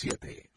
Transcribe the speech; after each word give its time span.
7. 0.00 0.49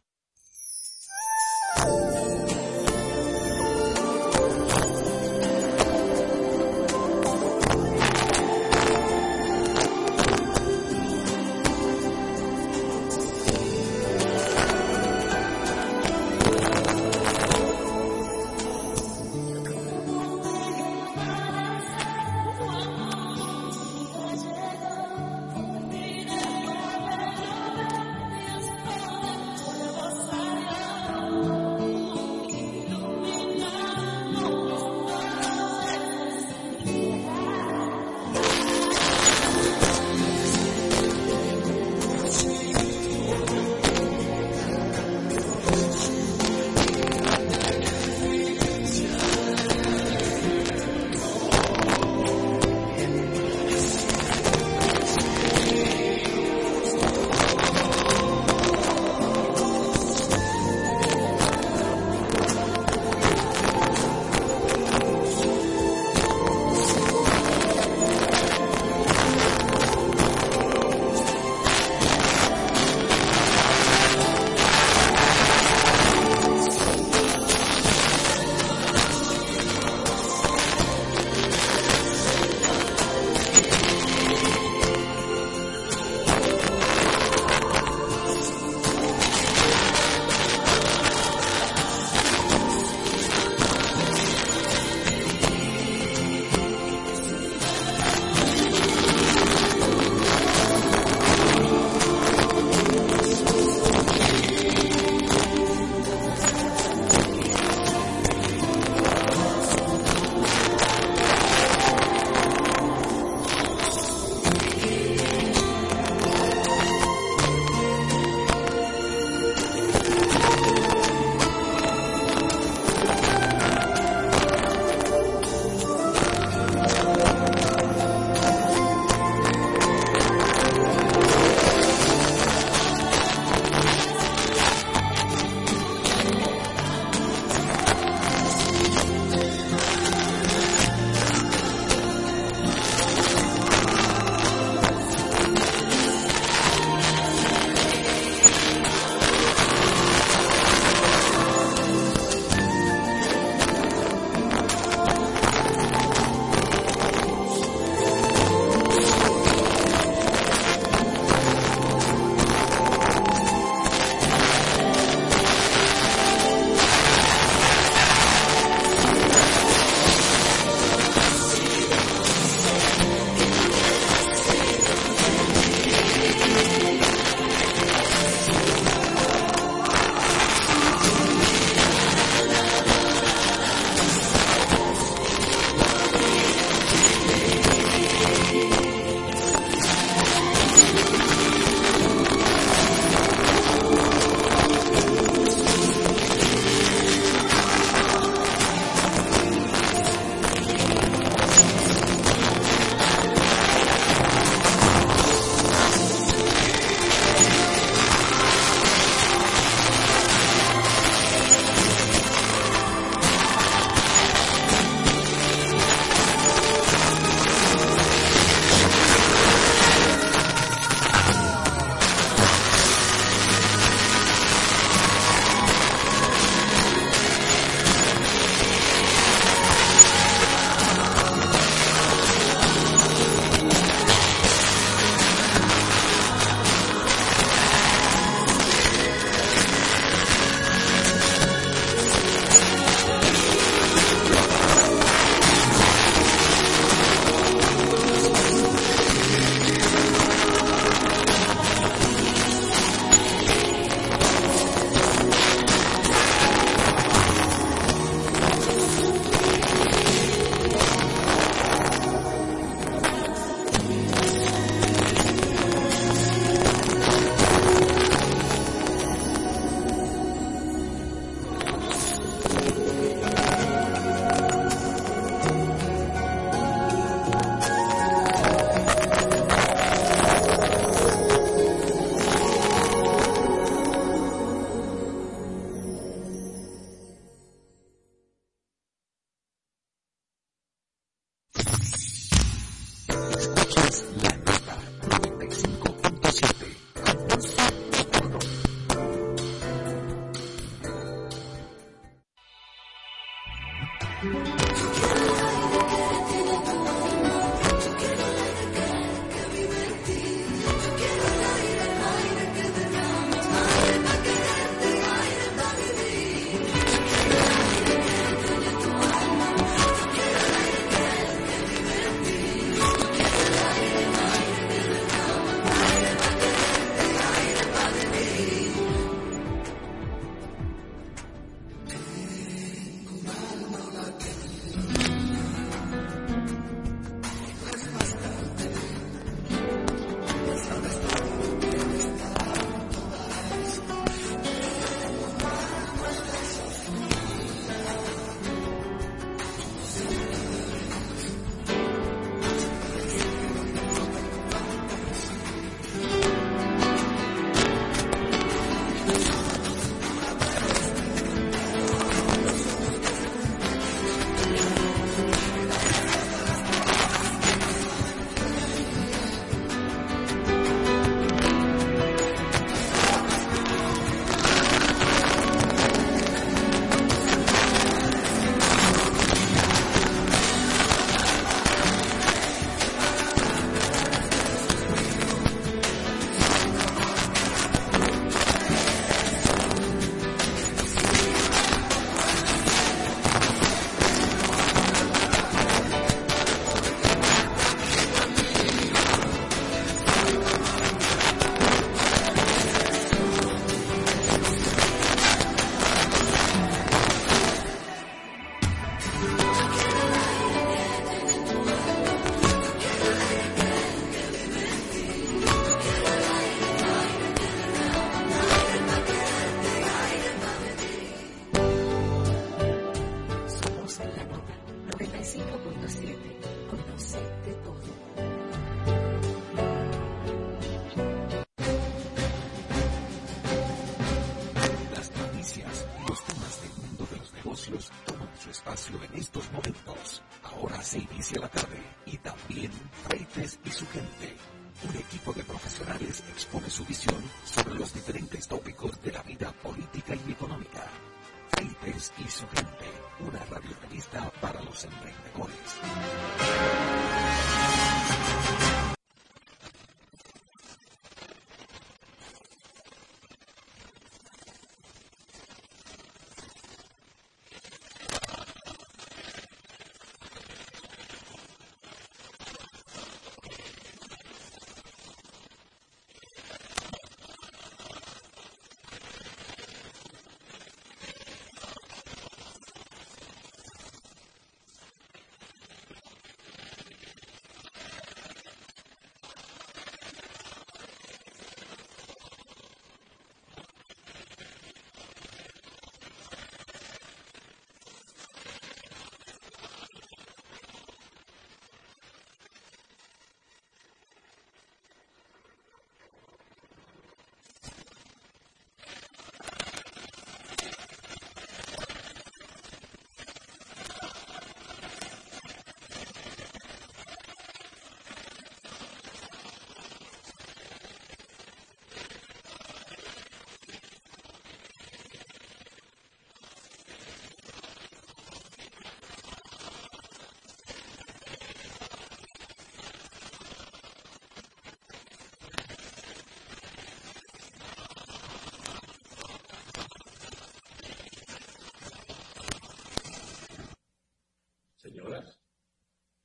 95.7. 545.04 545.38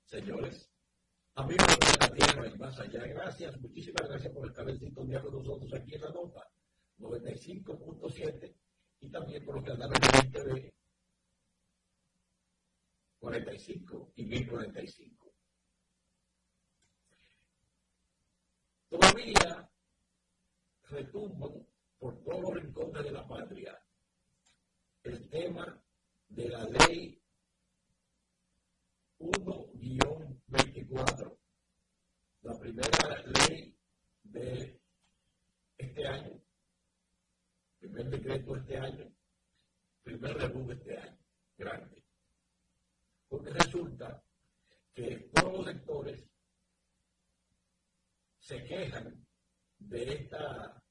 señores, 0.04 0.70
amigos 1.34 1.66
de 1.66 1.98
la 2.00 2.14
tierra 2.14 2.48
y 2.48 2.58
más 2.58 2.78
allá, 2.78 3.06
gracias, 3.06 3.60
muchísimas 3.60 4.08
gracias 4.08 4.32
por 4.32 4.46
estar 4.46 4.68
en 4.68 4.78
sintonía 4.78 5.20
con 5.20 5.34
nosotros 5.34 5.72
aquí 5.74 5.96
en 5.96 6.02
la 6.02 6.10
nota 6.10 6.48
95.7 6.98 8.54
y 9.00 9.10
también 9.10 9.44
por 9.44 9.56
los 9.56 9.64
canales 9.64 9.98
de 10.00 10.30
TV 10.30 10.74
45 13.18 14.12
y 14.14 14.26
1045. 14.26 15.32
Todavía 18.88 19.70
retumban 20.84 21.66
por 21.98 22.22
todos 22.22 22.42
los 22.42 22.54
rincones 22.54 23.04
de 23.04 23.10
la 23.10 23.26
patria 23.26 23.78
el 25.02 25.28
tema 25.28 25.82
de 26.28 26.48
la 26.48 26.64
ley 26.64 27.18
1-24, 29.18 31.36
la 32.42 32.58
primera 32.58 33.22
ley 33.26 33.76
de 34.22 34.80
este 35.76 36.06
año, 36.06 36.40
primer 37.78 38.10
decreto 38.10 38.54
de 38.54 38.60
este 38.60 38.78
año, 38.78 39.12
primer 40.02 40.36
rebú 40.36 40.66
de 40.68 40.74
este 40.74 40.98
año, 40.98 41.18
grande. 41.56 42.04
Porque 43.28 43.50
resulta 43.50 44.22
que 44.94 45.30
todos 45.34 45.52
los 45.52 45.66
sectores 45.66 46.24
se 48.38 48.64
quejan 48.64 49.26
de 49.78 50.14
esta 50.14 50.82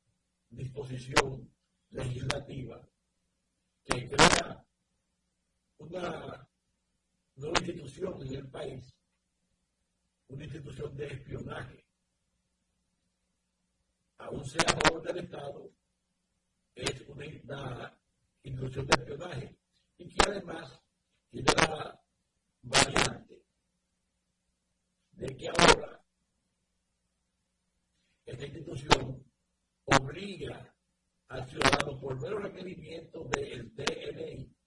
disposición 0.49 1.51
que 2.45 4.09
crea 4.09 4.65
una 5.79 6.47
nueva 7.35 7.59
institución 7.59 8.21
en 8.21 8.35
el 8.35 8.49
país, 8.49 8.93
una 10.27 10.43
institución 10.43 10.95
de 10.95 11.07
espionaje, 11.07 11.85
aún 14.19 14.45
sea 14.45 14.63
favor 14.83 15.01
del 15.03 15.17
Estado, 15.23 15.71
es 16.75 17.01
una, 17.07 17.25
institución 18.43 18.85
de 18.87 19.01
espionaje 19.01 19.57
y 19.97 20.07
que 20.09 20.29
además 20.29 20.79
tiene 21.31 21.51
la 21.55 21.99
variante 22.61 23.45
de 25.11 25.35
que 25.35 25.47
ahora 25.49 26.05
esta 28.25 28.45
institución 28.45 29.25
obliga 29.85 30.76
al 31.29 31.49
ciudadano 31.49 31.99
por 31.99 32.19
mero 32.21 32.39
requerimiento 32.39 33.25
del 33.25 33.73
DNI 33.75 34.57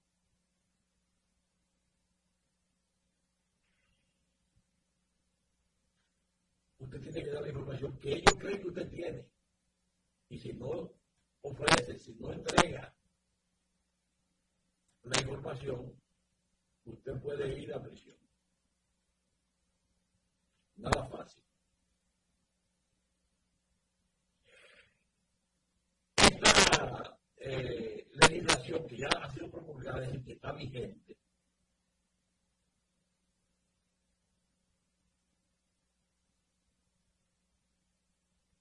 usted 6.81 7.01
tiene 7.03 7.23
que 7.25 7.31
dar 7.31 7.43
la 7.43 7.49
información 7.49 7.99
que 7.99 8.13
ellos 8.13 8.35
creen 8.39 8.61
que 8.61 8.69
usted 8.69 8.89
tiene. 8.89 9.27
Y 10.29 10.39
si 10.39 10.53
no 10.55 10.93
ofrece, 11.43 11.99
si 11.99 12.15
no 12.15 12.33
entrega 12.33 12.95
la 15.03 15.21
información, 15.21 15.95
usted 16.85 17.21
puede 17.21 17.59
ir 17.59 17.73
a 17.75 17.83
prisión. 17.83 18.17
Nada 20.77 21.07
fácil. 21.09 21.43
Legislación 27.41 28.87
que 28.87 28.99
ya 28.99 29.09
ha 29.09 29.31
sido 29.31 29.51
promulgada 29.51 30.09
y 30.15 30.23
que 30.23 30.33
está 30.33 30.53
vigente, 30.53 31.17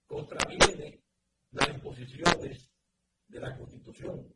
contraviene 0.07 1.03
las 1.51 1.67
disposiciones 1.67 2.69
de 3.27 3.39
la 3.39 3.57
Constitución. 3.57 4.33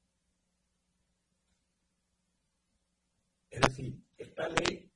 Es 3.49 3.61
decir, 3.61 4.03
esta 4.17 4.49
ley 4.49 4.91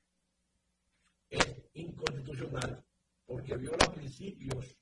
es 1.30 1.64
inconstitucional 1.74 2.86
porque 3.26 3.58
viola 3.58 3.92
principios 3.94 4.78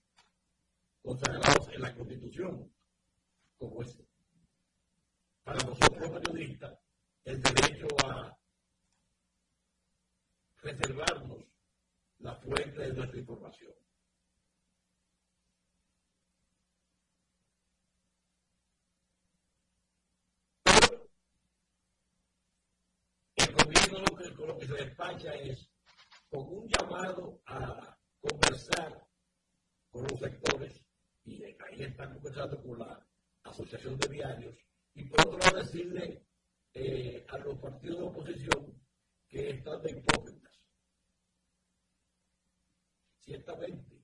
consagrados 1.01 1.69
en 1.69 1.81
la 1.81 1.95
Constitución, 1.95 2.74
como 3.69 3.85
para 5.43 5.57
nosotros 5.63 5.99
los 5.99 6.21
periodistas 6.21 6.79
el 7.23 7.41
derecho 7.41 7.87
a 8.05 8.37
reservarnos 10.61 11.43
la 12.19 12.35
fuente 12.35 12.81
de 12.81 12.93
nuestra 12.93 13.19
información. 13.19 13.73
lo 23.91 24.17
que, 24.17 24.29
lo 24.45 24.57
que 24.57 24.67
se 24.67 24.73
despacha 24.73 25.33
es 25.35 25.69
con 26.29 26.41
un 26.47 26.67
llamado 26.67 27.39
a 27.45 27.97
conversar 28.19 29.07
con 29.89 30.03
los 30.03 30.19
sectores, 30.19 30.81
y 31.23 31.43
ahí 31.43 31.83
están 31.83 32.13
conversando 32.13 32.61
con 32.61 32.79
la 32.79 33.07
Asociación 33.45 33.97
de 33.97 34.09
Diarios, 34.09 34.55
y 34.93 35.05
por 35.05 35.21
otro 35.21 35.37
lado 35.37 35.57
decirle 35.59 36.25
eh, 36.73 37.25
a 37.29 37.37
los 37.37 37.57
partidos 37.59 37.99
de 37.99 38.05
oposición 38.05 38.83
que 39.27 39.49
están 39.51 39.81
de 39.81 39.91
hipócritas. 39.91 40.53
Ciertamente, 43.19 44.03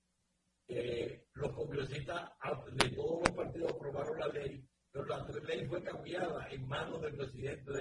eh, 0.67 1.27
los 1.33 1.51
congresistas 1.53 2.31
de 2.73 2.89
todos 2.89 3.27
los 3.27 3.35
partidos 3.35 3.73
aprobaron 3.73 4.19
la 4.19 4.27
ley, 4.27 4.65
pero 4.91 5.05
la 5.05 5.27
ley 5.27 5.65
fue 5.65 5.83
cambiada 5.83 6.47
en 6.49 6.67
manos 6.67 7.01
del 7.01 7.15
presidente 7.15 7.71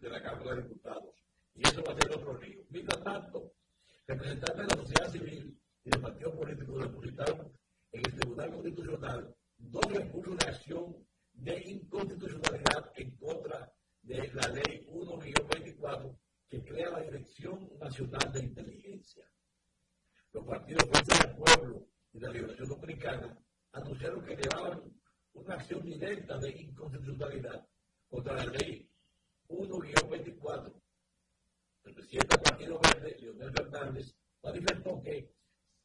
de 0.00 0.08
la 0.08 0.22
Cámara 0.22 0.54
de 0.54 0.62
Diputados 0.62 1.14
y 1.54 1.66
eso 1.66 1.82
va 1.82 1.92
a 1.92 1.96
ser 1.96 2.12
otro 2.12 2.38
lío. 2.38 2.62
Mientras 2.70 3.02
tanto, 3.02 3.52
representantes 4.06 4.56
de 4.56 4.74
la 4.74 4.82
sociedad 4.82 5.10
civil 5.10 5.60
y 5.84 5.90
del 5.90 6.00
partido 6.00 6.36
político 6.36 6.78
depositaron 6.78 7.52
en 7.92 8.06
el 8.06 8.14
Tribunal 8.14 8.52
Constitucional 8.52 9.36
dos 9.58 9.92
recursos 9.92 10.36
de 10.38 10.46
acción 10.50 11.07
de 11.38 11.62
inconstitucionalidad 11.70 12.92
en 12.96 13.16
contra 13.16 13.72
de 14.02 14.32
la 14.34 14.48
ley 14.48 14.86
1-24 14.88 16.16
que 16.48 16.64
crea 16.64 16.90
la 16.90 17.00
Dirección 17.00 17.68
Nacional 17.78 18.32
de 18.32 18.40
Inteligencia. 18.40 19.24
Los 20.32 20.44
partidos 20.44 20.88
Fuerza 20.88 21.26
del 21.26 21.36
Pueblo 21.36 21.88
y 22.12 22.20
la 22.20 22.30
Liberación 22.30 22.68
Dominicana 22.68 23.38
anunciaron 23.72 24.24
que 24.24 24.36
llevaban 24.36 24.82
una 25.34 25.54
acción 25.54 25.82
directa 25.82 26.38
de 26.38 26.50
inconstitucionalidad 26.50 27.66
contra 28.08 28.34
la 28.34 28.44
ley 28.46 28.90
1-24 29.48 30.74
el 31.88 31.94
presidente 31.94 32.36
del 32.36 32.42
Partido 32.42 32.80
Verde, 32.80 33.16
Leonel 33.18 33.52
Fernández, 33.52 34.14
manifestó 34.42 35.00
que 35.02 35.32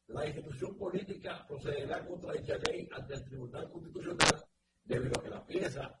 la 0.08 0.26
institución 0.26 0.76
política 0.76 1.46
procederá 1.48 2.04
contra 2.06 2.32
dicha 2.34 2.58
ley 2.58 2.86
ante 2.92 3.14
el 3.14 3.24
Tribunal 3.24 3.70
Constitucional 3.70 4.44
debido 4.84 5.18
a 5.18 5.22
que 5.22 5.30
la 5.30 5.46
pieza 5.46 6.00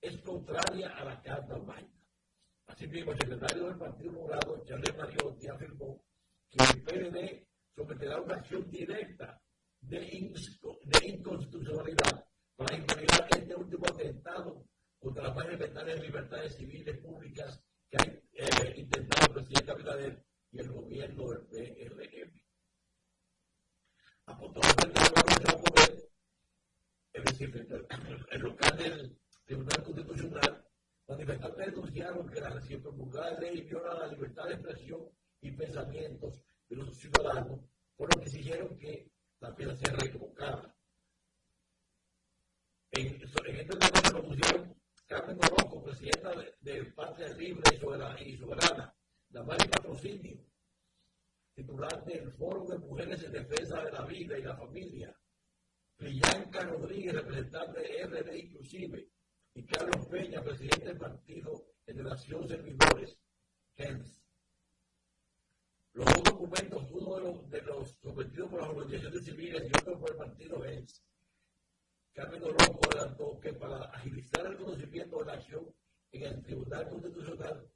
es 0.00 0.20
contraria 0.22 0.88
a 0.96 1.04
la 1.04 1.20
Carta 1.22 1.58
Magna. 1.58 2.00
Asimismo, 2.66 3.12
el 3.12 3.18
secretario 3.18 3.66
del 3.66 3.78
Partido 3.78 4.12
Morado, 4.12 4.64
Charles 4.64 4.96
Mariotti, 4.96 5.48
afirmó 5.48 6.02
que 6.48 6.64
el 6.64 6.82
PLD 6.82 7.46
someterá 7.74 8.20
una 8.20 8.36
acción 8.36 8.70
directa 8.70 9.40
de, 9.80 10.02
inconstitucionalidad 11.04 12.26
para 12.56 12.76
impedir 12.76 13.08
este 13.30 13.54
último 13.54 13.86
atentado 13.86 14.64
contra 14.98 15.24
las 15.24 15.34
más 15.34 15.46
elementales 15.46 16.00
libertades 16.00 16.56
civiles 16.56 16.98
públicas 16.98 17.62
que 17.88 17.96
ha 17.96 18.04
eh, 18.04 18.74
intentado 18.76 19.26
el 19.26 19.32
presidente 19.32 19.72
Abinader 19.72 20.24
y 20.52 20.60
el 20.60 20.68
gobierno 20.70 21.28
del 21.28 21.46
PRM. 21.46 22.42
Afortunadamente, 24.26 25.00
el 25.00 25.60
poder, 25.60 26.10
es 27.12 27.24
decir, 27.24 27.66
el 28.30 28.40
local 28.40 28.76
del 28.78 29.18
Tribunal 29.44 29.82
Constitucional, 29.82 30.64
manifestantes 31.08 31.66
denunciaron 31.66 32.28
que 32.28 32.40
la 32.40 32.50
recién 32.50 32.82
promulgada 32.82 33.38
ley 33.40 33.62
viola 33.62 33.94
la 33.94 34.06
libertad 34.06 34.44
de 34.44 34.54
expresión 34.54 35.08
y 35.40 35.50
pensamientos 35.50 36.40
de 36.68 36.76
los 36.76 36.96
ciudadanos, 36.96 37.60
por 37.96 38.14
lo 38.14 38.20
que 38.20 38.26
exigieron 38.26 38.78
que 38.78 39.10
la 39.40 39.54
pieza 39.54 39.74
sea 39.76 39.96
revocada. 39.96 40.74
En, 42.92 43.06
en 43.06 43.56
este 43.56 43.76
tema 43.76 44.00
se 44.04 44.10
propusieron 44.10 44.80
Carmen 45.06 45.38
Orozco, 45.38 45.82
presidenta 45.82 46.30
de, 46.30 46.54
de 46.60 46.84
Patria 46.92 47.28
Libre 47.34 47.62
y 47.74 48.36
Soberana, 48.36 48.94
la 49.30 49.42
Mari 49.42 49.68
Patrocinio, 49.68 50.38
titular 51.54 52.04
del 52.04 52.30
Foro 52.32 52.66
de 52.66 52.78
Mujeres 52.78 53.24
en 53.24 53.32
Defensa 53.32 53.82
de 53.84 53.90
la 53.90 54.04
Vida 54.06 54.38
y 54.38 54.42
la 54.42 54.56
Familia, 54.56 55.16
Priyanka 56.00 56.62
Rodríguez, 56.64 57.12
representante 57.12 57.80
de 57.80 58.06
RD 58.06 58.34
Inclusive, 58.34 59.06
y 59.52 59.62
Carlos 59.66 60.06
Peña, 60.06 60.42
presidente 60.42 60.86
del 60.86 60.96
Partido 60.96 61.66
Generación 61.84 62.48
Servidores, 62.48 63.18
HENS. 63.76 64.18
Los 65.92 66.06
dos 66.06 66.22
documentos, 66.22 66.90
uno 66.90 67.16
de 67.16 67.20
los, 67.20 67.50
de 67.50 67.62
los 67.62 67.90
sometidos 68.00 68.48
por 68.48 68.62
las 68.62 68.70
organizaciones 68.70 69.24
civiles 69.26 69.62
y 69.62 69.78
otro 69.78 70.00
por 70.00 70.10
el 70.12 70.16
Partido 70.16 70.64
HENS, 70.64 71.04
Carmen 72.14 72.44
Orozco 72.44 72.80
adelantó 72.90 73.38
que 73.38 73.52
para 73.52 73.84
agilizar 73.90 74.46
el 74.46 74.56
conocimiento 74.56 75.18
de 75.18 75.24
la 75.26 75.32
acción 75.34 75.74
en 76.12 76.22
el 76.22 76.42
Tribunal 76.42 76.88
Constitucional 76.88 77.70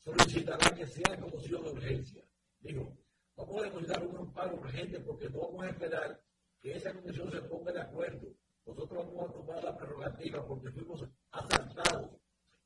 solicitará 0.00 0.74
que 0.74 0.86
sea 0.88 1.20
conocido 1.20 1.62
de 1.62 1.70
urgencia. 1.70 2.24
Digo, 2.58 2.98
vamos 3.36 3.60
a 3.60 3.64
depositar 3.66 4.04
un 4.04 4.16
amparo 4.16 4.56
urgente 4.56 4.98
porque 4.98 5.30
no 5.30 5.38
vamos 5.38 5.62
a 5.62 5.68
esperar 5.68 6.27
que 6.60 6.72
esa 6.72 6.92
comisión 6.92 7.30
se 7.30 7.42
ponga 7.42 7.72
de 7.72 7.80
acuerdo. 7.80 8.28
Nosotros 8.66 9.06
vamos 9.06 9.30
a 9.30 9.32
tomar 9.32 9.64
la 9.64 9.76
prerrogativa 9.76 10.46
porque 10.46 10.70
fuimos 10.70 11.04
asaltados. 11.30 12.10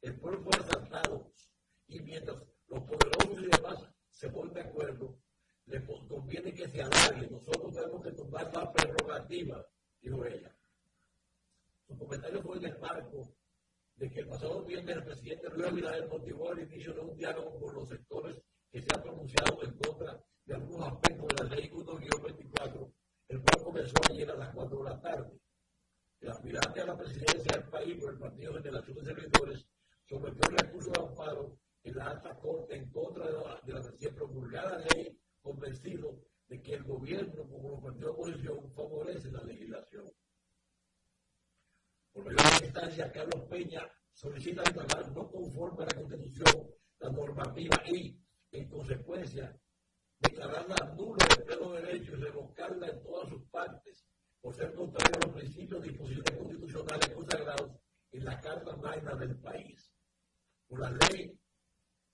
El 0.00 0.18
pueblo 0.18 0.42
fue 0.42 0.60
asaltado. 0.60 1.32
Y 1.86 2.00
mientras 2.00 2.38
los 2.68 2.80
poderosos 2.84 3.42
y 3.42 3.46
demás 3.46 3.88
se 4.10 4.28
ponen 4.30 4.54
de 4.54 4.62
acuerdo, 4.62 5.18
le 5.66 5.84
conviene 5.84 6.54
que 6.54 6.68
se 6.68 6.82
alargue. 6.82 7.28
Nosotros 7.30 7.72
tenemos 7.72 8.02
que 8.02 8.12
tomar 8.12 8.52
la 8.54 8.72
prerrogativa, 8.72 9.66
dijo 10.00 10.24
ella. 10.24 10.56
Su 11.86 11.96
comentario 11.98 12.42
fue 12.42 12.56
en 12.56 12.64
el 12.64 12.78
marco 12.78 13.34
de 13.96 14.10
que 14.10 14.20
el 14.20 14.28
pasado 14.28 14.64
viernes 14.64 14.96
el 14.96 15.04
presidente 15.04 15.48
Luis 15.50 15.66
Abinader 15.66 16.08
motivó 16.08 16.52
el 16.52 16.60
inicio 16.60 16.94
de 16.94 17.00
un 17.00 17.16
diálogo 17.16 17.60
con 17.60 17.74
los 17.74 17.88
sectores 17.88 18.40
que 18.70 18.80
se 18.80 18.88
han 18.94 19.02
pronunciado 19.02 19.62
en 19.62 19.76
contra 19.76 20.24
de 20.44 20.54
algunos 20.54 20.88
aspectos 20.88 21.28
de 21.28 21.44
la 21.44 21.54
ley 21.54 21.70
1-24, 21.70 22.92
el 23.32 23.40
cual 23.40 23.64
comenzó 23.64 23.94
ayer 24.10 24.30
a 24.30 24.36
las 24.36 24.54
4 24.54 24.76
de 24.76 24.84
la 24.84 25.00
tarde. 25.00 25.40
El 26.20 26.28
aspirante 26.30 26.80
a 26.82 26.86
la 26.86 26.98
presidencia 26.98 27.52
del 27.52 27.68
país 27.70 27.96
por 27.98 28.12
el 28.12 28.18
Partido 28.18 28.52
Generación 28.52 28.96
de 28.96 29.04
Servidores 29.04 29.66
sometió 30.04 30.50
el 30.50 30.58
recurso 30.58 30.90
de 30.90 31.00
amparo 31.00 31.58
en 31.82 31.96
la 31.96 32.10
alta 32.10 32.38
corte 32.38 32.76
en 32.76 32.90
contra 32.90 33.26
de 33.26 33.32
la, 33.32 33.60
de 33.64 33.72
la 33.72 33.80
recién 33.80 34.14
promulgada 34.14 34.84
ley, 34.94 35.18
convencido 35.40 36.22
de 36.46 36.62
que 36.62 36.74
el 36.74 36.84
gobierno, 36.84 37.48
como 37.48 37.70
lo 37.70 37.80
partidos 37.80 38.00
de 38.00 38.22
oposición, 38.22 38.70
favorece 38.72 39.32
la 39.32 39.42
legislación. 39.44 40.12
Por 42.12 42.34
la 42.34 42.42
instancia, 42.62 43.10
Carlos 43.10 43.48
Peña 43.48 43.90
solicita 44.12 44.62
declarar 44.62 45.10
no 45.12 45.30
conforme 45.30 45.84
a 45.84 45.86
la 45.86 45.94
Constitución, 46.02 46.70
la 46.98 47.10
normativa 47.10 47.82
y, 47.86 48.20
en 48.50 48.68
consecuencia, 48.68 49.58
declararla 50.22 50.94
nula 50.96 51.26
de 51.28 51.44
pleno 51.44 51.72
derecho 51.72 52.12
y 52.12 52.20
revocarla 52.20 52.88
en 52.88 53.02
todas 53.02 53.28
sus 53.28 53.42
partes, 53.50 54.04
por 54.40 54.54
ser 54.54 54.74
contrario 54.74 55.16
a 55.16 55.26
los 55.26 55.36
principios 55.36 55.84
y 55.84 55.88
disposiciones 55.88 56.38
constitucionales 56.38 57.08
consagrados 57.10 57.70
en 58.12 58.24
la 58.24 58.40
Carta 58.40 58.76
Magna 58.76 59.14
del 59.14 59.36
país. 59.38 59.92
Por 60.68 60.80
la 60.80 60.90
ley 60.90 61.38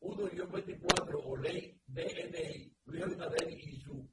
1-24 0.01 1.21
o 1.25 1.37
ley 1.37 1.81
DNI, 1.87 2.77
Luis 2.85 3.03
Abinader 3.03 3.51
y 3.51 3.77
su 3.81 4.09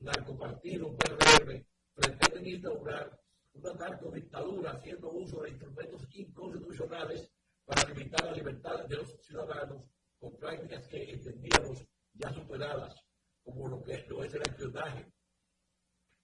narcopartido 0.00 0.96
PRM 0.96 1.64
pretenden 1.94 2.46
instaurar 2.46 3.18
una 3.54 3.72
narcodictadura 3.74 4.72
haciendo 4.72 5.10
uso 5.10 5.42
de 5.42 5.50
instrumentos 5.50 6.06
inconstitucionales 6.12 7.30
para 7.64 7.88
limitar 7.88 8.24
la 8.24 8.32
libertad 8.32 8.84
de 8.86 8.96
los 8.96 9.16
ciudadanos 9.20 9.84
con 10.18 10.36
prácticas 10.36 10.86
que 10.88 11.10
entendíamos 11.10 11.84
ya 12.14 12.32
superadas, 12.32 13.07
como 13.48 13.68
lo 13.68 13.82
que 13.82 14.04
lo 14.08 14.22
es 14.22 14.34
el 14.34 14.42
espionaje, 14.42 15.10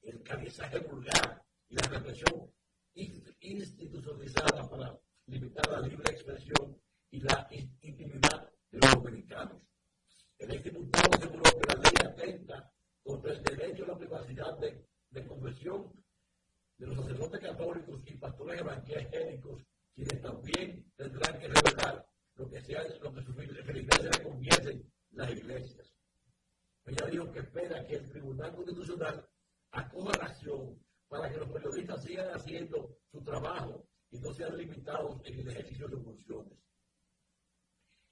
el 0.03 0.23
canizaje 0.23 0.79
vulgar 0.81 1.43
y 1.71 1.75
la 1.75 1.89
represión 1.89 2.53
institucionalizada 2.95 4.69
para 4.69 5.01
limitar 5.27 5.67
la 5.71 5.81
libre 5.81 6.13
expresión 6.13 6.79
y 7.11 7.21
la 7.21 7.49
intimidad 7.81 8.53
de 8.71 8.79
los 8.79 8.93
dominicanos. 8.93 9.63
El 10.39 10.51
ejecutado 10.51 11.15
aseguró 11.15 11.43
que 11.43 11.75
la 11.75 11.81
ley 11.81 11.95
atenta 12.05 12.73
contra 13.03 13.33
el 13.33 13.43
derecho 13.43 13.85
a 13.85 13.89
la 13.89 13.99
privacidad 13.99 14.59
de, 14.59 14.87
de 15.11 15.27
conversión 15.27 15.93
de 16.77 16.87
los 16.87 16.97
sacerdotes 16.97 17.41
católicos 17.41 18.03
y 18.05 18.17
pastores 18.17 18.61
evangélicos, 18.61 19.63
quienes 19.95 20.21
también 20.21 20.93
tendrán 20.97 21.39
que 21.39 21.49
revelar 21.49 22.07
lo 22.35 22.51
que, 22.51 22.61
sea, 22.61 22.83
lo 23.01 23.15
que 23.15 23.23
sus 23.23 23.35
feligreses 23.35 24.19
le 24.19 24.25
convierten 24.25 24.93
las 25.13 25.31
iglesias. 25.31 25.84
Ella 26.87 27.07
dijo 27.07 27.33
que 27.33 27.41
espera 27.41 27.87
que 27.87 27.97
el 27.97 28.09
Tribunal 28.11 28.55
Constitucional 28.55 29.29
acoja 29.71 30.19
la 30.19 30.25
acción 30.27 30.79
para 31.09 31.31
que 31.31 31.39
los 31.39 31.51
periodistas 31.51 32.03
sigan 32.03 32.29
haciendo 32.35 32.99
su 33.11 33.23
trabajo 33.23 33.87
y 34.11 34.19
no 34.19 34.33
sean 34.33 34.57
limitados 34.57 35.21
en 35.25 35.41
el 35.41 35.49
ejercicio 35.49 35.89
de 35.89 35.97
sus 35.97 36.05
funciones. 36.05 36.59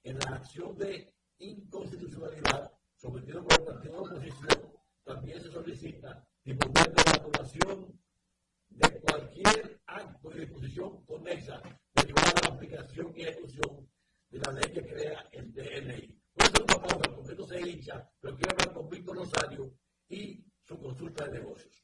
En 0.03 0.17
la 0.19 0.35
acción 0.35 0.75
de 0.77 1.13
inconstitucionalidad 1.37 2.71
sometida 2.95 3.41
por 3.41 3.59
el 3.59 3.65
partido 3.65 3.93
de 3.93 3.99
oposición, 3.99 4.73
también 5.03 5.41
se 5.41 5.51
solicita 5.51 6.27
disponer 6.43 6.93
de 6.93 7.03
la 7.05 7.11
aprobación 7.11 7.99
de 8.69 9.01
cualquier 9.01 9.81
acto 9.85 10.31
y 10.31 10.39
disposición 10.39 11.05
conexa 11.05 11.61
derivada 11.93 12.31
de 12.31 12.47
la 12.47 12.55
aplicación 12.55 13.13
y 13.15 13.21
ejecución 13.21 13.89
de 14.29 14.39
la 14.39 14.51
ley 14.53 14.73
que 14.73 14.81
crea 14.81 15.29
el 15.31 15.53
DNI. 15.53 16.22
Por 16.35 16.45
eso 16.45 16.63
una 16.63 16.81
pausa, 16.81 17.15
porque 17.15 17.31
esto 17.31 17.47
se 17.47 17.69
hincha, 17.69 18.09
pero 18.19 18.35
quiero 18.35 18.51
hablar 18.51 18.73
con 18.73 18.89
Víctor 18.89 19.15
Rosario 19.17 19.73
y 20.09 20.43
su 20.63 20.79
consulta 20.79 21.25
de 21.25 21.39
negocios. 21.39 21.83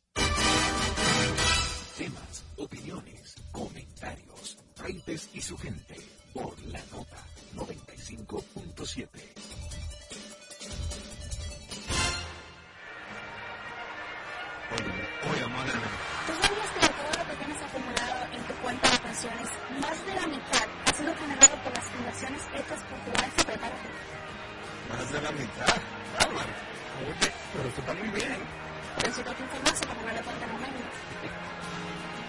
Temas, 1.97 2.45
opiniones, 2.57 3.35
comentarios, 3.51 4.57
frentes 4.75 5.29
y 5.33 5.41
su 5.41 5.57
gente 5.57 5.95
por 6.33 6.57
la 6.67 6.79
nota 6.91 7.25
95.7. 7.55 9.09
Oye, 14.71 15.47
madre. 15.47 15.73
¿Tú 16.27 16.33
sabías 16.41 16.69
que 16.73 16.79
de 16.79 16.87
todo 16.87 17.11
lo 17.17 17.29
que 17.29 17.35
tienes 17.35 17.61
acumulado 17.63 18.33
en 18.33 18.43
tu 18.43 18.53
cuenta 18.61 18.89
de 18.91 18.97
pensiones, 18.99 19.49
más 19.81 20.05
de 20.05 20.15
la 20.15 20.27
mitad 20.27 20.67
ha 20.85 20.93
sido 20.93 21.15
generado 21.15 21.63
por 21.63 21.73
las 21.73 21.85
fundaciones 21.85 22.41
hechas 22.55 22.83
por 22.83 22.99
tu 22.99 23.11
ex 23.11 23.43
prepárate? 23.45 23.89
Más 24.89 25.11
de 25.11 25.21
la 25.21 25.31
mitad, 25.31 25.75
bárbaro. 26.17 26.53
Oye, 27.05 27.31
pero 27.53 27.69
esto 27.69 27.81
está 27.81 27.93
muy 27.93 28.09
bien. 28.09 28.39
Necesito 28.97 29.35
que 29.35 29.43
informarse 29.43 29.85
para 29.85 30.01
no 30.01 30.07
le 30.11 30.23
falta 30.23 30.47
momento. 30.47 30.79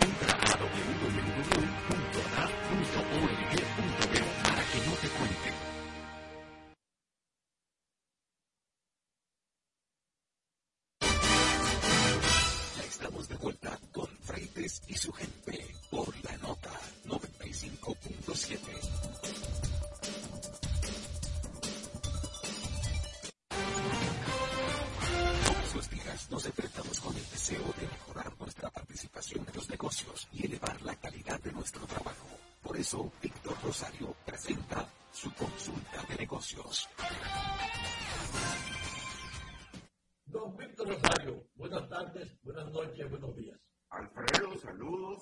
Entra 0.01 0.33
a 0.33 0.57
www.na.org.be 0.59 1.41
para 4.43 4.63
que 4.71 4.79
no 4.87 4.93
te 4.93 5.09
cuente. 5.09 5.51
Ya 12.77 12.85
estamos 12.85 13.29
de 13.29 13.37
vuelta 13.37 13.79
con 13.93 14.09
Freites 14.23 14.83
y 14.87 14.95
su 14.95 15.13
gente 15.13 15.30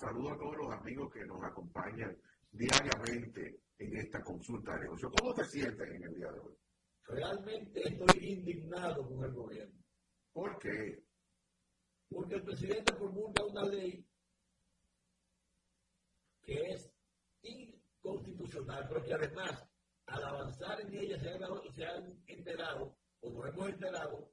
saludos 0.09 0.33
a 0.33 0.39
todos 0.39 0.57
los 0.57 0.73
amigos 0.73 1.13
que 1.13 1.25
nos 1.27 1.43
acompañan 1.45 2.17
diariamente 2.51 3.61
en 3.79 3.97
esta 3.97 4.23
consulta 4.23 4.73
de 4.75 4.81
negocios. 4.85 5.13
¿Cómo 5.19 5.35
te 5.35 5.45
sientes 5.45 5.87
en 5.87 6.03
el 6.03 6.15
día 6.15 6.33
de 6.33 6.41
hoy? 6.41 6.55
Realmente 7.05 7.89
estoy 7.89 8.25
indignado 8.25 9.07
con 9.07 9.25
el 9.25 9.33
gobierno. 9.33 9.85
¿Por 10.33 10.59
qué? 10.59 11.05
Porque 12.09 12.37
el 12.37 12.43
presidente 12.43 12.95
promulga 12.95 13.45
una 13.45 13.65
ley 13.65 14.07
que 16.43 16.55
es 16.73 16.91
inconstitucional, 17.43 18.87
pero 18.89 19.05
que 19.05 19.13
además, 19.13 19.63
al 20.07 20.25
avanzar 20.25 20.81
en 20.81 20.95
ella, 20.95 21.19
se 21.19 21.29
han, 21.29 21.73
se 21.75 21.85
han 21.85 22.23
enterado, 22.27 22.97
o 23.21 23.31
nos 23.31 23.47
hemos 23.47 23.69
enterado, 23.69 24.33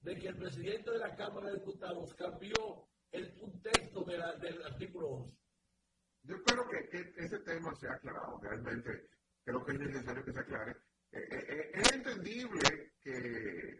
de 0.00 0.16
que 0.16 0.28
el 0.28 0.36
presidente 0.36 0.90
de 0.90 0.98
la 0.98 1.14
Cámara 1.14 1.50
de 1.50 1.58
Diputados 1.58 2.12
cambió 2.14 2.88
el, 3.16 3.34
un 3.40 3.60
texto 3.62 4.04
de 4.04 4.18
la- 4.18 4.34
del 4.36 4.62
artículo 4.62 5.08
11. 5.08 5.36
Yo 6.22 6.36
espero 6.36 6.68
que, 6.68 6.88
que 6.88 7.12
ese 7.24 7.38
tema 7.40 7.74
sea 7.76 7.92
aclarado. 7.92 8.38
Realmente 8.42 9.08
creo 9.44 9.64
que 9.64 9.72
es 9.72 9.78
necesario 9.78 10.24
que 10.24 10.32
se 10.32 10.40
aclare. 10.40 10.72
Eh, 11.12 11.18
eh, 11.30 11.44
eh, 11.48 11.70
es 11.74 11.92
entendible 11.92 12.94
que 13.00 13.12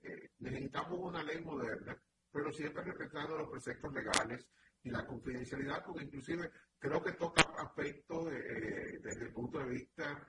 eh, 0.03 0.31
necesitamos 0.38 0.99
una 1.01 1.22
ley 1.25 1.42
moderna, 1.44 2.01
pero 2.33 2.53
siempre 2.53 2.85
respetando 2.85 3.37
los 3.37 3.51
preceptos 3.51 3.92
legales 3.92 4.46
y 4.85 4.90
la 4.90 5.05
confidencialidad, 5.07 5.85
porque 5.85 6.05
inclusive 6.05 6.51
creo 6.79 7.03
que 7.03 7.12
toca 7.12 7.42
aspectos 7.59 8.33
eh, 8.33 8.99
desde 9.03 9.25
el 9.25 9.33
punto 9.33 9.59
de 9.59 9.70
vista 9.70 10.27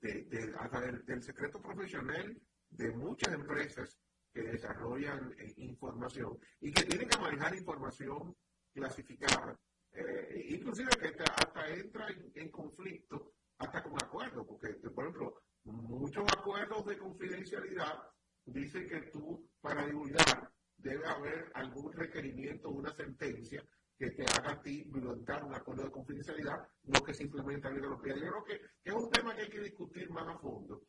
de- 0.00 0.24
de- 0.24 0.54
hasta 0.58 0.80
del, 0.80 1.04
del 1.04 1.22
secreto 1.22 1.60
profesional 1.60 2.40
de 2.70 2.90
muchas 2.92 3.34
empresas 3.34 3.98
que 4.32 4.42
desarrollan 4.42 5.32
eh, 5.38 5.52
información 5.56 6.38
y 6.60 6.72
que 6.72 6.84
tienen 6.84 7.08
que 7.08 7.16
manejar 7.18 7.54
información 7.54 8.36
clasificada 8.72 9.58
eh, 9.92 10.46
inclusive 10.50 10.96
que 10.98 11.10
te- 11.12 11.24
hasta 11.24 11.68
entra 11.68 12.06
en, 12.08 12.30
en 12.34 12.50
conflicto 12.50 13.32
hasta 13.58 13.82
con 13.82 14.00
acuerdos, 14.00 14.46
porque 14.46 14.68
por 14.94 15.04
ejemplo, 15.04 15.34
muchos 15.64 16.24
acuerdos 16.32 16.86
de 16.86 16.96
confidencialidad 16.96 18.02
dicen 18.46 18.88
que 18.88 19.00
tú 19.12 19.48
para 19.60 19.84
divulgar 19.86 20.50
debe 20.78 21.06
haber 21.06 21.50
algún 21.54 21.92
requerimiento, 21.92 22.70
una 22.70 22.94
sentencia 22.94 23.62
que 23.98 24.10
te 24.12 24.22
haga 24.24 24.52
a 24.52 24.62
ti 24.62 24.84
violentar 24.86 25.44
un 25.44 25.54
acuerdo 25.54 25.84
de 25.84 25.90
confidencialidad, 25.90 26.56
no 26.84 27.02
que 27.04 27.12
simplemente 27.12 27.66
abrir 27.68 27.84
los 27.84 28.00
pies. 28.00 28.16
Yo 28.16 28.30
creo 28.30 28.44
que, 28.44 28.58
que 28.82 28.90
es 28.90 28.94
un 28.94 29.10
tema 29.10 29.34
que 29.36 29.42
hay 29.42 29.50
que 29.50 29.60
discutir 29.60 30.08
más 30.10 30.26
a 30.26 30.38
fondo. 30.38 30.80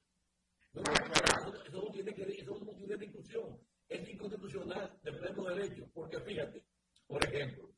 No, 0.74 0.82
eso, 0.84 1.54
no 1.74 1.92
tiene 1.92 2.14
que, 2.14 2.24
eso 2.24 2.58
no 2.60 2.74
tiene 2.76 2.96
discusión. 2.98 3.60
Es 3.90 4.08
inconstitucional 4.08 5.00
de 5.04 5.12
pleno 5.12 5.44
derecho. 5.46 5.90
Porque 5.94 6.20
fíjate, 6.22 6.64
por 7.08 7.26
ejemplo, 7.26 7.70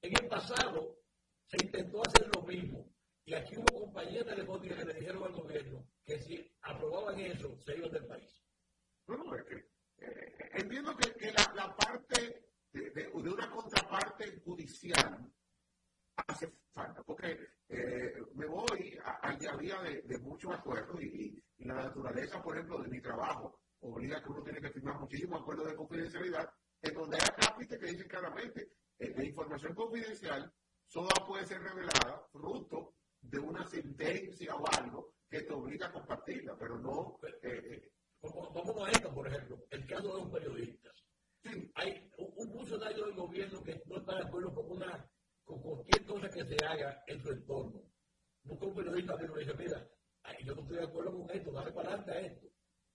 en 0.00 0.12
el 0.22 0.28
pasado 0.28 0.98
se 1.46 1.64
intentó 1.64 2.02
hacer 2.06 2.28
lo 2.34 2.42
mismo. 2.42 2.90
Y 3.24 3.34
aquí 3.34 3.56
hubo 3.56 3.80
compañías 3.86 4.24
telefónicas 4.24 4.78
que 4.78 4.84
le 4.84 4.94
dijeron 4.94 5.24
al 5.24 5.32
gobierno 5.32 5.86
que 6.04 6.18
si 6.22 6.50
aprobaban 6.62 7.18
eso, 7.20 7.58
se 7.60 7.76
iban 7.76 7.90
del 7.90 8.06
país. 8.06 8.42
No, 9.08 9.16
no, 9.18 9.34
es 9.36 9.44
que 9.44 9.54
eh, 9.98 10.32
entiendo 10.54 10.96
que, 10.96 11.12
que 11.12 11.32
la, 11.32 11.52
la 11.54 11.76
parte 11.76 12.44
de, 12.72 12.90
de- 12.90 13.04
de 13.04 13.08
una 13.10 13.50
contraparte 13.50 14.40
judicial 14.44 15.32
hace 16.28 16.52
falta, 16.72 17.02
porque 17.02 17.38
eh, 17.68 18.12
me 18.34 18.46
voy 18.46 18.96
al 19.22 19.38
día 19.38 19.52
a 19.52 19.56
día 19.56 19.82
de, 19.82 20.02
de 20.02 20.18
muchos 20.18 20.52
acuerdos 20.54 21.02
y, 21.02 21.42
la 21.58 21.74
naturaleza, 21.74 22.42
por 22.42 22.54
ejemplo, 22.54 22.78
de 22.78 22.88
mi 22.88 23.00
trabajo 23.00 23.60
obliga 23.80 24.22
que 24.22 24.30
uno 24.30 24.42
tiene 24.42 24.60
que 24.60 24.70
firmar 24.70 24.98
muchísimos 25.00 25.40
acuerdos 25.40 25.68
de 25.68 25.76
confidencialidad, 25.76 26.50
en 26.82 26.94
donde 26.94 27.16
hay 27.16 27.22
acápites 27.28 27.78
que 27.78 27.86
dicen 27.86 28.08
claramente, 28.08 28.72
que 28.98 29.10
la 29.10 29.24
información 29.24 29.74
confidencial 29.74 30.52
solo 30.86 31.08
puede 31.26 31.46
ser 31.46 31.60
revelada 31.62 32.26
fruto 32.32 32.94
de 33.20 33.38
una 33.38 33.66
sentencia 33.66 34.54
o 34.54 34.64
algo 34.78 35.14
que 35.28 35.42
te 35.42 35.52
obliga 35.52 35.88
a 35.88 35.92
compartirla, 35.92 36.56
pero 36.58 36.78
no... 36.78 37.18
Eh, 37.22 37.38
eh, 37.42 37.92
como, 38.20 38.84
a 38.84 38.90
esto, 38.90 39.12
por 39.14 39.28
ejemplo, 39.28 39.64
el 39.70 39.86
caso 39.86 40.16
de 40.16 40.22
un 40.22 40.32
periodista. 40.32 40.90
Sí. 41.44 41.70
Hay 41.74 42.10
un, 42.18 42.50
funcionario 42.50 43.06
del 43.06 43.14
gobierno 43.14 43.62
que 43.62 43.80
no 43.86 43.98
está 43.98 44.16
de 44.16 44.22
acuerdo 44.22 44.54
con, 44.54 44.72
una, 44.72 45.10
con 45.44 45.60
cualquier 45.60 46.04
cosa 46.06 46.28
que 46.28 46.44
se 46.44 46.64
haga 46.64 47.04
en 47.06 47.22
su 47.22 47.30
entorno. 47.30 47.82
Busca 48.42 48.66
un 48.66 48.74
periodista 48.74 49.16
que 49.16 49.28
le 49.28 49.38
dice, 49.40 49.54
mira, 49.54 49.88
yo 50.44 50.54
no 50.54 50.62
estoy 50.62 50.76
de 50.76 50.84
acuerdo 50.84 51.18
con 51.18 51.30
esto, 51.30 51.52
dale 51.52 51.72
para 51.72 51.88
adelante 51.88 52.12
a 52.12 52.20
esto. 52.20 52.46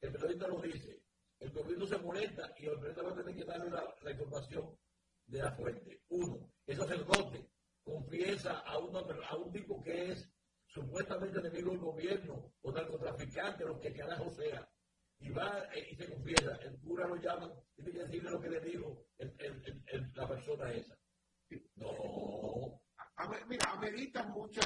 El 0.01 0.11
periodista 0.11 0.47
lo 0.47 0.61
dice, 0.61 1.03
el 1.39 1.51
gobierno 1.51 1.85
se 1.85 1.97
molesta 1.97 2.53
y 2.57 2.65
el 2.65 2.75
periodista 2.75 3.03
va 3.03 3.11
a 3.11 3.15
tener 3.15 3.35
que 3.35 3.45
darle 3.45 3.69
la, 3.69 4.11
información 4.11 4.77
de 5.25 5.39
la 5.39 5.51
fuente. 5.51 6.01
Uno, 6.09 6.51
el 6.65 6.77
sacerdote 6.77 7.49
confiesa 7.83 8.59
a, 8.59 8.73
a 8.73 9.37
un 9.37 9.51
tipo 9.51 9.81
que 9.81 10.11
es 10.11 10.31
supuestamente 10.67 11.39
enemigo 11.39 11.71
del 11.71 11.79
gobierno 11.79 12.53
o 12.61 12.71
narcotraficante, 12.71 13.65
lo 13.65 13.79
que 13.79 13.93
carajo 13.93 14.29
sea, 14.29 14.67
y 15.19 15.29
va 15.29 15.65
eh, 15.73 15.89
y 15.91 15.95
se 15.95 16.11
confiesa, 16.11 16.55
el 16.63 16.79
cura 16.79 17.07
lo 17.07 17.15
llama, 17.17 17.53
tiene 17.75 17.91
que 17.91 17.99
decirle 17.99 18.31
lo 18.31 18.41
que 18.41 18.49
le 18.49 18.59
dijo 18.61 19.05
la 20.15 20.27
persona 20.27 20.71
esa. 20.71 20.97
No. 21.75 22.81
mira, 23.47 23.71
amerita 23.71 24.23
mucha, 24.23 24.61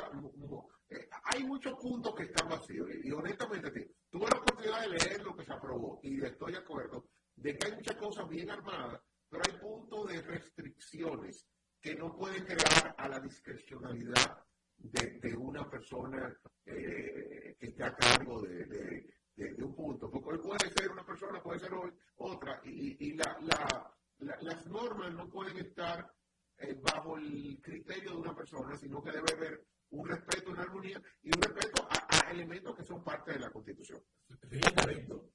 hay 1.24 1.44
muchos 1.44 1.74
puntos 1.80 2.16
que 2.16 2.24
están 2.24 2.50
vacíos 2.50 2.88
y, 3.04 3.12
honestamente 3.12 3.96
tuve 4.10 4.28
la 4.30 4.40
oportunidad 4.40 4.82
de 4.82 4.90
leer 4.90 5.24
lo 5.24 5.36
que 5.36 5.44
se 5.44 5.54
aprobó 5.54 6.00
y 6.04 6.24
estoy 6.24 6.54
de 6.54 6.60
acuerdo 6.60 7.06
de 7.36 7.58
que 7.58 7.68
hay 7.68 7.76
muchas 7.76 7.96
cosas 7.98 8.30
bien 8.30 8.50
armadas, 8.50 9.02
pero 9.30 9.44
hay 9.46 9.60
puntos 9.60 10.08
de 10.08 10.22
restricciones 10.22 11.46
que 11.82 11.96
no 11.96 12.16
pueden 12.16 12.46
crear 12.46 12.96
a 12.98 13.10
la 13.10 13.20
discrecionalidad 13.20 14.44
de, 14.78 15.36
una 15.38 15.70
persona 15.70 16.36
eh, 16.66 17.56
que 17.60 17.68
esté 17.68 17.84
a 17.84 17.96
cargo 17.96 18.42
de, 18.42 19.14
un 19.60 19.76
punto. 19.76 20.10
Porque 20.10 20.40
puede 20.40 20.72
ser 20.72 20.92
una 20.92 21.06
persona, 21.06 21.42
puede 21.42 21.60
ser 21.60 21.72
otra, 22.16 22.62
y, 22.64 23.14
las 23.14 24.66
normas 24.68 25.14
no 25.14 25.30
pueden 25.30 25.58
estar 25.58 26.10
eh, 26.58 26.80
bajo 26.82 27.18
el 27.18 27.60
criterio 27.62 28.12
de 28.12 28.18
una 28.18 28.36
persona, 28.36 28.78
sino 28.78 29.04
que 29.04 29.12
debe 29.12 29.34
haber 29.34 29.66
un 29.96 30.08
respeto, 30.08 30.52
una 30.52 30.62
armonía 30.62 31.02
y 31.24 31.28
un 31.28 31.42
respeto 31.42 31.88
a, 31.90 32.32
elementos 32.32 32.76
que 32.76 32.84
son 32.84 33.04
parte 33.04 33.34
de 33.34 33.40
la 33.40 33.52
Constitución. 33.52 34.02
Fíjate, 34.50 34.94
Víctor, 34.94 35.30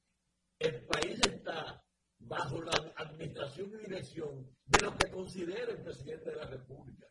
el 0.59 0.85
país 0.87 1.21
está 1.21 1.83
bajo 2.19 2.61
la 2.63 2.73
administración 2.97 3.71
y 3.71 3.77
dirección 3.79 4.57
de 4.67 4.85
lo 4.85 4.97
que 4.97 5.11
considera 5.11 5.73
el 5.73 5.83
presidente 5.83 6.31
de 6.31 6.37
la 6.37 6.47
República. 6.47 7.07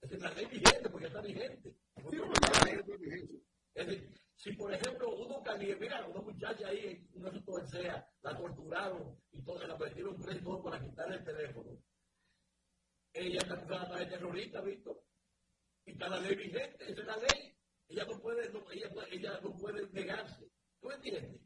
Es 0.00 0.20
la 0.20 0.30
ley 0.30 0.46
vigente, 0.46 0.88
porque 0.90 1.06
está 1.06 1.20
vigente. 1.20 1.76
Es 3.74 3.86
decir, 3.86 4.14
si 4.36 4.52
por 4.52 4.72
ejemplo 4.72 5.08
uno 5.16 5.42
caliente, 5.42 5.80
mira, 5.80 6.06
una 6.06 6.20
muchacha 6.20 6.68
ahí, 6.68 7.06
asunto 7.24 7.56
de 7.56 7.66
SEA, 7.66 8.08
la 8.22 8.36
torturaron 8.36 9.20
y 9.32 9.42
todo, 9.42 9.66
la 9.66 9.76
metieron 9.76 10.20
preso 10.20 10.62
para 10.62 10.80
quitarle 10.80 11.16
el 11.16 11.24
teléfono. 11.24 11.78
Ella 13.12 13.38
está 13.38 13.54
acusada 13.54 13.98
de 13.98 14.06
terrorista, 14.06 14.60
¿visto? 14.60 15.03
Está 15.86 16.08
la 16.08 16.20
ley 16.20 16.34
vigente, 16.34 16.84
esa 16.90 17.00
es 17.00 17.06
la 17.06 17.16
ley. 17.16 17.56
Ella 17.88 18.04
no 18.06 18.18
puede, 18.20 18.50
no, 18.50 18.70
ella, 18.70 18.90
ella 19.10 19.40
no 19.42 19.56
puede 19.56 19.86
negarse. 19.92 20.50
¿Tú 20.80 20.90
entiendes? 20.90 21.40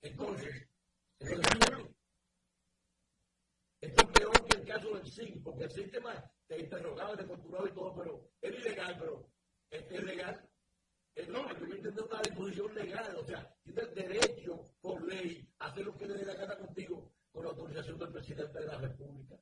Entonces, 0.00 0.68
esto 3.80 4.02
es 4.02 4.12
peor 4.12 4.44
que 4.46 4.58
el 4.58 4.66
caso 4.66 4.94
del 4.94 5.06
SIN, 5.06 5.42
porque 5.42 5.64
el 5.64 5.70
sistema 5.70 6.32
te 6.46 6.58
interrogado, 6.58 7.16
te 7.16 7.24
torturado 7.24 7.66
y 7.66 7.74
todo, 7.74 7.94
pero 7.96 8.30
es 8.40 8.58
ilegal, 8.58 8.96
pero 8.98 9.30
es 9.70 10.04
legal. 10.04 10.48
No, 11.28 11.44
tú 11.56 11.64
entiendes 11.64 12.04
una 12.04 12.20
disposición 12.22 12.74
legal, 12.74 13.16
o 13.16 13.24
sea, 13.24 13.52
tienes 13.64 13.94
derecho 13.94 14.70
por 14.80 15.02
ley 15.02 15.52
a 15.58 15.66
hacer 15.66 15.84
lo 15.84 15.96
que 15.96 16.06
le 16.06 16.14
dé 16.14 16.24
la 16.24 16.34
gana 16.34 16.56
contigo 16.56 17.12
con 17.32 17.44
la 17.44 17.50
autorización 17.50 17.98
del 17.98 18.12
presidente 18.12 18.58
de 18.58 18.66
la 18.66 18.78
República. 18.78 19.36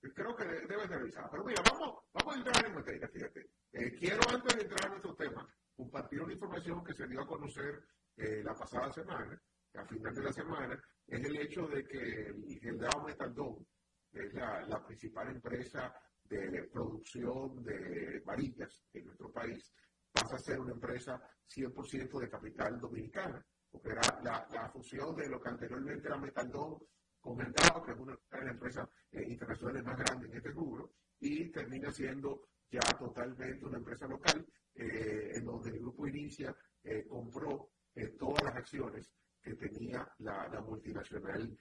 Creo 0.00 0.36
que 0.36 0.44
debes 0.44 0.88
revisar. 0.88 1.28
Pero 1.30 1.44
mira, 1.44 1.62
vamos, 1.70 2.04
a. 2.32 3.46
Eh, 3.72 3.94
quiero 3.98 4.20
antes 4.28 4.56
de 4.56 4.62
entrar 4.62 4.84
en 4.84 4.90
nuestro 4.90 5.14
tema, 5.14 5.48
compartir 5.76 6.22
una 6.22 6.32
información 6.32 6.82
que 6.82 6.94
se 6.94 7.06
dio 7.06 7.20
a 7.20 7.26
conocer 7.26 7.84
eh, 8.16 8.42
la 8.42 8.54
pasada 8.54 8.92
semana, 8.92 9.40
a 9.74 9.84
final 9.84 10.14
de 10.14 10.22
la 10.22 10.32
semana, 10.32 10.82
es 11.06 11.24
el 11.24 11.36
hecho 11.36 11.66
de 11.68 11.84
que 11.86 11.98
el 11.98 12.58
General 12.60 13.04
Metaldón 13.06 13.66
es 14.12 14.32
la, 14.34 14.62
la 14.66 14.84
principal 14.86 15.28
empresa 15.28 15.94
de 16.24 16.68
producción 16.72 17.62
de 17.62 18.20
varillas 18.24 18.84
en 18.92 19.04
nuestro 19.04 19.30
país 19.32 19.72
pasa 20.10 20.36
a 20.36 20.38
ser 20.38 20.58
una 20.58 20.72
empresa 20.72 21.20
100% 21.54 22.20
de 22.20 22.30
capital 22.30 22.80
dominicana, 22.80 23.44
porque 23.70 23.90
era 23.90 24.00
la, 24.22 24.46
la, 24.50 24.70
fusión 24.70 25.14
de 25.14 25.28
lo 25.28 25.40
que 25.40 25.50
anteriormente 25.50 26.08
era 26.08 26.16
Metaldón 26.16 26.78
comentado, 27.26 27.82
que 27.82 27.90
es 27.90 27.98
una 27.98 28.12
de 28.12 28.38
las 28.40 28.50
empresas 28.52 28.88
eh, 29.10 29.24
internacionales 29.26 29.84
más 29.84 29.98
grandes 29.98 30.30
en 30.30 30.36
este 30.36 30.50
rubro, 30.50 30.92
y 31.18 31.50
termina 31.50 31.90
siendo 31.90 32.48
ya 32.70 32.80
totalmente 32.98 33.64
una 33.64 33.78
empresa 33.78 34.06
local, 34.06 34.46
eh, 34.74 35.32
en 35.34 35.44
donde 35.44 35.70
el 35.70 35.80
grupo 35.80 36.06
Inicia 36.06 36.54
eh, 36.84 37.04
compró 37.08 37.70
todas 38.18 38.42
las 38.44 38.56
acciones 38.56 39.10
que 39.42 39.54
tenía 39.54 40.06
la, 40.18 40.60
multinacional 40.60 41.58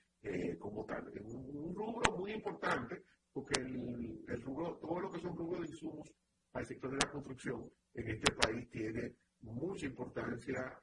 como 0.60 0.86
tal. 0.86 1.10
En 1.15 1.25
un, 1.25 1.73
rubro 1.73 2.17
muy 2.17 2.34
importante 2.34 3.04
porque 3.32 3.62
el, 3.62 4.41
rubro, 4.43 4.75
todo 4.82 4.99
lo 4.99 5.12
que 5.12 5.21
son 5.21 5.38
rubros 5.38 5.62
de 5.62 5.67
insumos 5.67 6.13
al 6.51 6.65
sector 6.65 6.91
de 6.91 6.97
la 6.97 7.10
construcción 7.10 7.71
en 7.93 8.10
este 8.10 8.34
país 8.34 8.69
tiene 8.69 9.15
mucha 9.43 9.86
importancia 9.86 10.78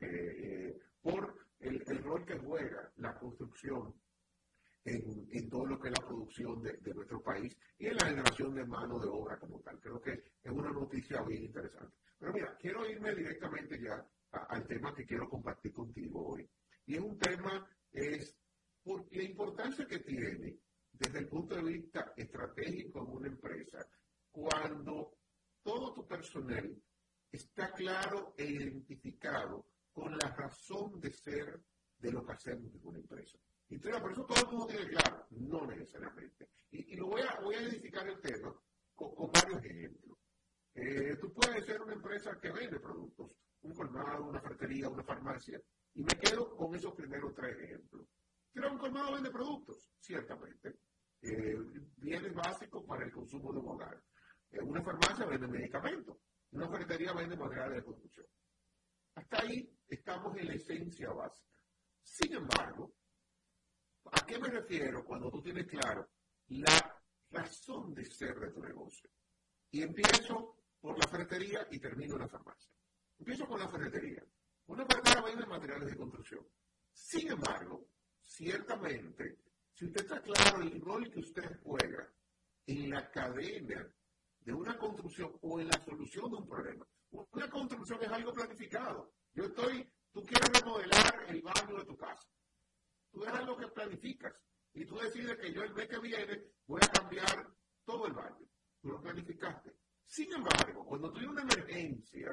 por 1.03 1.35
el, 1.61 2.03
rol 2.03 2.25
que 2.25 2.39
juega 2.39 2.91
la 2.97 3.15
construcción 3.19 3.95
en, 4.85 5.49
todo 5.49 5.67
lo 5.67 5.79
que 5.79 5.89
es 5.89 5.95
la 5.99 6.07
producción 6.07 6.63
de, 6.63 6.73
de, 6.79 6.95
nuestro 6.95 7.23
país 7.23 7.57
y 7.79 7.87
en 7.87 7.97
la 7.97 8.07
generación 8.07 8.55
de 8.55 8.65
mano 8.65 8.99
de 8.99 9.09
obra 9.09 9.39
como 9.39 9.61
tal. 9.61 9.79
Creo 9.81 10.01
que 10.01 10.13
es 10.43 10.53
una 10.53 10.71
noticia 10.71 11.23
bien 11.23 11.45
interesante. 11.45 11.97
Pero 12.19 12.33
mira, 12.33 12.57
quiero 12.59 12.89
irme 12.89 13.15
directamente 13.15 13.81
ya 13.81 14.05
al 14.31 14.67
tema 14.67 14.95
que 14.95 15.05
quiero 15.05 15.29
compartir 15.29 15.73
contigo 15.73 16.29
hoy. 16.29 16.49
Y 16.87 16.95
es 16.95 17.01
un 17.01 17.19
tema, 17.19 17.69
es 17.91 18.37
por 18.83 19.07
la 19.15 19.23
importancia 19.23 19.87
que 19.87 20.01
tiene 20.01 20.59
desde 20.93 21.19
el 21.21 21.29
punto 21.29 21.55
de 21.55 21.63
vista 21.63 22.13
estratégico 22.17 23.01
en 23.01 23.17
una 23.17 23.29
empresa, 23.29 23.87
cuando 24.31 25.17
todo 25.63 25.93
tu 25.95 26.07
personal 26.07 26.81
está 27.31 27.73
claro 27.73 28.35
e 28.37 28.45
identificado 28.45 29.67
con 29.93 30.17
la 30.17 30.29
razón 30.29 31.01
de 31.01 31.11
ser 31.13 31.61
de 31.99 32.13
lo 32.13 32.25
que 32.25 32.33
hacemos 32.33 32.75
en 32.75 32.87
una 32.87 32.99
empresa. 32.99 33.39
Entonces, 33.75 34.01
por 34.03 34.13
eso 34.13 34.25
todo 34.27 34.41
el 34.45 34.51
mundo 34.51 34.67
tiene 34.67 34.89
claro, 34.89 35.27
no 35.31 35.67
necesariamente. 35.67 36.49
Y, 36.71 36.95
lo 36.97 37.07
voy 37.07 37.23
a, 37.23 37.41
voy 37.41 37.55
a 37.55 37.63
identificar 37.63 38.07
el 38.07 38.21
tema 38.21 38.55
con, 38.95 39.31
varios 39.33 39.65
ejemplos. 39.65 40.19
Eh, 40.75 41.17
tú 41.21 41.33
puedes 41.33 41.65
ser 41.65 41.81
una 41.81 41.95
empresa 41.95 42.39
que 42.41 42.53
vende 42.53 42.79
productos, 42.81 43.31
un 43.63 43.75
colmado, 43.75 44.25
una 44.25 44.41
ferretería, 44.41 44.89
una 44.89 45.03
farmacia, 45.03 45.61
y 45.95 46.03
me 46.03 46.19
quedo 46.21 46.55
con 46.55 46.75
esos 46.75 46.95
primeros 46.95 47.35
tres 47.35 47.59
ejemplos. 47.59 48.07
Pero 48.53 48.73
un 48.73 48.79
colmado 48.79 49.15
vende 49.15 49.31
productos, 49.31 49.91
ciertamente 49.99 50.77
eh, 51.23 51.57
bienes 51.97 52.35
básicos 52.35 52.85
para 52.85 53.07
el 53.07 53.13
consumo 53.13 53.53
de 53.53 53.59
un 53.59 53.69
hogar. 53.69 54.03
Eh, 54.51 54.61
una 54.61 54.83
farmacia 54.83 55.25
vende 55.25 55.49
medicamentos, 55.49 56.19
una 56.51 56.69
ferretería 56.69 57.15
vende 57.15 57.37
materiales 57.37 57.77
de 57.77 57.85
construcción. 57.85 58.27
Hasta 59.15 59.43
ahí 59.43 59.71
estamos 59.89 60.37
en 60.37 60.47
la 60.49 60.55
esencia 60.55 61.11
básica. 61.11 61.49
Sin 62.03 62.35
embargo, 62.35 62.93
¿a 64.11 64.27
qué 64.27 64.39
me 64.39 64.49
refiero 64.49 65.05
cuando 65.05 65.31
tú 65.31 65.43
tienes 65.43 65.67
claro 65.67 66.09
la 66.49 67.01
razón 67.31 67.95
de 67.95 68.05
ser 68.05 68.39
de 68.41 68.51
tu 68.51 68.61
negocio? 68.61 69.11
Y 69.71 69.83
empiezo 69.83 70.57
por 70.81 70.99
la 70.99 71.09
ferretería 71.09 71.67
y 71.71 71.79
termino 71.79 72.15
en 72.15 72.21
la 72.21 72.29
farmacia. 72.29 72.71
Empiezo 73.19 73.47
con 73.47 73.61
la 73.61 73.69
ferretería. 73.69 74.25
Una 74.67 74.85
ferretería 74.85 75.23
vende 75.23 75.47
materiales 75.47 75.91
de 75.91 75.97
construcción. 75.97 76.47
Sin 76.93 77.31
embargo, 77.31 77.87
ciertamente 78.21 79.39
si 79.73 79.87
usted 79.87 80.03
está 80.03 80.21
claro 80.21 80.63
el 80.63 80.81
rol 80.81 81.11
que 81.11 81.21
usted 81.21 81.61
juega 81.63 82.09
en 82.67 82.91
la 82.91 83.11
cadena 83.11 83.91
de 84.41 84.53
una 84.53 84.77
construcción 84.79 85.33
o 85.41 85.61
en 85.61 85.69
la 85.69 85.85
solución 85.85 86.31
de 86.31 86.37
un 86.37 86.47
problema, 86.47 86.87
una 87.11 87.51
construcción 87.51 88.03
es 88.03 88.09
algo 88.09 88.33
planificado. 88.33 89.13
Yo 89.35 89.45
estoy, 89.45 89.91
tú 90.13 90.23
quieres 90.25 90.49
remodelar 90.61 91.25
el 91.29 91.43
baño 91.43 91.79
de 91.79 91.85
tu 91.85 91.97
casa. 91.97 92.29
Tú 93.13 93.25
es 93.25 93.33
algo 93.33 93.57
que 93.57 93.69
planificas 93.69 94.35
y 94.73 94.87
tú 94.87 94.97
decides 94.97 95.37
que 95.39 95.53
yo 95.53 95.63
el 95.63 95.75
mes 95.75 95.89
que 95.89 95.99
viene 95.99 96.45
voy 96.67 96.81
a 96.83 96.89
cambiar 96.89 97.47
todo 97.85 98.07
el 98.07 98.15
baño. 98.15 98.49
Tú 98.81 98.89
lo 98.89 99.01
planificaste. 99.01 99.77
Sin 100.07 100.33
embargo, 100.33 100.85
cuando 100.85 101.13
tienes 101.13 101.31
una 101.31 101.43
emergencia, 101.43 102.33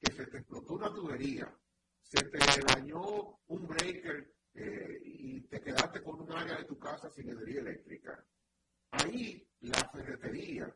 que 0.00 0.12
se 0.12 0.26
te 0.26 0.38
explotó 0.38 0.74
una 0.74 0.92
tubería, 0.92 1.54
se 2.00 2.22
te 2.24 2.38
dañó 2.64 3.38
un 3.46 3.66
breaker 3.66 4.34
eh, 4.54 5.00
y 5.04 5.40
te 5.42 5.60
quedaste 5.60 6.02
con 6.02 6.20
un 6.20 6.32
área 6.32 6.56
de 6.56 6.64
tu 6.64 6.78
casa 6.78 7.10
sin 7.10 7.28
energía 7.28 7.60
eléctrica. 7.60 8.24
Ahí 8.92 9.46
la 9.60 9.88
ferretería 9.90 10.74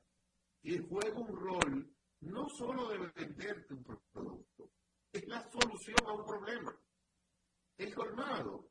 y 0.63 0.79
juega 0.79 1.19
un 1.19 1.37
rol 1.37 1.95
no 2.21 2.49
solo 2.49 2.89
de 2.89 2.99
venderte 2.99 3.75
un 3.75 3.85
producto, 3.85 4.71
es 5.13 5.27
la 5.27 5.43
solución 5.51 5.99
a 6.07 6.13
un 6.13 6.25
problema. 6.25 6.81
El 7.77 7.95
colmado, 7.95 8.71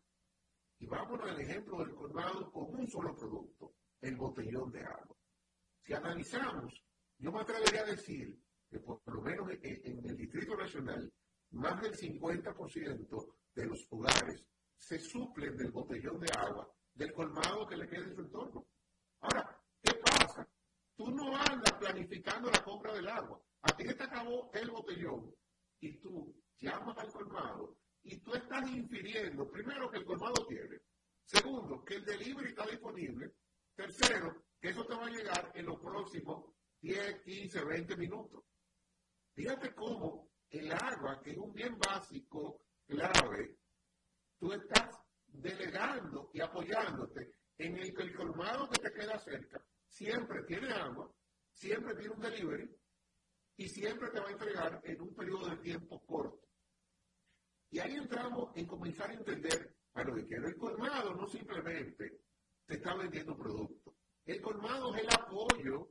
y 0.83 0.85
vámonos 0.85 1.29
al 1.29 1.39
ejemplo 1.39 1.77
del 1.77 1.95
colmado 1.95 2.51
con 2.51 2.75
un 2.75 2.85
solo 2.89 3.15
producto, 3.15 3.73
el 4.01 4.17
botellón 4.17 4.69
de 4.69 4.81
agua. 4.81 5.15
Si 5.81 5.93
analizamos, 5.93 6.73
yo 7.17 7.31
me 7.31 7.39
atrevería 7.39 7.83
a 7.83 7.85
decir 7.85 8.37
que 8.69 8.79
por 8.79 9.01
lo 9.05 9.21
menos 9.21 9.49
en, 9.61 10.05
el 10.05 10.17
Distrito 10.17 10.57
Nacional, 10.57 11.09
más 11.51 11.81
del 11.81 11.95
50% 11.95 13.33
de 13.55 13.65
los 13.65 13.87
hogares 13.91 14.45
se 14.75 14.99
suplen 14.99 15.55
del 15.55 15.71
botellón 15.71 16.19
de 16.19 16.29
agua 16.37 16.69
del 16.93 17.13
colmado 17.13 17.65
que 17.65 17.77
le 17.77 17.87
quede 17.87 18.03
en 18.03 18.15
su 18.15 18.21
entorno. 18.21 18.67
Ahora, 19.21 19.57
¿qué 19.81 19.93
pasa? 20.03 20.45
Tú 20.97 21.09
no 21.11 21.33
andas 21.37 21.71
planificando 21.79 22.51
la 22.51 22.61
compra 22.61 22.93
del 22.93 23.07
agua. 23.07 23.41
A 23.61 23.73
ti 23.73 23.85
te 23.85 24.03
acabó 24.03 24.51
el 24.53 24.69
botellón 24.69 25.33
y 25.79 25.97
tú 26.01 26.35
llamas 26.57 26.97
al 26.97 27.09
colmado 27.09 27.77
y 28.03 28.17
tú 28.17 28.33
estás 28.33 28.69
infiriendo, 28.69 29.49
primero, 29.49 29.89
que 29.89 29.99
el 29.99 30.05
colmado 30.05 30.45
tiene. 30.47 30.81
Segundo, 31.23 31.83
que 31.83 31.95
el 31.95 32.05
delivery 32.05 32.49
está 32.49 32.65
disponible. 32.65 33.33
Tercero, 33.75 34.43
que 34.59 34.69
eso 34.69 34.85
te 34.85 34.95
va 34.95 35.05
a 35.05 35.09
llegar 35.09 35.51
en 35.55 35.65
los 35.65 35.79
próximos 35.79 36.53
10, 36.81 37.21
15, 37.23 37.65
20 37.65 37.97
minutos. 37.97 38.43
Fíjate 39.33 39.73
cómo 39.73 40.29
el 40.49 40.71
agua, 40.71 41.21
que 41.23 41.31
es 41.31 41.37
un 41.37 41.53
bien 41.53 41.77
básico, 41.79 42.61
clave, 42.85 43.57
tú 44.37 44.51
estás 44.51 44.89
delegando 45.27 46.29
y 46.33 46.41
apoyándote 46.41 47.33
en 47.57 47.77
el 47.77 47.95
que 47.95 48.03
el 48.03 48.15
colmado 48.15 48.69
que 48.69 48.81
te 48.81 48.93
queda 48.93 49.17
cerca 49.17 49.63
siempre 49.87 50.43
tiene 50.43 50.71
agua, 50.71 51.11
siempre 51.51 51.95
tiene 51.95 52.13
un 52.13 52.21
delivery 52.21 52.69
y 53.57 53.69
siempre 53.69 54.09
te 54.11 54.19
va 54.19 54.27
a 54.27 54.31
entregar 54.31 54.81
en 54.83 55.01
un 55.01 55.15
periodo 55.15 55.49
de 55.49 55.57
tiempo 55.57 55.99
corto. 56.05 56.42
Y 57.73 57.79
ahí 57.79 57.95
entramos 57.95 58.51
en 58.55 58.67
comenzar 58.67 59.09
a 59.09 59.15
entender, 59.15 59.75
bueno, 59.95 60.13
que 60.27 60.35
el 60.35 60.55
colmado 60.57 61.15
no 61.15 61.25
simplemente 61.25 62.21
te 62.67 62.75
está 62.75 62.93
vendiendo 62.93 63.35
productos. 63.35 63.95
El 64.25 64.39
colmado 64.43 64.93
es 64.93 65.01
el 65.01 65.09
apoyo 65.11 65.89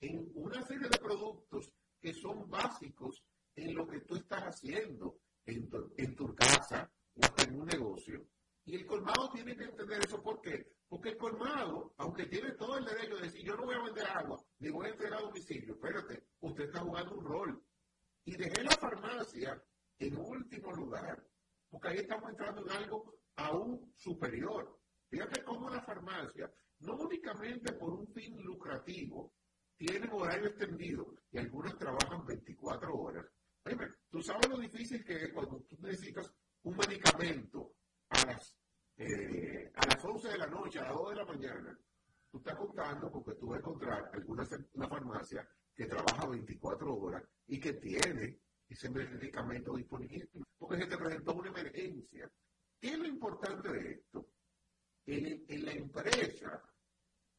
en 0.00 0.32
una 0.34 0.62
serie 0.62 0.88
de 0.88 0.96
productos 0.96 1.70
que 2.00 2.14
son 2.14 2.48
básicos 2.48 3.22
en 3.54 3.74
lo 3.74 3.86
que 3.86 4.00
tú 4.00 4.16
estás 4.16 4.44
haciendo 4.44 5.18
en 5.44 5.68
tu, 6.16 6.34
casa 6.34 6.90
o 7.16 7.42
en 7.42 7.60
un 7.60 7.66
negocio. 7.66 8.26
Y 8.64 8.76
el 8.76 8.86
colmado 8.86 9.28
tiene 9.30 9.54
que 9.58 9.64
entender 9.64 10.00
eso. 10.06 10.22
¿Por 10.22 10.40
qué? 10.40 10.72
Porque 10.88 11.10
el 11.10 11.18
colmado, 11.18 11.92
aunque 11.98 12.24
tiene 12.24 12.52
todo 12.52 12.78
el 12.78 12.86
derecho 12.86 13.16
de 13.16 13.24
decir, 13.24 13.44
yo 13.44 13.54
no 13.56 13.66
voy 13.66 13.74
a 13.74 13.84
vender 13.84 14.06
agua, 14.06 14.42
ni 14.58 14.70
voy 14.70 14.86
a 14.86 14.92
entregar 14.92 15.18
a 15.18 15.24
domicilio, 15.24 15.74
espérate, 15.74 16.24
usted 16.40 16.64
está 16.64 16.80
jugando 16.80 17.14
un 17.14 17.24
rol. 17.26 17.62
Y 18.24 18.38
dejé 18.38 18.62
la 18.62 18.70
farmacia 18.70 19.62
en 19.98 20.18
último 20.18 20.72
lugar, 20.72 21.26
porque 21.70 21.88
ahí 21.88 21.98
estamos 21.98 22.30
entrando 22.30 22.62
en 22.62 22.70
algo 22.70 23.14
aún 23.36 23.92
superior. 23.96 24.78
Fíjate 25.08 25.42
cómo 25.44 25.70
la 25.70 25.82
farmacia, 25.82 26.52
no 26.80 26.96
únicamente 26.96 27.72
por 27.72 27.92
un 27.92 28.06
fin 28.08 28.40
lucrativo, 28.42 29.32
tienen 29.76 30.10
horario 30.12 30.48
extendido 30.48 31.14
y 31.30 31.38
algunos 31.38 31.76
trabajan 31.78 32.24
24 32.24 32.94
horas. 32.94 33.26
tú 34.08 34.22
sabes 34.22 34.48
lo 34.48 34.58
difícil 34.58 35.04
que 35.04 35.24
es 35.24 35.32
cuando 35.32 35.60
tú 35.68 35.76
necesitas 35.80 36.32
un 36.62 36.76
medicamento 36.76 37.74
a 38.08 38.26
las, 38.26 38.56
eh, 38.96 39.72
a 39.74 39.86
las 39.86 40.04
11 40.04 40.28
de 40.28 40.38
la 40.38 40.46
noche, 40.46 40.78
a 40.78 40.84
las 40.84 40.94
2 40.94 41.10
de 41.10 41.16
la 41.16 41.24
mañana. 41.24 41.78
Tú 42.30 42.38
estás 42.38 42.56
contando 42.56 43.10
porque 43.10 43.34
tú 43.34 43.48
vas 43.48 43.56
a 43.56 43.60
encontrar 43.60 44.10
alguna 44.12 44.44
una 44.74 44.88
farmacia 44.88 45.48
que 45.74 45.86
trabaja 45.86 46.26
24 46.28 46.94
horas 46.94 47.22
y 47.46 47.60
que 47.60 47.74
tiene 47.74 48.38
ese 48.68 48.90
medicamento 48.90 49.76
disponible, 49.76 50.28
porque 50.58 50.82
se 50.82 50.86
te 50.86 50.96
presentó 50.96 51.34
una 51.34 51.48
emergencia. 51.50 52.30
¿Qué 52.80 52.88
es 52.88 52.98
lo 52.98 53.06
importante 53.06 53.68
de 53.70 53.92
esto? 53.92 54.26
En, 55.06 55.44
en 55.48 55.64
la 55.64 55.72
empresa, 55.72 56.62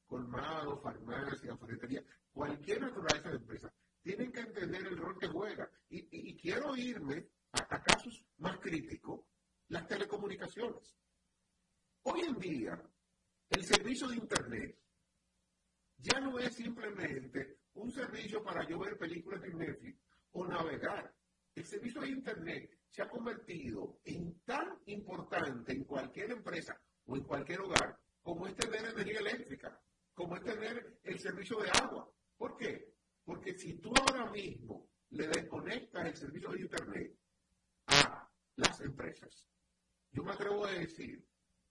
colmado, 0.06 0.78
farmacia, 0.82 1.58
ferretería, 1.58 2.04
cualquier 2.32 2.82
naturaleza 2.82 3.30
de 3.30 3.36
empresa, 3.38 3.74
tienen 4.06 4.32
que 4.32 4.42
entender 4.42 4.86
el 4.86 4.98
rol 4.98 5.18
que 5.18 5.28
juega. 5.28 5.70
Y, 5.90 6.38
quiero 6.38 6.76
irme 6.76 7.28
a, 7.54 7.82
casos 7.82 8.24
más 8.38 8.60
críticos, 8.60 9.22
las 9.70 9.88
telecomunicaciones. 9.88 10.96
Hoy 12.04 12.22
en 12.22 12.38
día, 12.38 12.80
el 13.50 13.66
servicio 13.66 14.08
de 14.08 14.18
Internet 14.18 14.78
ya 15.98 16.20
no 16.20 16.38
es 16.38 16.54
simplemente 16.54 17.62
un 17.74 17.92
servicio 17.92 18.44
para 18.44 18.68
yo 18.68 18.78
ver 18.78 18.96
películas 18.98 19.44
en 19.44 19.58
Netflix 19.58 20.05
o 20.36 20.46
navegar. 20.46 21.14
El 21.56 21.66
servicio 21.66 22.02
de 22.02 22.10
Internet 22.10 22.70
se 22.90 23.02
ha 23.02 23.10
convertido 23.10 24.00
en 24.04 24.40
tan 24.42 24.80
importante 24.86 25.72
en 25.72 25.86
cualquier 25.86 26.32
empresa 26.32 26.80
o 27.06 27.16
en 27.16 27.24
cualquier 27.24 27.62
hogar 27.62 27.98
como 28.22 28.48
es 28.48 28.56
tener 28.56 28.84
energía 28.84 29.20
eléctrica, 29.20 29.80
como 30.14 30.36
es 30.36 30.44
tener 30.44 31.00
el 31.04 31.20
servicio 31.20 31.60
de 31.60 31.70
agua. 31.70 32.12
¿Por 32.38 32.58
qué? 32.58 32.96
Porque 33.24 33.54
si 33.54 33.78
tú 33.78 33.94
ahora 33.96 34.30
mismo 34.32 34.90
le 35.12 35.28
desconectas 35.28 36.06
el 36.08 36.16
servicio 36.16 36.50
de 36.50 36.62
Internet 36.62 37.18
a 37.88 38.30
las 38.56 38.82
empresas, 38.82 39.48
yo 40.12 40.24
me 40.24 40.32
atrevo 40.32 40.66
a 40.66 40.72
decir 40.72 41.24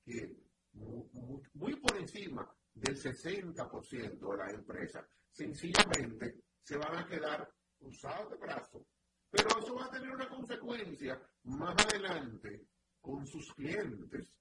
que 0.05 0.37
muy, 0.72 1.77
por 1.77 1.96
encima 1.96 2.48
del 2.72 2.96
60% 2.96 4.31
de 4.31 4.37
las 4.37 4.55
empresas 4.55 5.05
sencillamente 5.31 6.40
se 6.62 6.77
van 6.77 6.96
a 6.96 7.07
quedar 7.07 7.53
cruzados 7.85 8.31
de 8.31 8.37
brazos. 8.37 8.83
Pero 9.31 9.59
eso 9.59 9.75
va 9.75 9.87
a 9.87 9.90
tener 9.90 10.11
una 10.11 10.29
consecuencia 10.29 11.20
más 11.44 11.75
adelante 11.87 12.66
con 13.01 13.27
sus 13.27 13.53
clientes, 13.55 14.33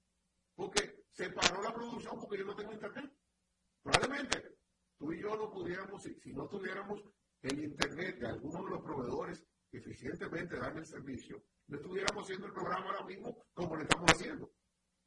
porque 0.54 1.04
se 1.10 1.30
paró 1.30 1.62
la 1.62 1.74
producción 1.74 2.18
porque 2.18 2.38
yo 2.38 2.44
no 2.44 2.56
tengo 2.56 2.72
internet. 2.72 3.12
Probablemente 3.82 4.56
tú 4.96 5.12
y 5.12 5.20
yo 5.20 5.36
no 5.36 5.50
pudiéramos, 5.50 6.02
si, 6.02 6.32
no 6.32 6.48
tuviéramos 6.48 7.02
el 7.42 7.64
Internet 7.64 8.18
de 8.18 8.28
algunos 8.28 8.64
de 8.64 8.70
los 8.70 8.82
proveedores 8.82 9.44
eficientemente 9.70 10.56
dan 10.56 10.78
el 10.78 10.86
servicio, 10.86 11.42
no 11.66 11.76
estuviéramos 11.76 12.24
haciendo 12.24 12.46
el 12.46 12.52
programa 12.52 12.86
ahora 12.86 13.04
mismo 13.04 13.44
como 13.52 13.76
lo 13.76 13.82
estamos 13.82 14.10
haciendo. 14.12 14.50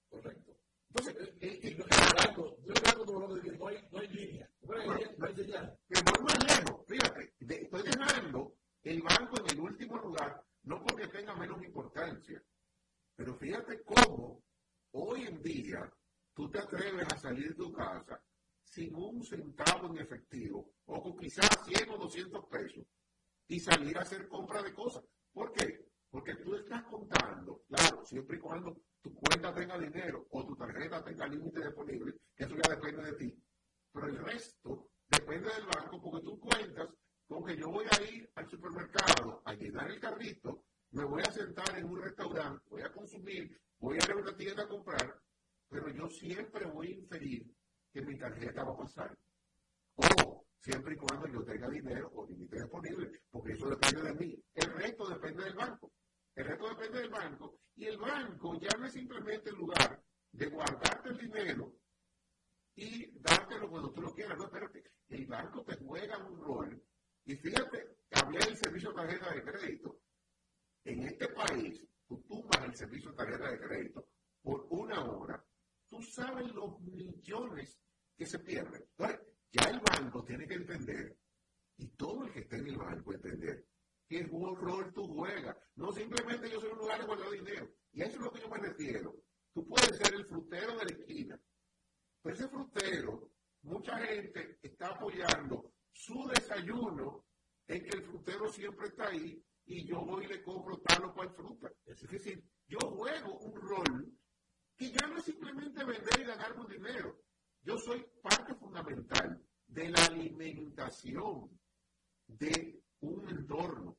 Correcto. 0.09 0.57
Entonces, 0.89 1.15
eh, 1.23 1.37
eh, 1.41 1.59
eh, 1.63 1.77
yo 1.77 1.85
no 3.57 3.99
hay, 3.99 4.07
línea. 4.09 4.46
Que 5.87 6.01
voy 6.01 6.25
más 6.25 6.43
lejos, 6.43 6.85
fíjate, 6.87 7.33
estoy 7.39 7.83
dejando 7.83 8.55
el 8.83 9.01
banco 9.01 9.39
en 9.39 9.49
el 9.51 9.59
último 9.61 9.97
lugar, 9.97 10.43
no 10.63 10.83
porque 10.83 11.07
tenga 11.07 11.35
menos 11.35 11.63
importancia, 11.63 12.43
pero 13.15 13.35
fíjate 13.37 13.81
cómo 13.83 14.43
hoy 14.91 15.21
en 15.27 15.41
día 15.41 15.91
tú 16.33 16.49
te 16.49 16.59
atreves 16.59 17.07
a 17.13 17.17
salir 17.17 17.49
de 17.49 17.55
tu 17.55 17.71
casa 17.71 18.21
sin 18.63 18.93
un 18.95 19.23
centavo 19.23 19.87
en 19.87 19.99
efectivo, 19.99 20.73
o 20.85 21.01
con 21.01 21.17
quizás 21.17 21.49
100 21.65 21.89
o 21.89 21.97
200 21.97 22.45
pesos, 22.47 22.85
y 23.47 23.59
salir 23.59 23.97
a 23.97 24.01
hacer 24.01 24.27
compra 24.27 24.61
de 24.61 24.73
cosas. 24.73 25.03
¿Por 25.31 25.53
qué? 25.53 25.87
Porque 26.09 26.35
tú 26.35 26.55
estás 26.55 26.83
contando, 26.83 27.63
claro, 27.67 28.05
siempre 28.05 28.37
y 28.37 28.39
cuando 28.39 28.81
tu 29.01 29.13
cuenta 29.13 29.53
tenga 29.53 29.77
dinero 29.77 30.27
o 30.31 30.45
tu 30.45 30.55
tarjeta 30.55 31.03
tenga 31.03 31.27
límite 31.27 31.65
disponible, 31.65 32.13
que 32.35 32.43
eso 32.43 32.55
ya 32.55 32.75
depende 32.75 33.03
de 33.03 33.13
ti. 33.13 33.43
Pero 33.97 34.09
el 34.09 34.25
resto 34.25 34.91
depende 35.09 35.49
del 35.55 35.65
banco 35.65 35.99
porque 35.99 36.23
tú 36.23 36.39
cuentas 36.39 36.87
con 37.27 37.43
que 37.43 37.57
yo 37.57 37.71
voy 37.71 37.85
a 37.89 38.01
ir 38.03 38.31
al 38.35 38.47
supermercado 38.47 39.41
a 39.43 39.55
llenar 39.55 39.89
el 39.89 39.99
carrito, 39.99 40.65
me 40.91 41.03
voy 41.03 41.23
a 41.23 41.31
sentar 41.31 41.75
en 41.75 41.85
un 41.85 41.99
restaurante, 41.99 42.63
voy 42.69 42.83
a 42.83 42.91
consumir, 42.91 43.59
voy 43.79 43.97
a 43.97 44.05
ir 44.05 44.11
a 44.11 44.15
una 44.17 44.37
tienda 44.37 44.63
a 44.63 44.67
comprar, 44.67 45.19
pero 45.67 45.89
yo 45.89 46.07
siempre 46.09 46.67
voy 46.67 46.91
a 46.91 46.95
inferir 46.95 47.51
que 47.91 48.03
mi 48.03 48.19
tarjeta 48.19 48.63
va 48.63 48.73
a 48.73 48.77
pasar. 48.77 49.17
O 49.95 50.45
siempre 50.59 50.93
y 50.93 50.97
cuando 50.97 51.27
yo 51.27 51.43
tenga 51.43 51.67
dinero 51.67 52.11
o 52.13 52.27
límite 52.27 52.61
disponible, 52.61 53.23
porque 53.31 53.53
eso 53.53 53.67
depende 53.67 54.03
de 54.03 54.13
mí. 54.13 54.43
El 54.53 54.73
resto 54.73 55.07
depende 55.07 55.43
del 55.43 55.55
banco. 55.55 55.91
El 56.35 56.45
resto 56.45 56.69
depende 56.69 56.99
del 56.99 57.09
banco. 57.09 57.57
Y 57.75 57.85
el 57.85 57.97
banco 57.97 58.59
ya 58.59 58.77
no 58.77 58.85
es 58.85 58.93
simplemente 58.93 59.49
el 59.49 59.55
lugar 59.55 60.03
de 60.33 60.49
guardarte 60.49 61.09
el 61.09 61.17
dinero 61.17 61.73
y 62.77 63.19
dártelo 63.19 63.69
cuando 63.69 63.91
tú 63.91 64.01
lo 64.01 64.13
quieras. 64.13 64.37
No, 64.37 64.45
espérate. 64.45 64.83
El 65.09 65.25
banco 65.25 65.63
te 65.63 65.75
juega 65.77 66.17
un 66.25 66.39
rol. 66.39 66.83
Y 67.25 67.35
fíjate, 67.35 67.97
hablé 68.11 68.39
del 68.39 68.57
servicio 68.57 68.89
de 68.91 68.95
tarjeta 68.95 69.33
de 69.33 69.43
crédito. 69.43 69.99
En 70.83 71.03
este 71.03 71.27
país, 71.29 71.85
tú 72.07 72.21
tumbas 72.21 72.63
el 72.63 72.75
servicio 72.75 73.09
de 73.11 73.17
tarjeta 73.17 73.51
de 73.51 73.59
crédito 73.59 74.07
por 74.41 74.67
una 74.69 75.03
hora. 75.03 75.43
Tú 75.89 76.01
sabes 76.01 76.53
los 76.53 76.79
millones 76.81 77.79
que 78.15 78.25
se 78.25 78.39
pierden. 78.39 78.85
Entonces, 78.91 79.19
ya 79.51 79.69
el 79.69 79.79
banco 79.79 80.23
tiene 80.23 80.47
que 80.47 80.55
entender, 80.55 81.17
y 81.77 81.87
todo 81.89 82.25
el 82.25 82.31
que 82.31 82.39
esté 82.41 82.57
en 82.57 82.67
el 82.67 82.77
banco 82.77 83.13
entender, 83.13 83.65
que 84.07 84.19
qué 84.19 84.23
rol 84.23 84.93
tú 84.93 85.07
juegas. 85.07 85.57
No 85.75 85.91
simplemente 85.91 86.49
yo 86.49 86.59
soy 86.61 86.71
un 86.71 86.77
lugar 86.79 86.99
de 86.99 87.07
guardar 87.07 87.31
dinero. 87.31 87.69
Y 87.91 88.01
eso 88.01 88.17
es 88.17 88.19
lo 88.19 88.31
que 88.31 88.41
yo 88.41 88.49
me 88.49 88.59
refiero. 88.59 89.15
Tú 89.53 89.67
puedes 89.67 89.97
ser 89.97 90.13
el 90.13 90.25
frutero 90.25 90.77
de 90.77 90.85
la 90.85 90.91
esquina. 90.91 91.41
Pero 92.21 92.35
ese 92.35 92.47
frutero, 92.47 93.31
mucha 93.61 93.97
gente 93.99 94.59
está 94.61 94.87
apoyando 94.87 95.73
su 95.91 96.27
desayuno 96.27 97.25
en 97.67 97.83
que 97.83 97.97
el 97.97 98.03
frutero 98.03 98.51
siempre 98.51 98.87
está 98.87 99.07
ahí 99.07 99.43
y 99.65 99.85
yo 99.85 100.01
voy 100.05 100.25
y 100.25 100.27
le 100.27 100.43
compro 100.43 100.79
tal 100.79 101.05
o 101.05 101.13
cual 101.13 101.29
fruta. 101.35 101.71
Es 101.85 102.01
decir, 102.01 102.43
yo 102.67 102.79
juego 102.79 103.37
un 103.39 103.61
rol 103.61 104.13
que 104.75 104.91
ya 104.91 105.07
no 105.07 105.17
es 105.17 105.25
simplemente 105.25 105.83
vender 105.83 106.19
y 106.19 106.23
ganar 106.23 106.57
un 106.57 106.67
dinero. 106.67 107.21
Yo 107.61 107.77
soy 107.77 108.05
parte 108.21 108.53
fundamental 108.55 109.43
de 109.67 109.89
la 109.89 110.05
alimentación 110.05 111.59
de 112.27 112.81
un 113.01 113.27
entorno. 113.29 113.97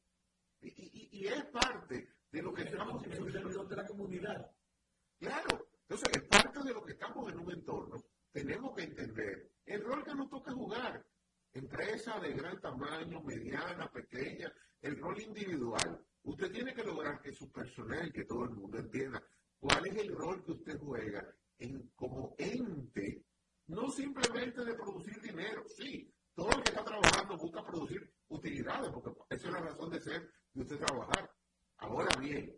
Y, 0.60 1.26
es 1.26 1.44
parte 1.46 2.08
de 2.30 2.42
lo 2.42 2.52
que 2.52 2.62
estamos 2.62 3.04
en 3.04 3.12
el 3.12 3.32
servidor 3.32 3.68
de 3.68 3.76
la 3.76 3.86
comunidad. 3.86 4.50
Claro, 5.18 5.68
entonces 5.88 6.22
es 6.22 6.28
parte 6.28 6.62
de 6.62 6.74
lo 6.74 6.84
que 6.84 6.92
estamos 6.92 7.32
en 7.32 7.38
un 7.38 7.50
entorno. 7.50 8.04
Tenemos 8.30 8.74
que 8.76 8.82
entender 8.82 9.52
el 9.64 9.82
rol 9.82 10.04
que 10.04 10.14
nos 10.14 10.28
toca 10.28 10.52
jugar. 10.52 11.02
Empresa 11.54 12.20
de 12.20 12.34
gran 12.34 12.60
tamaño, 12.60 13.22
mediana, 13.22 13.90
pequeña, 13.90 14.52
el 14.82 14.98
rol 14.98 15.18
individual. 15.22 16.04
Usted 16.24 16.52
tiene 16.52 16.74
que 16.74 16.84
lograr 16.84 17.22
que 17.22 17.32
su 17.32 17.50
personal, 17.50 18.12
que 18.12 18.26
todo 18.26 18.44
el 18.44 18.50
mundo 18.50 18.78
entienda 18.78 19.22
cuál 19.58 19.86
es 19.86 19.96
el 19.96 20.14
rol 20.14 20.44
que 20.44 20.52
usted 20.52 20.78
juega 20.78 21.26
en, 21.58 21.88
como 21.96 22.34
ente, 22.36 23.24
no 23.68 23.90
simplemente 23.90 24.62
de 24.62 24.74
producir 24.74 25.18
dinero. 25.22 25.64
Sí, 25.68 26.14
todo 26.34 26.50
el 26.50 26.62
que 26.64 26.70
está 26.70 26.84
trabajando 26.84 27.38
busca 27.38 27.64
producir 27.64 28.12
utilidades, 28.28 28.90
porque 28.92 29.18
esa 29.30 29.46
es 29.46 29.52
la 29.54 29.60
razón 29.60 29.90
de 29.90 30.00
ser 30.00 30.30
de 30.52 30.60
usted 30.60 30.78
trabajar. 30.78 31.34
Ahora 31.78 32.14
bien, 32.20 32.54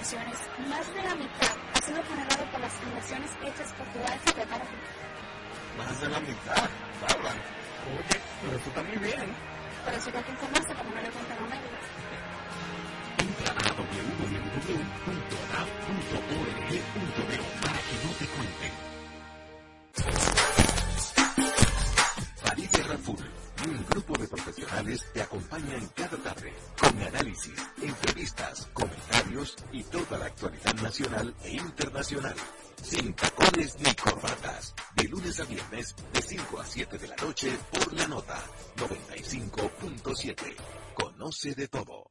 más 0.00 0.94
de 0.94 1.02
la 1.02 1.14
mitad 1.14 1.54
ha 1.74 1.80
sido 1.84 2.02
generado 2.04 2.44
por 2.50 2.60
las 2.60 2.72
inversiones 2.82 3.30
hechas 3.44 3.70
por 3.74 3.86
tu 3.88 3.98
alfa 4.00 4.32
de 4.32 4.46
Más 5.76 6.00
de 6.00 6.08
la 6.08 6.20
mitad, 6.20 6.70
Bárbara. 7.02 7.42
Oye, 7.84 8.20
pero 8.40 8.56
eso 8.56 8.68
está 8.70 8.82
muy 8.82 8.96
bien. 8.96 9.36
Pero 9.84 9.96
eso 9.98 10.10
hay 10.14 10.22
que 10.22 10.30
informarse 10.30 10.74
como 10.74 10.90
no 10.90 11.02
le 11.02 11.10
cuentan 11.10 11.36
a 11.36 11.40
medios. 11.42 11.84
Entra 13.18 13.50
a 13.50 13.54
para 17.60 17.78
que 17.84 17.94
no 18.02 18.10
te 18.18 18.26
cuenten. 18.26 18.72
París 22.42 22.88
Raful, 22.88 23.20
un 23.66 23.86
grupo 23.86 24.12
de 24.18 24.28
profesionales 24.28 25.06
te 25.12 25.20
acompaña 25.22 25.74
en 25.74 25.88
cada 25.88 26.16
tarde 26.16 26.54
con 26.80 27.02
análisis, 27.02 27.54
y 29.72 29.82
toda 29.84 30.18
la 30.18 30.26
actualidad 30.26 30.74
nacional 30.82 31.34
e 31.44 31.52
internacional. 31.52 32.34
Sin 32.82 33.14
tacones 33.14 33.78
ni 33.80 33.94
corbatas. 33.94 34.74
De 34.94 35.04
lunes 35.04 35.40
a 35.40 35.44
viernes, 35.44 35.94
de 36.12 36.20
5 36.20 36.60
a 36.60 36.66
7 36.66 36.98
de 36.98 37.08
la 37.08 37.16
noche, 37.16 37.58
por 37.72 37.92
la 37.94 38.06
nota 38.06 38.38
95.7. 38.76 40.56
Conoce 40.94 41.54
de 41.54 41.68
todo. 41.68 42.10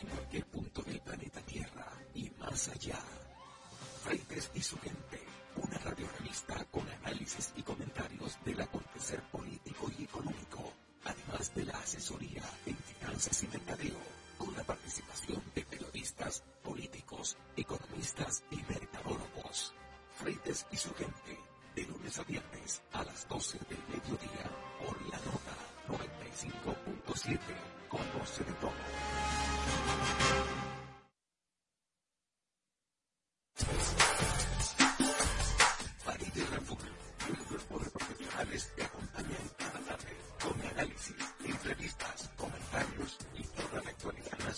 En 0.00 0.08
cualquier 0.08 0.46
punto 0.46 0.82
del 0.82 1.00
planeta 1.00 1.40
Tierra 1.42 1.92
y 2.14 2.30
más 2.38 2.68
allá. 2.68 2.98
Freites 4.02 4.50
y 4.54 4.62
su 4.62 4.78
gente. 4.78 5.20
Una 5.56 5.76
revista 5.78 6.64
con 6.70 6.88
análisis 6.88 7.52
y 7.56 7.62
comentarios 7.62 8.38
del 8.44 8.60
acontecer 8.60 9.20
político 9.30 9.90
y 9.98 10.04
económico 10.04 10.49
además 11.04 11.54
de 11.54 11.64
la 11.64 11.78
asesoría 11.78 12.42
en 12.66 12.76
finanzas 12.76 13.42
y 13.42 13.48
mercadeo, 13.48 13.98
con 14.38 14.56
la 14.56 14.64
participación 14.64 15.42
de 15.54 15.64
periodistas, 15.64 16.42
políticos, 16.62 17.36
economistas 17.56 18.42
y 18.50 18.56
mercadólogos. 18.56 19.74
Freites 20.16 20.66
y 20.70 20.76
su 20.76 20.94
gente, 20.94 21.38
de 21.74 21.84
lunes 21.84 22.18
a 22.18 22.24
viernes 22.24 22.82
a 22.92 23.04
las 23.04 23.28
12 23.28 23.58
del 23.68 23.82
mediodía, 23.88 24.50
por 24.84 25.00
la 25.08 25.18
nota 25.18 25.56
95.7, 25.88 27.38
con 27.88 28.00
conoce 28.06 28.44
de 28.44 28.52
todo. 28.54 28.72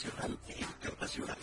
nacional 0.03 0.39
e 0.49 0.61
internacional. 0.61 1.37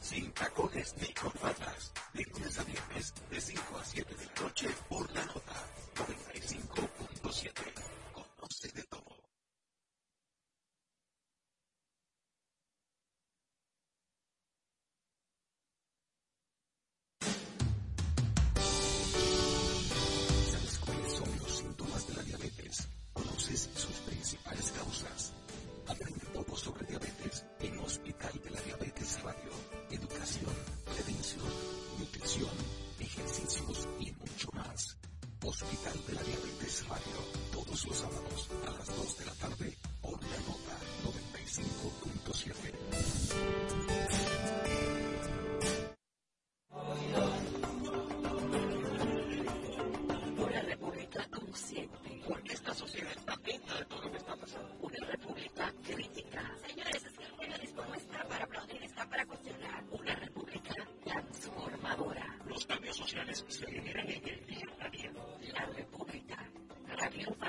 Sin 0.00 0.32
tacones 0.32 0.94
ni 1.00 1.12
corbatas. 1.12 1.92
De 2.14 2.24
lunes 2.24 2.58
a 2.58 2.64
viernes, 2.64 3.14
de 3.30 3.40
5 3.40 3.78
a 3.78 3.84
7 3.84 4.14
de 4.14 4.24
la 4.24 4.42
noche 4.42 4.68
por 4.88 5.10
la 5.12 5.24
nota 5.24 5.54
95.7. 5.96 7.85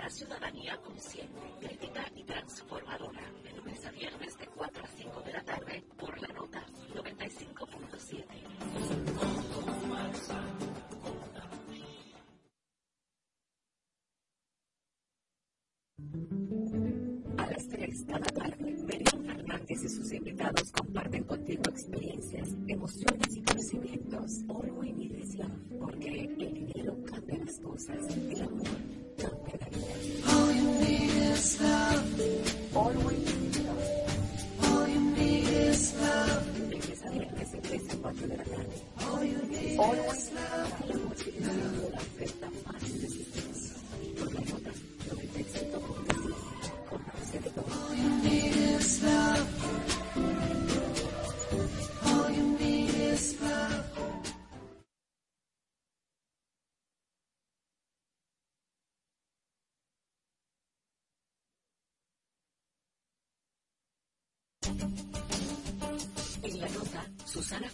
ciudadanía 0.10 0.47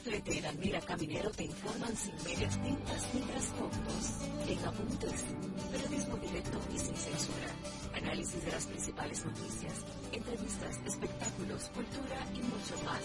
Y 0.06 0.42
Dalmira 0.42 0.82
Caminero 0.82 1.32
te 1.32 1.46
informan 1.46 1.96
sin 1.96 2.14
medias 2.26 2.62
tintas 2.62 3.14
ni 3.14 3.22
trasfondos. 3.22 4.20
En 4.50 4.66
apuntes, 4.66 5.24
periodismo 5.72 6.18
directo 6.18 6.60
y 6.74 6.78
sin 6.78 6.96
censura. 6.96 7.48
Análisis 7.96 8.44
de 8.44 8.52
las 8.52 8.66
principales 8.66 9.26
noticias, 9.26 9.74
entrevistas, 10.12 10.78
espectáculos, 10.86 11.70
cultura 11.74 12.28
y 12.34 12.40
mucho 12.40 12.84
más. 12.84 13.00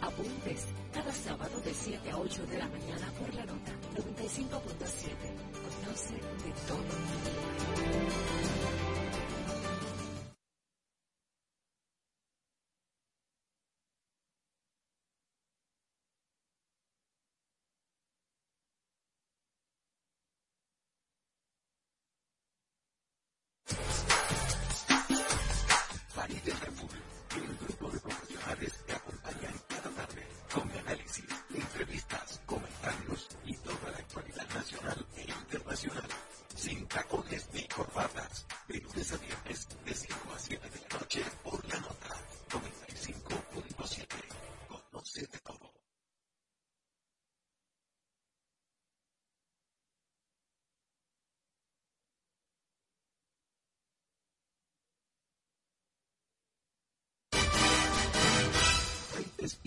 Apuntes, 0.00 0.68
cada 0.94 1.12
sábado 1.12 1.60
de 1.60 1.74
7 1.74 2.10
a 2.10 2.16
8 2.16 2.46
de 2.46 2.58
la 2.58 2.68
mañana 2.68 3.12
por 3.18 3.34
la 3.34 3.44
nota 3.44 3.72
95.7. 3.94 4.56
Conoce 5.84 6.14
de 6.14 6.52
todo. 6.66 6.92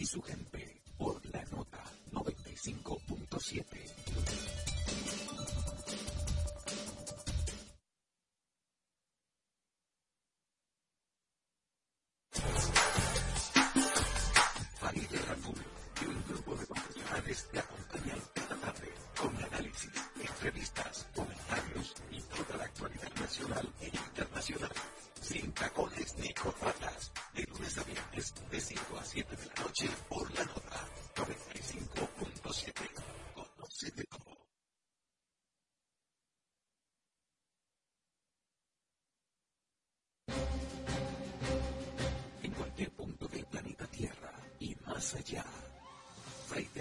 Su 0.05 0.21
gente 0.21 0.64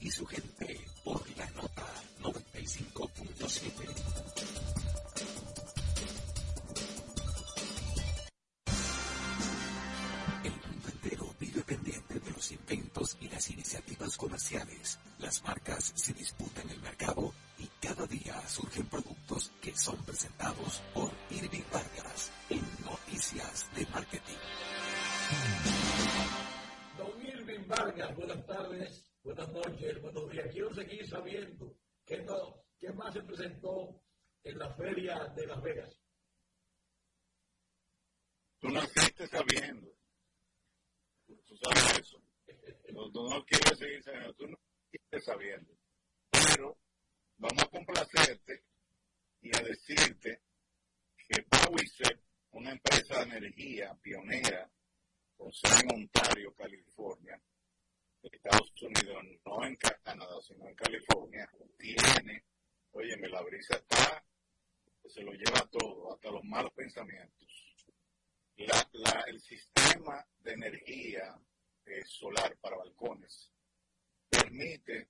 y 0.00 0.10
su 0.10 0.26
gente 0.26 0.80
por 1.04 1.22
la 1.36 1.48
nota 1.50 1.86
95.7. 2.22 3.68
El 10.44 10.52
mundo 10.52 10.88
entero 10.88 11.34
vive 11.40 11.62
pendiente 11.62 12.20
de 12.20 12.30
los 12.30 12.52
inventos 12.52 13.16
y 13.20 13.28
las 13.28 13.50
iniciativas 13.50 14.16
comerciales. 14.16 14.98
Las 15.18 15.42
marcas 15.42 15.92
se 15.94 16.12
buenos 30.00 30.30
días. 30.30 30.46
Quiero 30.52 30.74
seguir 30.74 31.08
sabiendo 31.08 31.76
qué, 32.04 32.22
no, 32.22 32.64
qué 32.78 32.92
más 32.92 33.12
se 33.12 33.22
presentó 33.22 34.00
en 34.44 34.58
la 34.58 34.74
feria 34.74 35.26
de 35.34 35.46
Las 35.46 35.62
Vegas. 35.62 36.00
Tú 38.60 38.68
naciste 38.68 39.26
sabiendo. 39.26 39.88
Tú 41.26 41.56
sabes 41.56 42.00
eso. 42.00 42.22
No, 42.92 43.10
tú 43.10 43.28
no 43.28 43.44
quieres 43.44 43.78
seguir 43.78 44.02
sabiendo. 44.02 44.34
Tú 44.34 44.46
no 44.48 44.58
quieres 44.90 45.24
sabiendo. 45.24 45.76
Pero 46.30 46.78
vamos 47.36 47.62
a 47.62 47.68
complacerte 47.68 48.64
y 49.40 49.56
a 49.56 49.60
decirte 49.60 50.42
que 51.16 51.42
Powisep, 51.42 52.20
una 52.52 52.72
empresa 52.72 53.24
de 53.24 53.36
energía 53.36 53.96
pionera 54.02 54.70
con 55.36 55.52
sede 55.52 55.80
en 55.84 56.02
Ontario, 56.02 56.54
California, 56.54 57.40
Estados 58.36 58.72
Unidos, 58.82 59.24
no 59.44 59.64
en 59.64 59.76
Canadá, 59.76 60.40
sino 60.46 60.68
en 60.68 60.74
California, 60.74 61.50
tiene, 61.76 62.44
óyeme, 62.92 63.28
la 63.28 63.42
brisa 63.42 63.76
está 63.76 64.24
se 65.08 65.22
lo 65.22 65.32
lleva 65.32 65.66
todo, 65.70 66.12
hasta 66.12 66.30
los 66.30 66.44
malos 66.44 66.72
pensamientos. 66.72 67.48
La, 68.56 69.24
el 69.28 69.40
sistema 69.40 70.26
de 70.40 70.52
energía 70.52 71.40
eh, 71.86 72.04
solar 72.04 72.56
para 72.58 72.76
balcones 72.76 73.50
permite, 74.28 75.08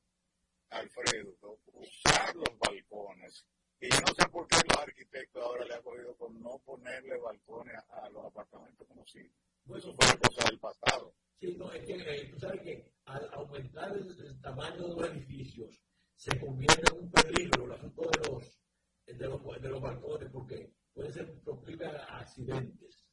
Alfredo, 0.71 1.61
usar 1.73 2.37
los 2.37 2.59
balcones. 2.59 3.47
Y 3.81 3.89
yo 3.91 4.01
no 4.01 4.15
sé 4.15 4.29
por 4.29 4.47
qué 4.47 4.57
los 4.69 4.83
arquitectos 4.83 5.43
ahora 5.43 5.65
le 5.65 5.75
han 5.75 5.83
cogido 5.83 6.15
con 6.17 6.41
no 6.41 6.59
ponerle 6.59 7.17
balcones 7.17 7.77
a, 7.89 8.09
los 8.11 8.27
apartamentos 8.27 8.87
como 8.87 9.05
eso 9.77 9.95
fuera 9.95 10.17
cosa 10.19 10.49
del 10.49 10.59
pasado. 10.59 11.15
Sí, 11.41 11.57
no, 11.57 11.71
es 11.73 11.85
que 11.85 11.95
eh, 11.95 12.31
tú 12.33 12.41
sabes 12.41 12.61
que 12.63 12.93
al 13.05 13.29
aumentar 13.33 13.97
el, 13.97 14.41
tamaño 14.41 14.89
de 14.89 14.95
los 14.95 15.11
edificios 15.11 15.81
se 16.17 16.39
convierte 16.41 16.83
en 16.93 17.05
un 17.05 17.11
peligro 17.11 17.65
el 17.67 17.73
asunto 17.73 18.03
de 18.03 18.29
los, 18.29 18.61
de 19.07 19.29
los, 19.29 19.63
de 19.63 19.69
los 19.69 19.81
balcones 19.81 20.31
porque 20.33 20.73
puede 20.93 21.13
ser 21.13 21.41
proclive 21.41 21.87
a 21.87 22.19
accidentes. 22.19 23.05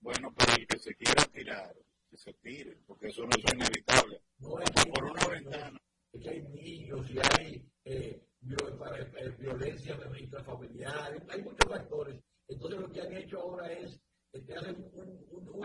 Bueno, 0.00 0.32
pero 0.36 0.52
el 0.54 0.66
que 0.66 0.78
se 0.78 0.94
quiera 0.94 1.24
tirar, 1.32 1.74
que 2.10 2.16
se 2.16 2.32
tire, 2.34 2.76
porque 2.86 3.08
eso 3.08 3.22
no 3.22 3.30
es 3.30 3.54
inevitable. 3.54 4.20
No 4.38 4.60
es 4.60 4.70
por 4.92 5.04
una 5.04 5.26
ventana. 5.26 5.80
Es 6.12 6.22
que 6.22 6.30
hay 6.30 6.42
niños 6.42 7.10
y 7.10 7.18
hay 7.18 7.70
eh, 7.84 8.26
eh, 8.42 9.34
violencia 9.38 9.98
intrafamiliar, 10.20 11.26
hay 11.28 11.42
muchos 11.42 11.68
factores. 11.68 12.22
Entonces 12.48 12.80
lo 12.80 12.90
que 12.90 13.00
han 13.00 13.12
hecho 13.16 13.40
ahora 13.40 13.72
es 13.72 14.00
que 14.44 14.52
un, 14.58 15.48
un, 15.48 15.64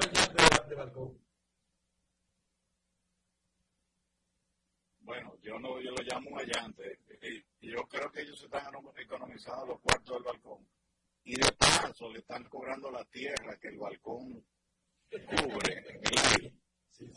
de 0.70 0.76
balcón. 0.76 1.18
Bueno, 5.02 5.36
yo 5.42 5.60
no, 5.60 5.82
yo 5.82 5.92
lo 5.92 6.04
llamo 6.04 6.30
un 6.32 6.40
allante. 6.40 7.00
Yo 7.60 7.84
creo 7.88 8.12
que 8.12 8.22
ellos 8.22 8.42
están 8.44 8.74
economizando 8.98 9.66
los 9.66 9.80
cuartos 9.82 10.16
del 10.16 10.24
balcón 10.24 10.68
y 11.24 11.36
de 11.36 11.52
paso 11.54 12.10
le 12.12 12.20
están 12.20 12.44
cobrando 12.46 12.90
la 12.92 13.04
tierra 13.06 13.58
que 13.60 13.68
el 13.70 13.78
balcón 13.78 14.44
cubre 15.10 15.74
en 15.74 16.06
el 16.06 16.18
aire, 16.18 16.54
sí, 16.92 17.06
sí, 17.06 17.12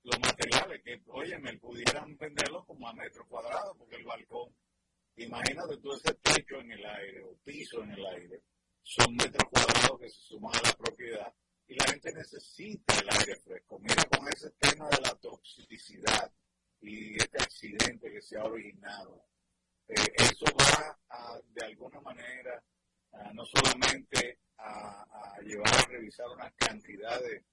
Los 0.02 0.20
materiales 0.20 0.82
que, 0.82 1.02
oye, 1.08 1.38
me 1.38 1.58
pudieran 1.58 2.16
venderlo 2.16 2.64
como 2.64 2.88
a 2.88 2.92
metro 2.92 3.26
cuadrado, 3.26 3.74
porque 3.76 3.96
el 3.96 4.04
balcón, 4.04 4.54
imagínate 5.16 5.76
tú 5.78 5.92
ese 5.92 6.14
techo 6.14 6.60
en 6.60 6.72
el 6.72 6.84
aire 6.84 7.22
o 7.24 7.36
piso 7.44 7.82
en 7.82 7.90
el 7.92 8.06
aire, 8.06 8.42
son 8.82 9.14
metros 9.16 9.48
cuadrados 9.50 10.00
que 10.00 10.08
se 10.08 10.20
suman 10.20 10.54
a 10.54 10.68
la 10.68 10.72
propiedad 10.74 11.34
y 11.68 11.74
la 11.74 11.84
gente 11.86 12.12
necesita 12.12 12.94
el 12.98 13.08
aire 13.10 13.36
fresco. 13.36 13.78
Mira 13.80 14.04
con 14.04 14.28
ese 14.28 14.50
tema 14.52 14.88
de 14.88 15.00
la 15.02 15.14
toxicidad 15.16 16.32
y 16.80 17.16
este 17.16 17.42
accidente 17.42 18.10
que 18.10 18.22
se 18.22 18.38
ha 18.38 18.44
originado. 18.44 19.26
Eh, 19.88 19.94
eso 20.16 20.44
va 20.60 20.98
a, 21.08 21.40
de 21.48 21.64
alguna 21.64 22.00
manera, 22.00 22.62
no 23.32 23.44
solamente 23.44 24.40
a, 24.58 25.38
llevar 25.42 25.74
a 25.74 25.88
revisar 25.88 26.28
una 26.28 26.50
cantidad 26.52 27.20
de, 27.20 27.44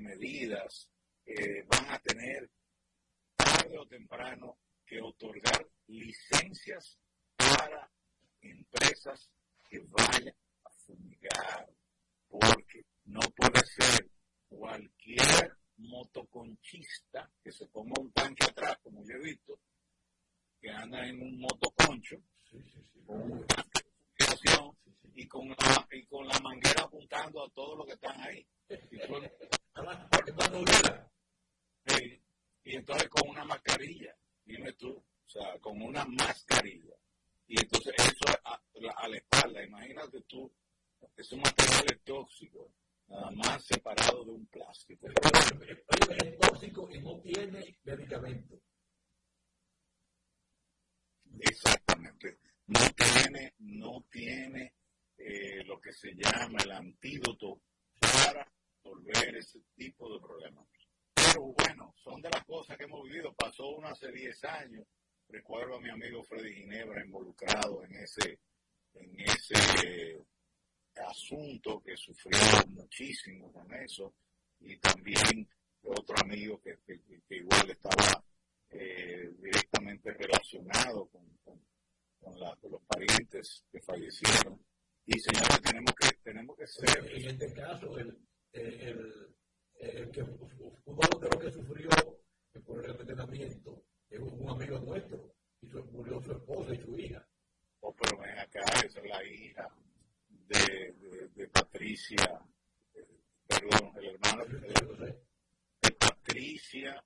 medidas, 0.00 0.88
eh, 1.26 1.66
van 1.66 1.90
a 1.90 1.98
tener 1.98 2.50
tarde 3.36 3.76
o 3.78 3.86
temprano 3.86 4.58
que 4.86 5.02
otorgar 5.02 5.66
licencias 5.92 6.98
para 7.36 7.90
empresas 8.40 9.30
que 9.68 9.80
vayan 9.80 10.34
a 10.64 10.70
fumigar, 10.86 11.68
porque 12.28 12.84
no 13.04 13.20
puede 13.36 13.60
ser 13.66 14.10
cualquier 14.48 15.56
motoconchista 15.76 17.30
que 17.42 17.52
se 17.52 17.66
ponga 17.66 18.00
un 18.00 18.12
tanque 18.12 18.44
atrás, 18.44 18.78
como 18.82 19.04
yo 19.04 19.16
he 19.16 19.24
visto, 19.24 19.58
que 20.60 20.70
anda 20.70 21.06
en 21.06 21.20
un 21.20 21.40
motoconcho, 21.40 22.16
con 23.06 23.32
un 23.32 23.46
tanque 23.46 23.80
de 24.08 24.72
y 25.14 25.28
con, 25.28 25.48
la, 25.48 25.88
y 25.90 26.04
con 26.06 26.26
la 26.26 26.38
manguera 26.40 26.84
apuntando 26.84 27.44
a 27.44 27.50
todos 27.50 27.76
los 27.78 27.86
que 27.86 27.92
están 27.92 28.18
ahí. 28.22 28.46
Y, 32.64 32.76
entonces 32.76 33.08
con 33.08 33.28
una 33.28 33.44
mascarilla, 33.44 34.16
dime 34.44 34.72
tú, 34.72 35.04
sea, 35.40 35.58
con 35.60 35.80
una 35.80 36.04
mascarilla. 36.04 36.94
Y 37.46 37.60
entonces 37.60 37.94
eso 37.98 38.38
a, 38.44 38.60
a 38.96 39.08
la 39.08 39.16
espalda, 39.16 39.64
imagínate 39.64 40.22
tú, 40.22 40.50
es 41.16 41.32
un 41.32 41.40
material 41.40 42.00
tóxico 42.04 42.72
nada 43.08 43.30
más 43.32 43.64
separado 43.64 44.24
de 44.24 44.30
un 44.30 44.46
plástico. 44.46 45.08
Es 45.08 46.38
tóxico 46.38 46.88
y 46.90 47.00
no 47.00 47.20
tiene 47.20 47.76
medicamento. 47.84 48.58
Exactamente. 51.40 52.38
No 52.66 52.80
tiene, 52.96 53.54
no 53.58 54.04
tiene 54.10 54.74
eh, 55.18 55.64
lo 55.64 55.80
que 55.80 55.92
se 55.92 56.14
llama 56.14 56.58
el 56.64 56.70
antídoto 56.70 57.60
para 58.00 58.50
resolver 58.82 59.36
ese 59.36 59.60
tipo 59.74 60.12
de 60.12 60.20
problemas. 60.20 60.66
Pero 61.14 61.52
bueno, 61.58 61.94
son 62.02 62.20
de 62.22 62.30
las 62.30 62.44
cosas 62.44 62.76
que 62.78 62.84
hemos 62.84 63.02
vivido. 63.04 63.34
Pasó 63.34 63.68
uno 63.68 63.88
hace 63.88 64.10
10 64.10 64.44
años. 64.44 64.86
Recuerdo 65.28 65.76
a 65.76 65.80
mi 65.80 65.90
amigo 65.90 66.22
Freddy 66.24 66.54
Ginebra 66.54 67.04
involucrado 67.04 67.84
en 67.84 67.94
ese, 67.96 68.38
en 68.94 69.20
ese 69.20 70.22
asunto 70.96 71.82
que 71.82 71.96
sufrió 71.96 72.38
muchísimo 72.68 73.50
con 73.52 73.72
eso 73.74 74.14
y 74.60 74.76
también 74.76 75.48
otro 75.82 76.14
amigo 76.22 76.60
que, 76.60 76.78
igual 77.30 77.70
estaba 77.70 78.24
eh, 78.70 79.32
directamente 79.38 80.12
relacionado 80.12 81.06
con, 81.06 81.26
con, 81.44 81.60
los 82.70 82.82
parientes 82.86 83.64
que 83.70 83.80
fallecieron. 83.80 84.64
Y 85.06 85.18
señores, 85.18 85.60
tenemos 85.62 85.92
que, 85.94 86.16
tenemos 86.22 86.56
que 86.56 86.66
ser... 86.66 87.12
En 87.12 87.28
este 87.28 87.52
caso, 87.52 87.98
el, 87.98 88.16
el, 88.52 89.34
el, 89.80 90.10
que 90.10 90.22
uno 90.22 91.08
de 91.20 91.28
los 91.28 91.42
que 91.42 91.50
sufrió 91.50 91.88
por 92.64 92.84
el 92.84 92.90
envenenamiento 92.92 93.84
es 94.12 94.20
un 94.20 94.48
amigo 94.48 94.78
nuestro 94.80 95.34
y 95.62 95.66
murió 95.66 96.20
su 96.20 96.32
esposa 96.32 96.74
y 96.74 96.78
su 96.78 96.98
hija. 96.98 97.26
Oh, 97.80 97.94
pero 97.94 98.18
ven 98.18 98.38
acá, 98.38 98.60
esa 98.84 99.00
es 99.00 99.08
la 99.08 99.24
hija 99.24 99.68
de, 100.48 101.48
Patricia, 101.52 102.40
perdón, 103.46 103.92
el 103.96 104.06
hermano 104.06 104.44
de, 104.44 105.90
Patricia 105.98 107.02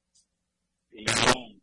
León, 0.91 1.63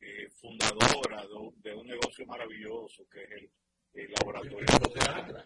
eh, 0.00 0.28
fundadora 0.30 1.26
de, 1.62 1.74
un 1.74 1.86
negocio 1.86 2.24
maravilloso 2.26 3.06
que 3.08 3.22
es 3.24 3.50
el, 3.94 4.12
laboratorio 4.12 4.66
de 4.94 5.44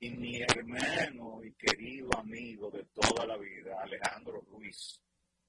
Y 0.00 0.10
mi 0.10 0.40
hermano 0.40 1.44
y 1.44 1.52
querido 1.52 2.08
amigo 2.16 2.70
de 2.70 2.84
toda 2.86 3.26
la 3.26 3.36
vida, 3.36 3.80
Alejandro 3.82 4.40
Ruiz, 4.40 5.00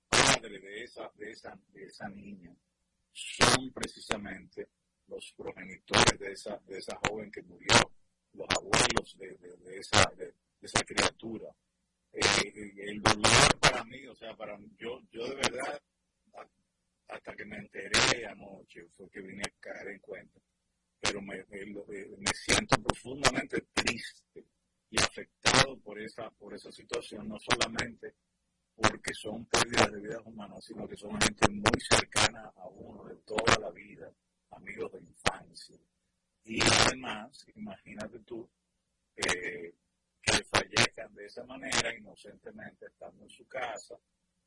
padre 0.09 0.59
de 0.59 0.83
esa, 0.83 1.11
de 1.15 1.31
esa, 1.31 1.59
de 1.73 1.85
esa 1.85 2.09
niña, 2.09 2.55
son 3.11 3.71
precisamente 3.71 4.69
los 5.07 5.33
progenitores 5.33 6.19
de 6.19 6.31
esa, 6.31 6.57
de 6.65 6.77
esa 6.77 6.99
joven 7.07 7.31
que 7.31 7.41
murió 7.43 7.75
los 8.33 8.47
abuelos 8.49 9.17
de, 9.17 9.37
de, 9.37 9.79
esa, 9.79 10.11
de, 10.17 10.33
esa 10.61 10.83
criatura. 10.83 11.49
Eh, 12.13 12.19
eh, 12.43 12.73
el 12.77 13.01
dolor 13.01 13.59
para 13.59 13.83
mí, 13.85 14.05
o 14.07 14.15
sea, 14.15 14.35
para 14.35 14.57
yo, 14.77 15.01
yo 15.11 15.27
de 15.27 15.35
verdad, 15.35 15.81
hasta 17.07 17.35
que 17.35 17.45
me 17.45 17.57
enteré 17.57 18.25
anoche, 18.27 18.87
fue 18.95 19.09
que 19.09 19.21
vine 19.21 19.43
a 19.43 19.59
caer 19.59 19.89
en 19.89 19.99
cuenta, 19.99 20.39
pero 20.99 21.21
me, 21.21 21.43
me, 21.45 22.33
siento 22.33 22.75
profundamente 22.81 23.61
triste 23.73 24.45
y 24.89 24.99
afectado 24.99 25.77
por 25.79 25.99
esa, 25.99 26.29
por 26.31 26.53
esa 26.53 26.71
situación, 26.71 27.27
no 27.27 27.37
solamente 27.39 28.15
porque 28.77 29.13
son 29.13 29.45
pérdidas 29.45 29.91
de 29.91 29.99
vidas 29.99 30.21
humanas, 30.25 30.63
sino 30.63 30.87
que 30.87 30.95
son 30.95 31.19
gente 31.19 31.49
muy 31.49 31.81
cercana 31.89 32.51
a 32.55 32.67
uno 32.67 33.05
de 33.05 33.15
toda 33.17 33.57
la 33.59 33.71
vida, 33.71 34.11
amigos 34.51 34.91
de 34.91 34.99
infancia. 34.99 35.77
Y 36.43 36.59
además, 36.61 37.45
imagínate 37.55 38.19
tú, 38.19 38.47
eh, 39.15 39.73
que 40.21 40.43
fallezcan 40.43 41.13
de 41.15 41.25
esa 41.25 41.43
manera, 41.43 41.95
inocentemente, 41.97 42.85
estando 42.85 43.23
en 43.23 43.29
su 43.29 43.47
casa, 43.47 43.97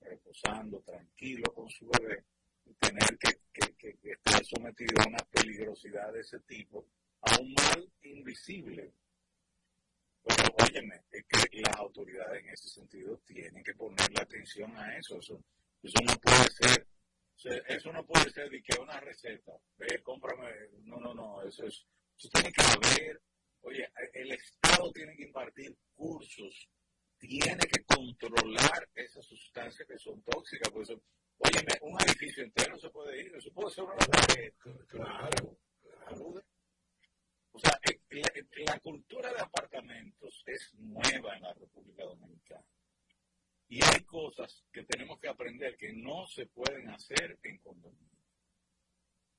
reposando 0.00 0.80
tranquilo 0.80 1.52
con 1.52 1.68
su 1.68 1.88
bebé, 1.88 2.24
y 2.66 2.74
tener 2.74 3.18
que, 3.18 3.40
que, 3.52 3.96
que, 3.96 4.12
estar 4.12 4.44
sometido 4.44 4.94
a 5.02 5.08
una 5.08 5.24
peligrosidad 5.30 6.12
de 6.12 6.20
ese 6.20 6.38
tipo, 6.40 6.86
a 7.22 7.40
un 7.40 7.52
mal 7.54 7.92
invisible. 8.02 8.92
Pero 10.24 10.54
óyeme, 10.62 11.02
es 11.10 11.24
que 11.24 11.60
las 11.60 11.76
autoridades 11.76 12.42
en 12.42 12.50
ese 12.50 12.68
sentido 12.68 13.18
tienen 13.26 13.62
que 13.64 13.74
ponerle 13.74 14.20
atención 14.20 14.76
a 14.76 14.96
eso. 14.96 15.18
Eso, 15.18 15.42
eso 15.82 15.98
no 16.04 16.16
puede 16.18 16.50
ser 16.50 16.86
eso 17.68 17.90
no 17.90 18.04
puede 18.04 18.30
ser 18.30 18.50
de 18.50 18.62
que 18.62 18.78
una 18.78 19.00
receta, 19.00 19.52
ve, 19.78 20.02
cómprame, 20.02 20.50
no, 20.82 21.00
no, 21.00 21.14
no, 21.14 21.42
eso 21.42 21.64
es, 21.64 21.86
eso 22.18 22.28
tiene 22.34 22.52
que 22.52 22.62
haber, 22.62 23.22
oye, 23.62 23.88
el 24.12 24.32
Estado 24.32 24.92
tiene 24.92 25.16
que 25.16 25.22
impartir 25.22 25.74
cursos, 25.94 26.68
tiene 27.18 27.56
que 27.56 27.82
controlar 27.84 28.86
esas 28.94 29.24
sustancias 29.24 29.88
que 29.88 29.98
son 29.98 30.22
tóxicas, 30.22 30.68
por 30.70 30.82
eso, 30.82 31.00
Óyeme, 31.42 31.72
un 31.80 31.96
edificio 32.02 32.44
entero 32.44 32.78
se 32.78 32.90
puede 32.90 33.18
ir, 33.18 33.34
eso 33.34 33.50
puede 33.52 33.70
ser 33.70 33.84
una. 33.84 33.94
Claro, 34.86 35.56
claro. 35.80 36.34
O 37.52 37.58
sea, 37.58 37.80
eh, 37.88 37.99
la, 38.10 38.78
cultura 38.80 39.32
de 39.32 39.40
apartamentos 39.40 40.42
es 40.46 40.74
nueva 40.74 41.36
en 41.36 41.42
la 41.42 41.54
República 41.54 42.04
Dominicana. 42.04 42.64
Y 43.68 43.84
hay 43.84 44.00
cosas 44.02 44.64
que 44.72 44.82
tenemos 44.82 45.20
que 45.20 45.28
aprender 45.28 45.76
que 45.76 45.92
no 45.92 46.26
se 46.26 46.46
pueden 46.46 46.88
hacer 46.90 47.38
en 47.44 47.58
condominio. 47.58 48.18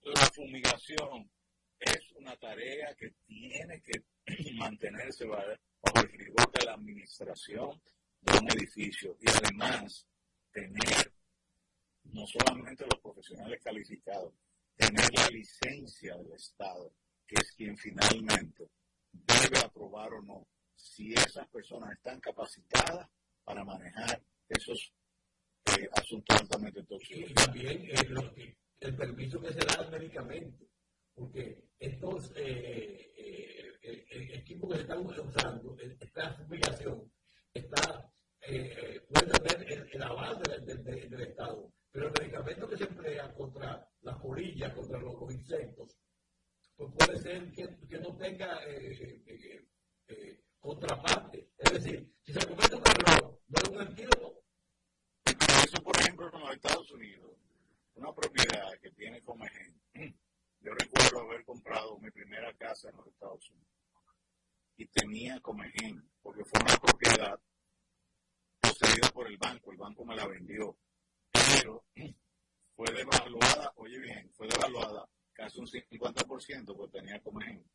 La 0.03 0.25
fumigación 0.33 1.29
es 1.79 2.11
una 2.13 2.35
tarea 2.37 2.95
que 2.95 3.11
tiene 3.25 3.81
que 3.81 4.03
mantenerse 4.55 5.25
bajo 5.25 5.51
el 5.95 6.11
rigor 6.13 6.51
de 6.51 6.65
la 6.65 6.73
administración 6.73 7.81
de 8.21 8.37
un 8.39 8.51
edificio 8.51 9.17
y 9.19 9.29
además 9.29 10.07
tener 10.51 11.11
no 12.03 12.25
solamente 12.27 12.85
los 12.85 13.01
profesionales 13.01 13.61
calificados, 13.63 14.33
tener 14.75 15.13
la 15.13 15.27
licencia 15.29 16.15
del 16.15 16.33
Estado, 16.33 16.93
que 17.31 17.41
es 17.41 17.51
quien 17.53 17.77
finalmente 17.77 18.69
debe 19.13 19.59
aprobar 19.59 20.13
o 20.15 20.21
no 20.21 20.47
si 20.75 21.13
esas 21.13 21.47
personas 21.47 21.93
están 21.93 22.19
capacitadas 22.19 23.07
para 23.45 23.63
manejar 23.63 24.21
esos 24.49 24.93
eh, 25.67 25.87
asuntos 25.93 26.41
altamente 26.41 26.83
tóxicos. 26.83 27.31
Y 27.31 27.33
también 27.33 27.85
eh, 27.85 28.57
el 28.81 28.95
permiso 28.97 29.39
que 29.39 29.53
se 29.53 29.59
da 29.59 29.75
al 29.75 29.91
medicamento, 29.91 30.65
porque 31.13 31.69
estos 31.79 32.33
eh, 32.35 33.13
eh, 33.17 33.79
eh 33.81 34.29
equipos 34.33 34.71
que 34.71 34.75
se 34.75 34.81
están 34.81 34.99
usando, 35.05 35.77
esta 35.79 36.33
fumigación, 36.33 37.09
está, 37.53 38.11
puede 38.41 39.39
tener 39.39 39.71
el, 39.71 39.89
el 39.89 40.03
aval 40.03 40.37
del, 40.65 40.83
del, 40.83 41.21
Estado, 41.21 41.71
pero 41.91 42.07
el 42.07 42.13
medicamento 42.19 42.67
que 42.67 42.77
se 42.77 42.83
emplea 42.83 43.33
contra 43.33 43.87
las 44.01 44.17
polillas, 44.17 44.73
contra 44.73 44.99
los 44.99 45.31
insectos, 45.31 45.95
pues 46.81 46.93
puede 46.97 47.21
ser 47.21 47.51
que, 47.51 47.99
no 47.99 48.15
tenga 48.17 48.59
contraparte. 50.59 51.49
Es 51.57 51.73
decir, 51.73 52.13
si 52.23 52.33
se 52.33 52.47
comete 52.47 52.75
un 52.75 52.83
error, 52.87 53.39
no 53.47 53.61
es 53.61 53.69
un 53.69 53.81
antídoto. 53.81 54.43
Eso, 55.25 55.83
por 55.83 55.99
ejemplo, 55.99 56.31
en 56.33 56.39
los 56.39 56.53
Estados 56.55 56.91
Unidos, 56.91 57.31
una 57.95 58.13
propiedad 58.13 58.71
que 58.81 58.91
tiene 58.91 59.21
como 59.21 59.45
ejemplo, 59.45 59.81
yo 60.61 60.73
recuerdo 60.73 61.21
haber 61.21 61.43
comprado 61.45 61.99
mi 61.99 62.09
primera 62.09 62.51
casa 62.55 62.89
en 62.89 62.97
los 62.97 63.07
Estados 63.07 63.49
Unidos 63.49 63.67
y 64.77 64.85
tenía 64.87 65.39
como 65.41 65.63
ejemplo, 65.63 66.09
porque 66.23 66.43
fue 66.45 66.61
una 66.61 66.77
propiedad 66.77 67.39
poseída 68.59 69.09
por 69.09 69.27
el 69.27 69.37
banco, 69.37 69.71
el 69.71 69.77
banco 69.77 70.05
me 70.05 70.15
la 70.15 70.27
vendió, 70.27 70.75
pero 71.31 71.83
fue 72.75 72.91
devaluada, 72.91 73.71
oye 73.75 73.99
bien, 73.99 74.31
fue 74.33 74.47
devaluada 74.47 75.07
casi 75.41 75.59
un 75.59 75.67
50% 75.67 76.75
porque 76.75 76.99
tenía 76.99 77.15
ejemplo. 77.15 77.71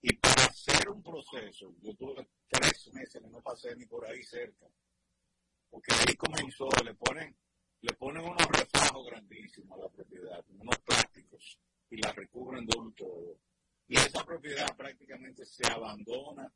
Y 0.00 0.12
para 0.14 0.44
hacer 0.44 0.88
un 0.88 1.02
proceso, 1.02 1.74
yo 1.82 1.94
tuve 1.94 2.26
tres 2.48 2.90
meses 2.92 3.22
que 3.22 3.28
no 3.28 3.42
pasé 3.42 3.76
ni 3.76 3.84
por 3.86 4.06
ahí 4.06 4.22
cerca, 4.22 4.66
porque 5.68 5.92
ahí 5.92 6.14
comenzó, 6.16 6.68
le 6.84 6.94
ponen 6.94 7.36
le 7.82 7.92
ponen 7.92 8.24
unos 8.24 8.46
refajos 8.48 9.06
grandísimos 9.06 9.78
a 9.78 9.82
la 9.82 9.88
propiedad, 9.90 10.44
unos 10.48 10.78
plásticos, 10.78 11.58
y 11.90 11.98
la 11.98 12.10
recubren 12.12 12.66
de 12.66 12.78
un 12.78 12.94
todo. 12.94 13.38
Y 13.86 13.96
esa 13.96 14.24
propiedad 14.24 14.74
prácticamente 14.74 15.44
se 15.44 15.66
abandona 15.70 16.50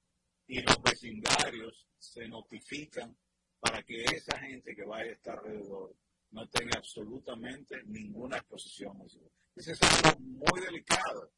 y 0.46 0.60
los 0.62 0.82
vecindarios 0.82 1.86
se 1.98 2.26
notifican 2.26 3.16
para 3.60 3.82
que 3.82 4.02
esa 4.04 4.38
gente 4.38 4.74
que 4.74 4.84
vaya 4.84 5.10
a 5.10 5.14
estar 5.14 5.38
alrededor 5.38 5.94
no 6.30 6.48
tenga 6.48 6.78
absolutamente 6.78 7.82
ninguna 7.84 8.38
exposición. 8.38 9.02
Ese 9.56 9.72
es 9.72 9.82
algo 9.82 10.20
muy 10.20 10.60
delicado. 10.60 11.32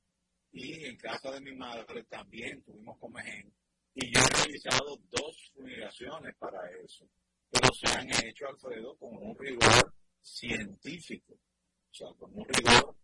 Y 0.53 0.85
en 0.85 0.97
casa 0.97 1.31
de 1.31 1.41
mi 1.41 1.53
madre 1.53 2.05
también 2.05 2.63
tuvimos 2.63 2.99
comején. 2.99 3.53
Y 3.95 4.13
yo 4.13 4.21
he 4.21 4.45
realizado 4.45 4.99
dos 5.11 5.51
fumigaciones 5.55 6.35
para 6.37 6.59
eso 6.85 7.09
pero 7.53 7.69
se 7.75 7.87
han 7.87 8.09
hecho, 8.25 8.49
Alfredo, 8.49 8.97
con 8.97 9.15
un 9.15 9.37
rigor 9.37 9.95
científico, 10.23 11.35
o 11.35 11.95
sea, 11.95 12.09
con 12.15 12.33
un 12.33 12.47
rigor 12.49 12.97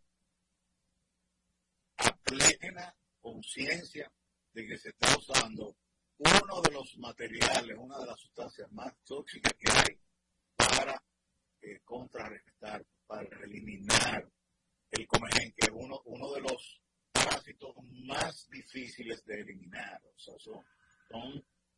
a 1.99 2.17
plena 2.17 2.97
conciencia 3.21 4.11
de 4.55 4.67
que 4.67 4.79
se 4.79 4.89
está 4.89 5.15
usando 5.19 5.77
uno 6.17 6.63
de 6.63 6.73
los 6.73 6.97
materiales, 6.97 7.77
una 7.77 7.99
de 7.99 8.07
las 8.07 8.19
sustancias 8.19 8.73
más 8.73 8.95
tóxicas 9.05 9.53
que 9.59 9.71
hay 9.71 10.01
eh, 11.73 11.81
contrarrestar, 11.85 12.85
para 13.07 13.43
eliminar 13.45 14.29
el 14.91 15.07
comején, 15.07 15.53
que 15.57 15.67
es 15.67 15.73
uno, 15.73 16.01
uno 16.05 16.33
de 16.33 16.41
los 16.43 16.81
parásitos 17.11 17.75
más 18.05 18.49
difíciles 18.51 19.25
de 19.25 19.41
eliminar. 19.41 20.01
O 20.05 20.19
sea, 20.19 20.35
son, 20.39 20.65
son 21.11 21.37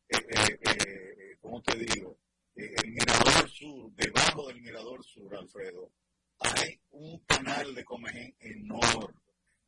eh, 0.09 0.19
eh, 0.19 0.59
eh 0.65 1.37
¿cómo 1.41 1.63
te 1.63 1.77
digo? 1.77 2.19
el 2.57 2.91
Mirador 2.91 3.49
Sur, 3.49 3.93
debajo 3.93 4.49
del 4.49 4.61
Mirador 4.61 5.05
Sur, 5.05 5.35
Alfredo, 5.35 5.93
hay 6.41 6.81
un 6.91 7.19
canal 7.21 7.75
de 7.75 7.85
Comején 7.85 8.35
enorme. 8.41 9.21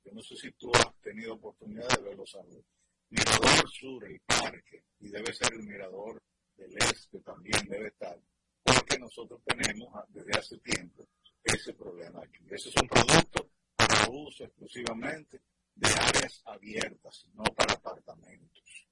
Yo 0.05 0.13
no 0.13 0.23
sé 0.23 0.37
si 0.37 0.51
tú 0.53 0.71
has 0.75 0.95
tenido 1.01 1.35
oportunidad 1.35 1.89
de 1.89 2.03
verlo, 2.03 2.27
saber. 2.27 2.63
Mirador 3.09 3.71
Sur, 3.71 4.05
el 4.05 4.21
parque, 4.21 4.85
y 5.01 5.09
debe 5.09 5.33
ser 5.33 5.53
el 5.55 5.63
Mirador 5.63 6.21
del 6.57 6.77
Este 6.79 7.21
también 7.21 7.67
debe 7.69 7.89
estar, 7.89 8.19
porque 8.63 8.99
nosotros 8.99 9.41
tenemos 9.45 9.89
ah, 9.95 10.05
desde 10.09 10.39
hace 10.39 10.59
tiempo 10.59 11.09
ese 11.43 11.75
problema 11.75 12.23
aquí. 12.23 12.45
Ese 12.51 12.69
es 12.69 12.77
un 12.81 12.89
producto 12.89 13.51
para 13.77 14.09
uso 14.11 14.45
exclusivamente 14.45 15.41
de 15.75 15.89
áreas 15.89 16.43
abiertas, 16.47 17.27
no 17.35 17.45
para 17.45 17.75
apartamentos. 17.75 18.89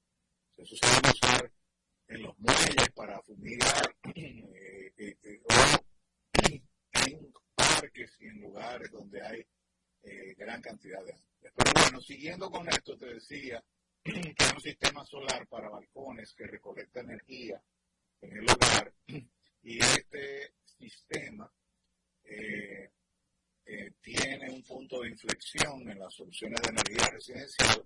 Eso 0.57 0.75
se 0.75 0.85
debe 0.87 1.09
usar 1.09 1.51
en 2.07 2.23
los 2.23 2.37
muelles 2.39 2.89
para 2.93 3.21
fumigar, 3.21 3.95
eh, 4.15 4.93
eh, 4.97 5.17
eh, 5.23 5.41
o 5.43 6.49
en 7.07 7.33
parques 7.55 8.17
y 8.19 8.27
en 8.27 8.41
lugares 8.41 8.91
donde 8.91 9.21
hay 9.21 9.45
gran 10.35 10.61
cantidad 10.61 11.03
de 11.03 11.13
árboles. 11.13 11.53
Pero 11.55 11.71
bueno, 11.81 12.01
siguiendo 12.01 12.49
con 12.49 12.67
esto, 12.67 12.97
te 12.97 13.13
decía 13.13 13.63
que 14.03 14.35
hay 14.39 14.51
un 14.53 14.61
sistema 14.61 15.05
solar 15.05 15.47
para 15.47 15.69
balcones 15.69 16.33
que 16.33 16.47
recolecta 16.47 16.99
energía 16.99 17.61
en 18.21 18.37
el 18.37 18.45
hogar 18.49 18.93
y 19.63 19.79
este 19.79 20.53
sistema 20.63 21.51
tiene 24.01 24.49
un 24.49 24.63
punto 24.63 25.01
de 25.01 25.09
inflexión 25.09 25.89
en 25.89 25.99
las 25.99 26.13
soluciones 26.13 26.59
de 26.61 26.69
energía 26.69 27.09
residencial. 27.11 27.85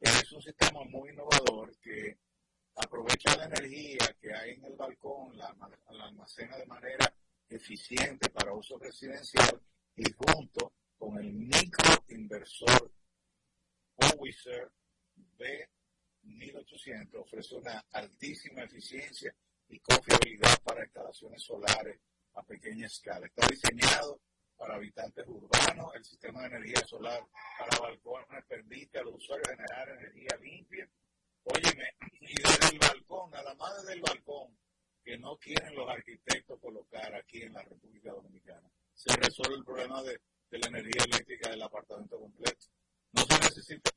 Es 0.00 0.32
un 0.32 0.42
sistema 0.42 0.84
muy 0.84 1.10
innovador 1.10 1.76
que 1.78 2.18
aprovecha 2.76 3.36
la 3.36 3.44
energía 3.46 4.14
que 4.20 4.34
hay 4.34 4.52
en 4.52 4.64
el 4.64 4.74
balcón, 4.74 5.36
la, 5.38 5.54
almacena 5.88 6.56
de 6.56 6.66
manera 6.66 7.14
eficiente 7.48 8.28
para 8.30 8.52
uso 8.52 8.78
residencial 8.78 9.60
y 9.96 10.04
junto 10.12 10.72
con 10.98 11.18
el 11.18 11.32
microinversor 11.32 12.90
Powiser 13.94 14.70
B1800 15.38 17.14
ofrece 17.14 17.54
una 17.54 17.84
altísima 17.92 18.62
eficiencia 18.62 19.34
y 19.74 19.80
confiabilidad 19.80 20.56
para 20.62 20.84
instalaciones 20.84 21.42
solares 21.42 21.98
a 22.34 22.42
pequeña 22.44 22.86
escala. 22.86 23.26
Está 23.26 23.46
diseñado 23.48 24.20
para 24.56 24.76
habitantes 24.76 25.26
urbanos. 25.26 25.94
El 25.96 26.04
sistema 26.04 26.42
de 26.42 26.46
energía 26.46 26.86
solar 26.86 27.20
para 27.58 27.80
balcones 27.80 28.44
permite 28.46 28.98
a 28.98 29.02
los 29.02 29.14
usuarios 29.14 29.48
generar 29.48 29.88
energía 29.88 30.36
limpia 30.40 30.88
Óyeme, 31.46 31.94
y 32.20 32.34
desde 32.42 32.68
el 32.72 32.78
balcón, 32.78 33.30
nada 33.30 33.54
más 33.56 33.76
desde 33.76 33.94
el 33.94 34.00
balcón, 34.00 34.56
que 35.04 35.18
no 35.18 35.36
quieren 35.36 35.74
los 35.74 35.86
arquitectos 35.90 36.58
colocar 36.58 37.14
aquí 37.14 37.42
en 37.42 37.52
la 37.52 37.62
República 37.62 38.12
Dominicana, 38.12 38.66
se 38.94 39.14
resuelve 39.16 39.56
el 39.56 39.64
problema 39.64 40.02
de, 40.02 40.18
la 40.52 40.68
energía 40.68 41.04
eléctrica 41.04 41.50
del 41.50 41.62
apartamento 41.62 42.18
completo. 42.18 42.66
No 43.12 43.22
se 43.22 43.38
necesita 43.40 43.90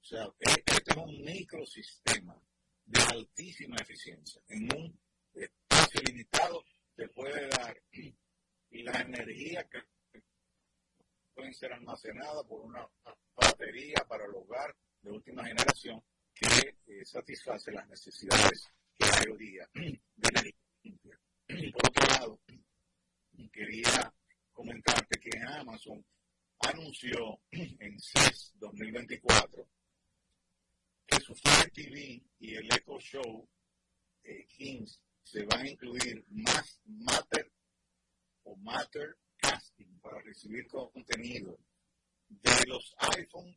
o 0.00 0.04
sea, 0.04 0.24
e, 0.38 0.62
este 0.64 0.92
es 0.92 0.96
un 0.96 1.24
microsistema 1.24 2.40
de 2.86 3.00
altísima 3.00 3.76
eficiencia. 3.76 4.40
En 4.48 4.68
un 4.74 5.00
espacio 5.34 6.00
limitado 6.06 6.64
te 6.94 7.08
puede 7.08 7.48
dar 7.48 7.76
y 8.70 8.82
la 8.82 9.00
energía 9.00 9.68
que 9.68 9.82
pueden 11.34 11.54
ser 11.54 11.72
almacenadas 11.72 12.44
por 12.46 12.62
una 12.62 12.86
batería 13.34 14.04
para 14.08 14.24
el 14.24 14.34
hogar 14.34 14.74
de 15.02 15.10
última 15.10 15.44
generación 15.44 16.02
que 16.34 16.76
eh, 16.86 17.04
satisface 17.04 17.72
las 17.72 17.86
necesidades 17.88 18.66
que 18.98 19.04
hay 19.04 19.30
hoy 19.30 19.38
día 19.38 19.68
de 19.74 20.28
energía 20.28 20.52
limpia. 20.82 21.20
Por 21.72 21.88
otro 21.88 22.06
lado, 22.06 22.40
quería 23.52 24.12
comentarte 24.52 25.18
que 25.18 25.38
Amazon 25.38 26.04
anunció 26.60 27.40
en 27.50 28.00
CES 28.00 28.52
2024 28.56 29.68
Fire 31.34 31.70
TV 31.72 32.22
y 32.38 32.54
el 32.54 32.66
Echo 32.72 32.98
Show 33.00 33.48
eh, 34.22 34.46
Kings 34.46 35.00
se 35.22 35.44
van 35.44 35.60
a 35.60 35.68
incluir 35.68 36.24
más 36.28 36.80
Matter 36.84 37.50
o 38.44 38.56
Matter 38.56 39.16
Casting 39.36 39.98
para 40.00 40.20
recibir 40.20 40.66
contenido 40.68 41.58
de 42.28 42.66
los 42.66 42.94
iPhone 43.16 43.56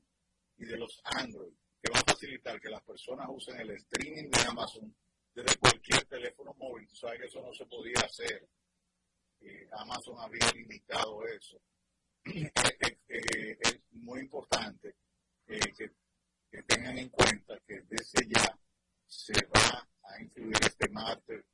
y 0.58 0.66
de 0.66 0.78
los 0.78 1.00
Android, 1.04 1.54
que 1.82 1.92
va 1.92 2.00
a 2.00 2.12
facilitar 2.12 2.60
que 2.60 2.70
las 2.70 2.84
personas 2.84 3.28
usen 3.30 3.60
el 3.60 3.72
streaming 3.72 4.30
de 4.30 4.42
Amazon 4.42 4.96
desde 5.34 5.58
cualquier 5.58 6.06
teléfono 6.06 6.54
móvil. 6.56 6.88
Tú 6.88 6.96
sabes 6.96 7.20
que 7.20 7.28
eso 7.28 7.42
no 7.42 7.54
se 7.54 7.66
podía 7.66 8.00
hacer. 8.00 8.48
Eh, 9.42 9.68
Amazon 9.72 10.16
había 10.20 10.52
limitado 10.54 11.26
eso. 11.28 11.62
Eh, 13.12 13.58
es 13.60 13.80
muy 13.90 14.20
importante 14.20 14.96
que, 15.48 15.92
que 16.52 16.64
tengan 16.64 16.98
en 16.98 17.10
cuenta 17.10 17.60
que 17.68 17.82
desde 17.82 18.28
ya 18.28 18.60
se 19.08 19.34
va 19.48 19.88
a 20.04 20.22
incluir 20.22 20.58
este 20.62 20.90
master, 20.90 21.46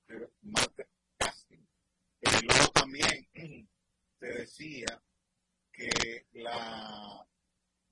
casting. 1.18 1.66
Y 2.22 2.46
luego 2.46 2.68
también 2.74 3.28
te 4.20 4.28
decía 4.28 5.02
que 5.72 6.26
la, 6.34 7.28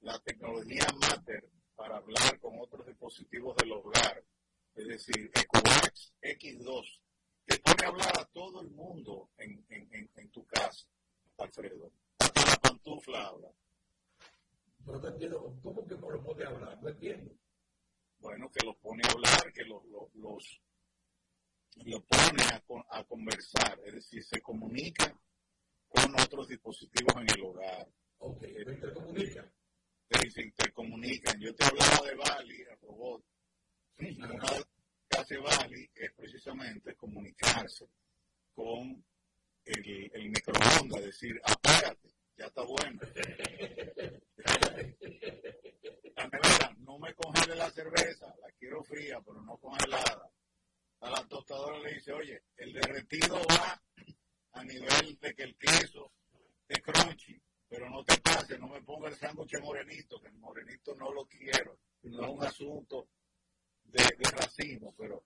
la 0.01 0.19
tecnología 0.19 0.87
Matter 1.01 1.49
para 1.75 1.97
hablar 1.97 2.39
con 2.39 2.59
otros 2.59 2.85
dispositivos 2.85 3.55
del 3.57 3.71
hogar, 3.73 4.23
es 4.75 4.87
decir, 4.87 5.31
EcoWatch 5.33 6.11
X2, 6.21 7.01
te 7.45 7.59
pone 7.59 7.83
a 7.83 7.87
hablar 7.87 8.19
a 8.19 8.25
todo 8.25 8.61
el 8.61 8.69
mundo 8.69 9.29
en, 9.37 9.65
en, 9.69 10.09
en, 10.15 10.31
tu 10.31 10.45
casa, 10.45 10.87
Alfredo. 11.37 11.91
Hasta 12.19 12.45
la 12.45 12.55
pantufla 12.57 13.27
habla. 13.27 13.49
No 14.85 14.99
te 14.99 15.07
entiendo, 15.07 15.55
¿cómo 15.61 15.87
que 15.87 15.95
no 15.95 16.09
lo 16.09 16.23
pone 16.23 16.43
a 16.43 16.49
hablar? 16.49 16.81
No 16.81 16.89
entiendo 16.89 17.33
bueno, 18.23 18.49
que 18.49 18.65
los 18.65 18.77
pone 18.77 19.03
a 19.03 19.11
hablar, 19.11 19.53
que 19.53 19.65
los, 19.65 19.83
los, 19.85 20.15
los, 20.15 20.61
pone 22.03 22.43
a, 22.43 22.63
a, 22.97 23.03
conversar, 23.03 23.79
es 23.85 23.95
decir, 23.95 24.23
se 24.23 24.41
comunica 24.41 25.13
con 25.89 26.19
otros 26.19 26.47
dispositivos 26.47 27.13
en 27.17 27.29
el 27.29 27.41
hogar. 27.41 27.87
Ok, 28.19 28.43
intercomunica. 28.43 29.51
Se 30.09 30.41
intercomunican. 30.41 31.39
Yo 31.39 31.53
te 31.53 31.65
hablaba 31.65 32.07
de 32.07 32.15
Bali, 32.15 32.61
el 32.61 32.79
robot. 32.79 33.25
Una 33.97 34.29
que 35.09 35.17
hace 35.17 35.37
Bali 35.37 35.89
es 35.93 36.13
precisamente 36.13 36.95
comunicarse 36.95 37.89
con 38.55 39.03
el, 39.65 40.11
el 40.13 40.29
microondas, 40.29 41.03
decir, 41.03 41.41
apágate, 41.43 42.09
ya 42.37 42.45
está 42.45 42.63
bueno. 42.63 42.99
no 46.79 46.99
me 46.99 47.13
congele 47.13 47.55
la 47.55 47.69
cerveza, 47.71 48.35
la 48.41 48.51
quiero 48.51 48.83
fría, 48.83 49.19
pero 49.25 49.41
no 49.41 49.57
congelada. 49.57 50.29
A 51.01 51.09
la 51.09 51.27
tostadora 51.27 51.79
le 51.79 51.95
dice, 51.95 52.13
oye, 52.13 52.43
el 52.57 52.73
derretido 52.73 53.35
va 53.49 53.81
a 54.53 54.63
nivel 54.63 55.19
de 55.19 55.33
que 55.33 55.43
el 55.43 55.57
queso 55.57 56.11
es 56.67 56.81
crunchy, 56.81 57.41
pero 57.67 57.89
no 57.89 58.03
te 58.03 58.17
pase, 58.19 58.57
no 58.57 58.67
me 58.67 58.81
ponga 58.81 59.09
el 59.09 59.15
sándwich 59.15 59.59
morenito, 59.59 60.21
que 60.21 60.27
el 60.27 60.35
morenito 60.35 60.95
no 60.95 61.11
lo 61.11 61.25
quiero, 61.25 61.77
no 62.03 62.23
es 62.23 62.29
un 62.29 62.43
asunto 62.43 63.09
de, 63.83 64.03
de 64.17 64.31
racimo, 64.31 64.95
pero 64.97 65.25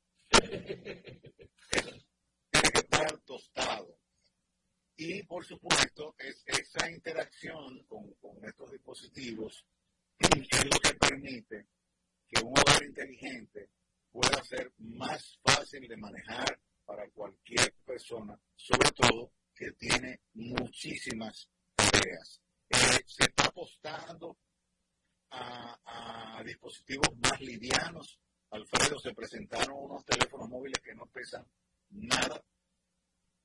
tiene 1.70 2.72
que 2.72 2.80
estar 2.80 3.18
tostado. 3.20 3.99
Y 4.97 5.21
por 5.23 5.45
supuesto, 5.45 6.15
es 6.17 6.43
esa 6.47 6.89
interacción 6.89 7.83
con, 7.83 8.15
estos 8.43 8.71
dispositivos 8.71 9.63
es 10.17 10.65
lo 10.65 10.79
que 10.79 10.93
permite 10.95 11.67
que 12.27 12.43
un 12.43 12.57
hogar 12.57 12.83
inteligente 12.83 13.69
pueda 14.11 14.43
ser 14.43 14.71
más 14.79 15.39
fácil 15.43 15.87
de 15.87 15.97
manejar 15.97 16.59
para 16.83 17.07
cualquier 17.09 17.71
persona, 17.85 18.39
sobre 18.55 18.89
todo 18.91 19.31
que 19.53 19.71
tiene 19.73 20.21
muchísimas 20.33 21.47
tareas. 21.75 22.41
Eh, 22.69 23.03
se 23.05 23.23
está 23.25 23.45
apostando 23.45 24.37
a, 25.31 26.41
dispositivos 26.43 27.15
más 27.17 27.39
livianos. 27.41 28.19
Alfredo, 28.49 28.99
se 28.99 29.13
presentaron 29.13 29.75
unos 29.77 30.05
teléfonos 30.05 30.49
móviles 30.49 30.81
que 30.81 30.95
no 30.95 31.05
pesan 31.07 31.45
nada. 31.89 32.41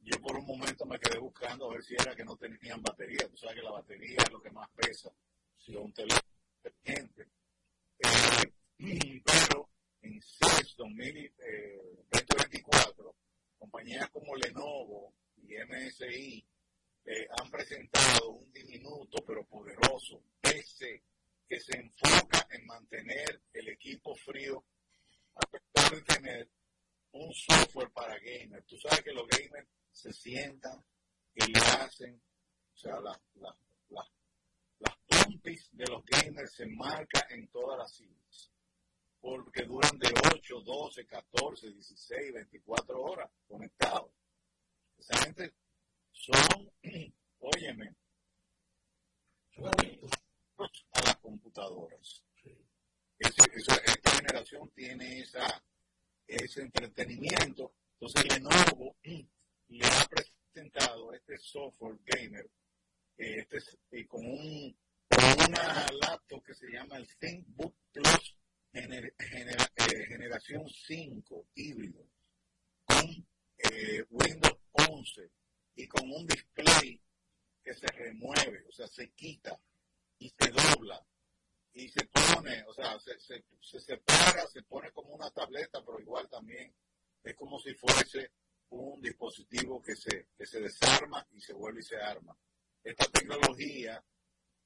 Yo 0.03 0.20
por 0.20 0.36
un 0.36 0.46
momento 0.46 0.84
me 0.84 0.98
quedé 0.98 1.18
buscando 1.18 1.70
a 1.70 1.74
ver 1.74 1.84
si 1.84 1.94
era 1.94 2.14
que 2.14 2.24
no 2.24 2.36
tenían 2.36 2.82
batería. 2.82 3.28
Tú 3.28 3.36
sabes 3.36 3.57
que 3.57 3.62
la 3.62 3.70
batería 3.70 4.16
es 4.18 4.32
lo 4.32 4.42
que 4.42 4.50
más 4.50 4.68
pesa. 4.70 5.11
Si 5.57 5.74
un 5.76 5.92
teléfono 5.92 6.32
gente. 6.84 7.28
Eh, 7.98 8.53
pero 9.24 9.70
en 10.03 10.20
CES 10.20 10.74
2024, 10.76 13.14
compañías 13.59 14.11
como 14.11 14.36
Lenovo 14.36 15.14
y 15.36 15.55
MSI 15.55 16.44
eh, 17.05 17.28
han 17.38 17.50
presentado 17.50 18.30
un 18.30 18.53
diminuto 18.53 19.24
pero 19.24 19.44
poderoso 19.44 20.22
PC 20.40 21.03
que 21.48 21.61
se 21.61 21.78
enfoca 21.78 22.48
en 22.50 22.66
mantener 22.66 23.42
el 23.53 23.68
equipo 23.68 24.16
frío 24.16 24.64
a 25.34 25.46
pesar 25.46 25.94
de 25.94 26.03
tener 26.03 26.50
un 27.12 27.32
software 27.32 27.90
para 27.90 28.18
gamers. 28.18 28.66
Tú 28.66 28.76
sabes 28.78 29.03
que 29.03 29.12
los 29.12 29.28
gamers 29.28 29.68
se 29.93 30.12
sientan 30.12 30.84
y 31.34 31.53
le 31.53 31.59
hacen, 31.61 32.20
o 32.74 32.76
sea, 32.76 33.01
las 33.01 33.20
la, 33.36 33.57
de 35.72 35.86
los 35.86 36.05
gamers 36.05 36.53
se 36.53 36.66
marca 36.66 37.26
en 37.30 37.49
todas 37.49 37.78
las 37.78 37.93
siglas, 37.93 38.51
porque 39.20 39.64
duran 39.64 39.99
de 39.99 40.12
8, 40.34 40.61
12, 40.61 41.07
14, 41.07 41.70
16, 41.70 42.34
24 42.34 43.03
horas 43.03 43.30
conectados. 43.47 44.11
Esa 44.99 45.18
gente 45.24 45.53
son, 46.12 46.70
óyeme, 47.40 47.95
a 50.93 51.01
las 51.05 51.16
computadoras. 51.16 52.22
esta 53.18 54.11
generación 54.11 54.70
tiene 54.70 55.20
esa, 55.20 55.62
ese 56.26 56.62
entretenimiento. 56.62 57.72
Entonces 57.95 58.24
Lenovo 58.32 58.97
le 59.68 59.86
ha 59.86 60.09
presentado 60.09 61.12
este 61.12 61.32
software 61.43 61.99
gamer 62.05 62.49
este, 63.16 63.59
y 63.90 64.05
con 64.07 64.24
un 64.24 64.76
una 65.49 65.86
laptop 66.01 66.43
que 66.43 66.55
se 66.55 66.70
llama 66.70 66.97
el 66.97 67.07
ThinkBook 67.18 67.74
Plus 67.93 68.36
eh, 68.72 69.12
generación 70.09 70.66
5 70.68 71.47
híbrido 71.55 72.07
con 72.86 73.26
eh, 73.59 74.05
Windows 74.11 74.59
11 74.72 75.30
y 75.74 75.86
con 75.86 76.11
un 76.11 76.26
display 76.26 77.01
que 77.62 77.74
se 77.74 77.86
remueve, 77.88 78.64
o 78.68 78.72
sea, 78.72 78.86
se 78.86 79.11
quita 79.11 79.61
y 80.18 80.30
se 80.30 80.51
dobla 80.51 81.05
y 81.74 81.88
se 81.88 82.07
pone, 82.07 82.64
o 82.64 82.74
sea, 82.74 82.99
se, 82.99 83.18
se, 83.20 83.45
se 83.61 83.80
separa, 83.80 84.47
se 84.47 84.62
pone 84.62 84.90
como 84.93 85.14
una 85.14 85.30
tableta, 85.30 85.84
pero 85.84 86.01
igual 86.01 86.28
también 86.28 86.74
es 87.22 87.34
como 87.34 87.59
si 87.61 87.74
fuese 87.74 88.30
un 88.73 89.01
dispositivo 89.01 89.83
que 89.83 89.95
se, 89.95 90.29
que 90.37 90.47
se 90.47 90.61
desarma 90.61 91.27
y 91.33 91.41
se 91.41 91.53
vuelve 91.53 91.81
y 91.81 91.85
se 91.85 91.97
arma. 91.97 92.37
Esta 92.83 93.07
tecnología 93.07 94.03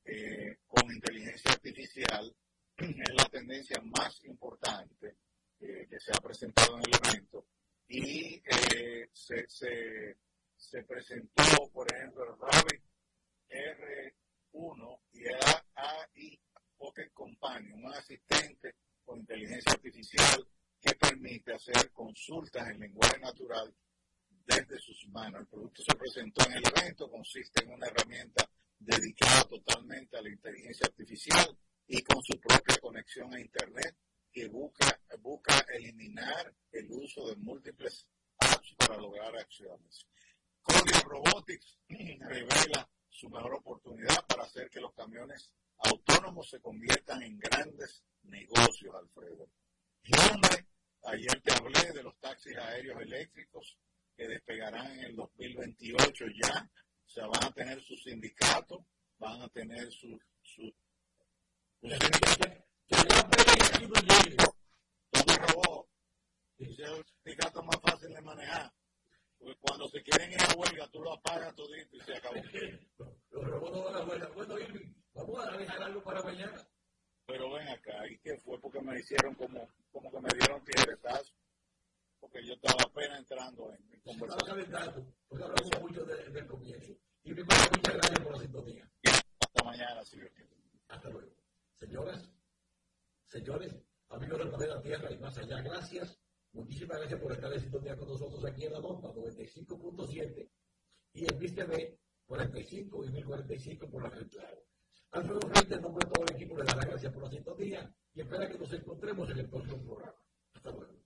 eh, 0.04 0.58
con 0.66 0.90
inteligencia 0.92 1.50
artificial 1.50 2.34
es 2.76 3.14
la 3.16 3.24
tendencia 3.24 3.80
más 3.82 4.22
importante 4.24 5.16
eh, 5.60 5.86
que 5.88 5.98
se 5.98 6.12
ha 6.12 6.20
presentado 6.20 6.76
en 6.76 6.82
el 6.82 7.08
evento 7.08 7.46
y 7.88 8.42
eh, 8.44 9.08
se, 9.12 9.48
se, 9.48 10.16
se, 10.56 10.82
presentó, 10.84 11.68
por 11.72 11.92
ejemplo, 11.92 12.24
el 12.24 12.38
Rabbit 12.38 12.82
R1 13.48 15.00
y 15.12 15.24
el 15.24 15.36
AI 15.74 16.40
Pocket 16.76 17.10
Companion, 17.12 17.84
un 17.84 17.92
asistente 17.92 18.76
con 19.04 19.18
inteligencia 19.20 19.72
artificial 19.72 20.46
que 20.80 20.94
permite 20.94 21.54
hacer 21.54 21.90
consultas 21.92 22.68
en 22.68 22.80
lenguaje 22.80 23.18
natural 23.18 23.74
desde 24.46 24.78
sus 24.78 25.08
manos. 25.08 25.40
El 25.40 25.46
producto 25.46 25.82
se 25.82 25.94
presentó 25.94 26.46
en 26.46 26.56
el 26.58 26.62
evento, 26.76 27.10
consiste 27.10 27.64
en 27.64 27.72
una 27.72 27.86
herramienta 27.86 28.48
dedicado 28.78 29.48
totalmente 29.48 30.16
a 30.16 30.22
la 30.22 30.30
inteligencia 30.30 30.86
artificial 30.86 31.58
y 31.86 32.02
con 32.02 32.22
su 32.22 32.38
propia 32.40 32.76
conexión 32.80 33.32
a 33.34 33.40
Internet 33.40 33.96
que 34.32 34.48
busca, 34.48 35.00
busca 35.20 35.64
eliminar 35.72 36.54
el 36.72 36.90
uso 36.90 37.26
de 37.28 37.36
múltiples 37.36 38.06
apps 38.38 38.74
para 38.76 38.96
lograr 38.98 39.34
acciones. 39.36 40.06
Codia 40.60 41.00
Robotics 41.00 41.78
revela 41.88 42.88
su 43.08 43.28
mejor 43.30 43.54
oportunidad 43.54 44.26
para 44.26 44.42
hacer 44.42 44.68
que 44.68 44.80
los 44.80 44.92
camiones 44.92 45.50
autónomos 45.78 46.50
se 46.50 46.60
conviertan 46.60 47.22
en 47.22 47.38
grandes 47.38 48.02
negocios, 48.24 48.94
Alfredo. 48.94 49.48
Hyundai, 50.02 50.66
ayer 51.04 51.40
te 51.40 51.52
hablé 51.52 51.92
de 51.92 52.02
los 52.02 52.18
taxis 52.18 52.56
aéreos 52.56 53.00
eléctricos 53.00 53.78
que 54.16 54.28
despegarán 54.28 54.90
en 54.98 55.04
el 55.04 55.16
2028 55.16 56.24
ya 56.42 56.70
o 57.06 57.08
sea, 57.08 57.26
van 57.28 57.44
a 57.44 57.52
tener 57.52 57.80
su 57.82 57.96
sindicato, 57.96 58.84
van 59.18 59.40
a 59.40 59.48
tener 59.48 59.90
su... 59.90 60.18
su, 60.42 60.74
su 61.80 61.88
sindicato 61.88 62.56
robó. 65.52 65.88
Y 66.58 66.72
es 66.72 66.78
el 66.78 67.04
sindicato 67.22 67.62
más 67.62 67.80
fácil 67.80 68.12
de 68.12 68.20
manejar. 68.22 68.72
Porque 69.38 69.56
cuando 69.60 69.88
se 69.88 70.02
quieren 70.02 70.32
ir 70.32 70.40
a 70.40 70.54
huelga, 70.56 70.88
tú 70.88 71.00
lo 71.02 71.12
apagas 71.12 71.54
todito 71.54 71.96
y 71.96 72.00
se 72.00 72.16
acabó. 72.16 72.36
Los 73.30 73.44
robos 73.44 73.72
no 73.72 73.84
van 73.84 73.94
a 73.94 74.04
huelga. 74.04 74.28
Bueno, 74.34 74.58
Irving, 74.58 74.94
vamos 75.14 75.46
a 75.46 75.56
dejar 75.56 75.82
algo 75.82 76.02
para 76.02 76.22
mañana. 76.22 76.66
Pero 77.26 77.52
ven 77.52 77.68
acá, 77.68 78.08
¿y 78.08 78.18
qué 78.18 78.36
fue? 78.38 78.60
Porque 78.60 78.80
me 78.80 78.98
hicieron 78.98 79.34
como, 79.34 79.68
como 79.92 80.10
que 80.10 80.20
me 80.20 80.28
dieron 80.38 80.64
tijeretazo. 80.64 81.32
Porque 82.20 82.44
yo 82.46 82.54
estaba 82.54 82.82
apenas 82.82 83.18
entrando 83.20 83.72
en 83.72 83.95
mi 84.06 84.18
conversación. 84.18 84.60
Estaba 84.60 84.94
porque 85.28 85.44
hablamos 85.44 85.80
mucho 85.80 86.04
de, 86.04 86.30
del 86.30 86.46
comienzo. 86.46 86.92
Y 87.24 87.34
primero, 87.34 87.60
muchas 87.74 87.94
gracias 87.94 88.20
por 88.20 88.32
la 88.32 88.38
sintonía. 88.38 88.90
Hasta 89.40 89.64
mañana, 89.64 90.04
señor. 90.04 90.30
Hasta 90.88 91.10
luego. 91.10 91.32
Señoras, 91.74 92.30
señores, 93.26 93.74
amigos 94.08 94.38
del 94.38 94.48
planeta 94.48 94.80
Tierra 94.80 95.12
y 95.12 95.18
más 95.18 95.36
allá, 95.38 95.60
gracias. 95.60 96.18
Muchísimas 96.52 96.98
gracias 96.98 97.20
por 97.20 97.32
estar 97.32 97.52
en 97.52 97.60
sintonía 97.60 97.96
con 97.96 98.08
nosotros 98.08 98.44
aquí 98.46 98.64
en 98.64 98.72
la 98.72 98.80
Bomba 98.80 99.12
95.7 99.12 100.48
y 101.12 101.30
en 101.30 101.38
Viste 101.38 101.64
B 101.64 101.98
45 102.26 103.04
y 103.04 103.10
1045 103.10 103.90
por 103.90 104.02
la 104.02 104.08
red 104.08 104.26
Claro. 104.28 104.62
Alfredo 105.10 105.40
Frente, 105.40 105.74
en 105.74 105.82
nombre 105.82 106.06
de 106.06 106.12
todo 106.12 106.24
el 106.24 106.34
equipo, 106.34 106.56
le 106.56 106.64
da 106.64 106.76
las 106.76 106.86
gracias 106.86 107.12
por 107.12 107.22
la 107.24 107.30
sintonía 107.30 107.94
y 108.14 108.20
espera 108.20 108.48
que 108.48 108.58
nos 108.58 108.72
encontremos 108.72 109.30
en 109.30 109.38
el 109.38 109.48
próximo 109.48 109.82
programa. 109.82 110.18
Hasta 110.54 110.70
luego. 110.70 111.05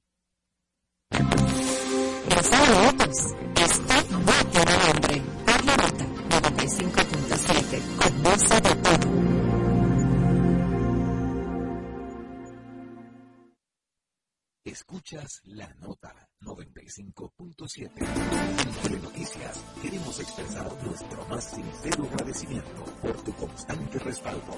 Rosario 2.30 2.88
Otos, 2.88 3.34
esto 3.56 3.94
no 4.10 4.32
tiene 4.52 4.72
nombre. 4.86 5.22
Por 5.44 5.64
la 5.64 5.76
nota 5.76 6.04
95.7, 6.48 7.96
con 7.96 8.22
voz 8.22 8.48
de 8.48 8.74
todo. 8.76 9.49
Escuchas 14.70 15.42
la 15.46 15.66
nota 15.80 16.14
95.7. 16.42 17.90
En 18.86 19.02
Noticias 19.02 19.64
queremos 19.82 20.20
expresar 20.20 20.70
nuestro 20.84 21.26
más 21.26 21.42
sincero 21.42 22.04
agradecimiento 22.04 22.84
por 23.02 23.20
tu 23.24 23.32
constante 23.32 23.98
respaldo. 23.98 24.56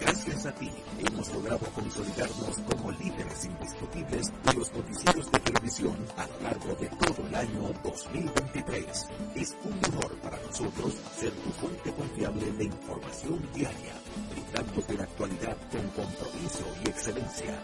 Gracias 0.00 0.46
a 0.46 0.54
ti 0.54 0.70
hemos 0.98 1.30
logrado 1.34 1.66
consolidarnos 1.74 2.58
como 2.70 2.90
líderes 2.92 3.44
indiscutibles 3.44 4.32
de 4.46 4.54
los 4.54 4.72
noticieros 4.72 5.30
de 5.30 5.38
televisión 5.40 6.06
a 6.16 6.26
lo 6.26 6.40
largo 6.40 6.74
de 6.76 6.88
todo 6.88 7.28
el 7.28 7.34
año 7.34 7.74
2023. 7.84 9.08
Es 9.34 9.56
un 9.62 9.78
honor 9.92 10.16
para 10.22 10.38
nosotros 10.38 10.94
ser 11.18 11.32
tu 11.32 11.50
fuente 11.50 11.92
confiable 11.92 12.50
de 12.52 12.64
información 12.64 13.46
diaria, 13.54 13.92
brindándote 14.30 14.94
la 14.94 15.04
actualidad 15.04 15.58
con 15.70 15.86
compromiso 15.90 16.64
y 16.82 16.88
excelencia. 16.88 17.60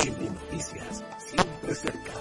En 0.00 0.32
Noticias, 0.32 1.04
siempre 1.18 1.74
cerca. 1.74 2.12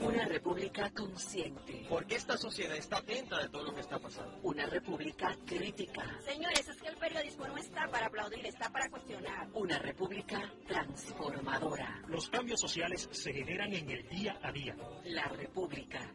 Una 0.00 0.24
república 0.26 0.90
consciente. 0.90 1.86
Porque 1.88 2.14
esta 2.14 2.36
sociedad 2.36 2.76
está 2.76 2.98
atenta 2.98 3.42
de 3.42 3.48
todo 3.48 3.64
lo 3.64 3.74
que 3.74 3.80
está 3.80 3.98
pasando. 3.98 4.38
Una 4.44 4.66
república 4.66 5.36
crítica. 5.44 6.04
Señores, 6.24 6.68
es 6.68 6.80
que 6.80 6.88
el 6.88 6.96
periodismo 6.96 7.48
no 7.48 7.56
está 7.56 7.88
para 7.88 8.06
aplaudir, 8.06 8.46
está 8.46 8.70
para 8.70 8.88
cuestionar. 8.88 9.48
Una 9.54 9.78
república 9.80 10.52
transformadora. 10.68 12.04
Los 12.06 12.28
cambios 12.28 12.60
sociales 12.60 13.08
se 13.10 13.32
generan 13.32 13.72
en 13.72 13.90
el 13.90 14.08
día 14.08 14.38
a 14.42 14.52
día. 14.52 14.76
La 15.06 15.24
república 15.24 16.14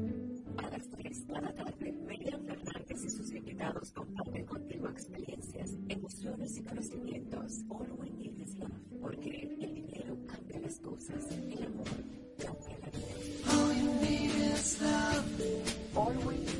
A 1.11 1.13
las 1.13 1.25
3 1.25 1.27
de 1.27 1.41
la 1.41 1.53
tarde, 1.53 1.91
Miguel 2.07 2.39
Fernández 2.47 3.03
y 3.03 3.09
sus 3.09 3.33
invitados 3.33 3.91
comparten 3.91 4.45
contigo 4.45 4.87
experiencias, 4.87 5.71
emociones 5.89 6.57
y 6.57 6.63
conocimientos. 6.63 7.65
All 7.67 7.91
we 7.99 8.09
need 8.11 8.39
is 8.39 8.55
love, 8.57 8.71
porque 9.01 9.57
el 9.59 9.73
dinero 9.73 10.17
cambia 10.25 10.61
las 10.61 10.79
cosas, 10.79 11.27
el 11.31 11.63
amor 11.65 11.85
cambia 12.37 12.77
la 12.79 12.89
vida. 12.91 13.51
All 13.51 13.75
you 13.75 13.93
need 13.99 14.53
is 14.53 14.81
love. 14.81 15.97
All 15.97 16.15
we 16.25 16.50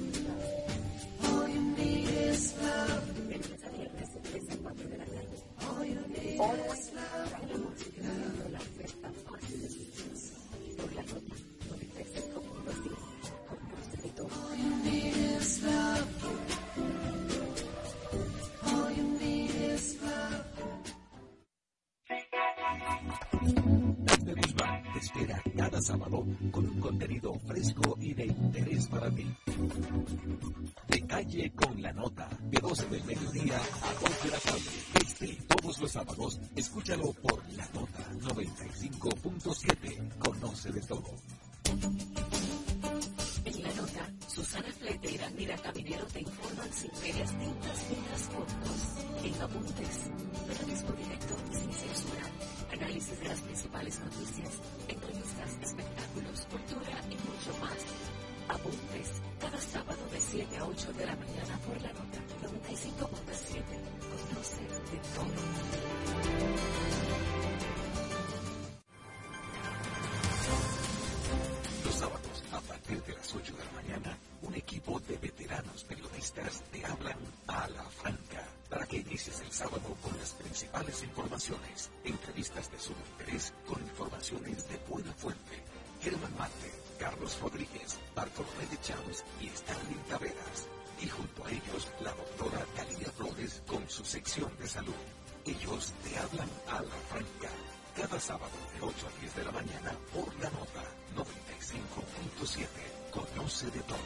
Cada 98.11 98.19
sábado 98.21 98.51
de 98.75 98.81
8 98.85 99.07
a 99.07 99.21
10 99.21 99.35
de 99.37 99.43
la 99.45 99.51
mañana 99.53 99.95
por 100.13 100.27
la 100.41 100.49
nota 100.49 100.83
95.7. 101.15 102.67
Conoce 103.09 103.71
de 103.71 103.79
todo. 103.83 103.97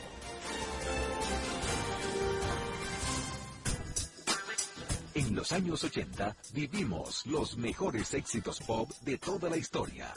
En 5.16 5.36
los 5.36 5.51
años 5.51 5.84
80 5.84 6.36
vivimos 6.53 7.26
los 7.26 7.58
mejores 7.58 8.14
éxitos 8.14 8.60
pop 8.60 8.91
de 9.01 9.18
toda 9.18 9.49
la 9.49 9.58
historia. 9.58 10.14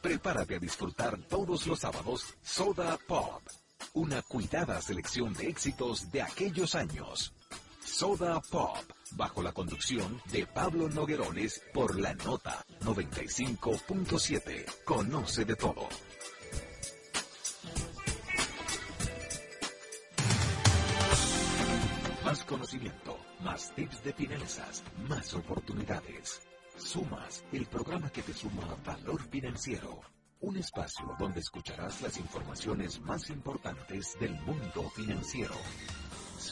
Prepárate 0.00 0.54
a 0.54 0.58
disfrutar 0.58 1.18
todos 1.28 1.66
los 1.66 1.80
sábados 1.80 2.34
Soda 2.42 2.98
Pop, 3.06 3.42
una 3.92 4.22
cuidada 4.22 4.80
selección 4.80 5.34
de 5.34 5.48
éxitos 5.48 6.10
de 6.10 6.22
aquellos 6.22 6.74
años. 6.74 7.34
Soda 7.84 8.40
Pop, 8.50 8.76
bajo 9.12 9.42
la 9.42 9.52
conducción 9.52 10.20
de 10.32 10.46
Pablo 10.46 10.88
Noguerones 10.88 11.62
por 11.72 11.98
la 11.98 12.14
nota 12.14 12.64
95.7. 12.80 14.64
Conoce 14.84 15.44
de 15.44 15.54
todo. 15.54 15.88
Más 22.24 22.42
conocimiento, 22.44 23.18
más 23.40 23.74
tips 23.74 24.02
de 24.02 24.12
finanzas, 24.14 24.82
más 25.08 25.34
oportunidades. 25.34 26.40
Sumas, 26.76 27.44
el 27.52 27.66
programa 27.66 28.10
que 28.10 28.22
te 28.22 28.32
suma 28.32 28.76
valor 28.84 29.22
financiero. 29.28 30.00
Un 30.40 30.56
espacio 30.56 31.14
donde 31.18 31.40
escucharás 31.40 32.02
las 32.02 32.18
informaciones 32.18 33.00
más 33.00 33.30
importantes 33.30 34.16
del 34.18 34.34
mundo 34.40 34.90
financiero. 34.90 35.54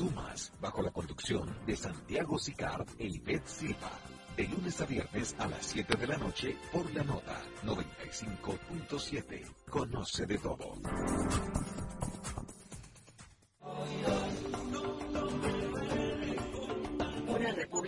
Sumas, 0.02 0.52
bajo 0.60 0.82
la 0.82 0.90
conducción 0.90 1.48
de 1.64 1.76
Santiago 1.76 2.36
Sicard 2.36 2.88
e 2.98 3.06
Ivette 3.06 3.46
Silva. 3.46 3.92
De 4.36 4.48
lunes 4.48 4.80
a 4.80 4.84
viernes 4.84 5.36
a 5.38 5.46
las 5.46 5.64
7 5.64 5.96
de 5.96 6.06
la 6.08 6.16
noche 6.16 6.56
por 6.72 6.92
la 6.92 7.04
nota 7.04 7.40
95.7. 7.64 9.44
Conoce 9.70 10.26
de 10.26 10.38
todo. 10.38 10.74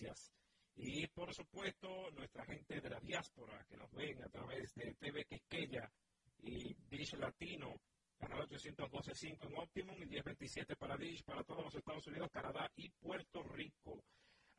Noticias. 0.00 0.32
Y 0.76 1.06
por 1.08 1.34
supuesto, 1.34 1.88
nuestra 2.12 2.44
gente 2.44 2.80
de 2.80 2.88
la 2.88 3.00
diáspora 3.00 3.64
que 3.68 3.76
nos 3.76 3.90
ven 3.92 4.22
a 4.22 4.28
través 4.28 4.72
de 4.74 4.94
TV 4.94 5.24
Quisqueya 5.24 5.90
y 6.38 6.72
Dish 6.88 7.14
Latino, 7.14 7.74
canal 8.16 8.48
812.5 8.48 9.48
en 9.48 9.58
Optimum 9.58 9.96
y 10.00 10.06
1027 10.06 10.76
para 10.76 10.96
Dish 10.96 11.24
para 11.24 11.42
todos 11.42 11.64
los 11.64 11.74
Estados 11.74 12.06
Unidos, 12.06 12.30
Canadá 12.32 12.70
y 12.76 12.88
Puerto 12.90 13.42
Rico. 13.42 14.04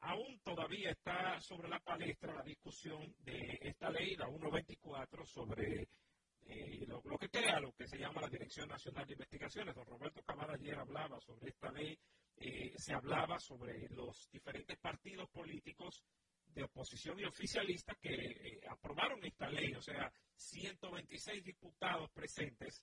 Aún 0.02 0.40
todavía 0.44 0.92
está 0.92 1.40
sobre 1.40 1.70
la 1.70 1.80
palestra 1.80 2.34
la 2.34 2.44
discusión 2.44 3.16
de 3.20 3.58
esta 3.62 3.90
ley, 3.90 4.16
la 4.18 4.28
124, 4.28 5.26
sobre 5.26 5.88
eh, 6.42 6.86
lo, 6.86 7.02
lo, 7.06 7.18
que 7.18 7.30
crea 7.30 7.62
lo 7.62 7.72
que 7.74 7.88
se 7.88 7.98
llama 7.98 8.22
la 8.22 8.30
Dirección 8.30 8.68
Nacional 8.68 9.06
de 9.06 9.14
Investigaciones. 9.14 9.76
Don 9.76 9.86
Roberto 9.86 10.22
Cavada 10.24 10.56
ayer 10.56 10.78
hablaba 10.78 11.18
sobre 11.22 11.50
esta 11.50 11.72
ley 11.72 11.98
eh, 12.42 12.74
se 12.78 12.94
hablaba 12.94 13.38
sobre 13.38 13.90
los 13.90 14.30
diferentes 14.32 14.78
partidos 14.80 15.30
políticos 15.30 16.06
de 16.46 16.64
oposición 16.64 17.20
y 17.20 17.26
oficialista 17.26 17.98
que 18.02 18.14
eh, 18.14 18.62
aprobaron 18.70 19.22
esta 19.26 19.50
ley, 19.50 19.74
o 19.74 19.82
sea, 19.82 20.10
126 20.36 21.44
diputados 21.44 22.10
presentes 22.12 22.82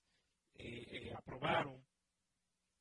eh, 0.53 1.11
aprobaron 1.15 1.83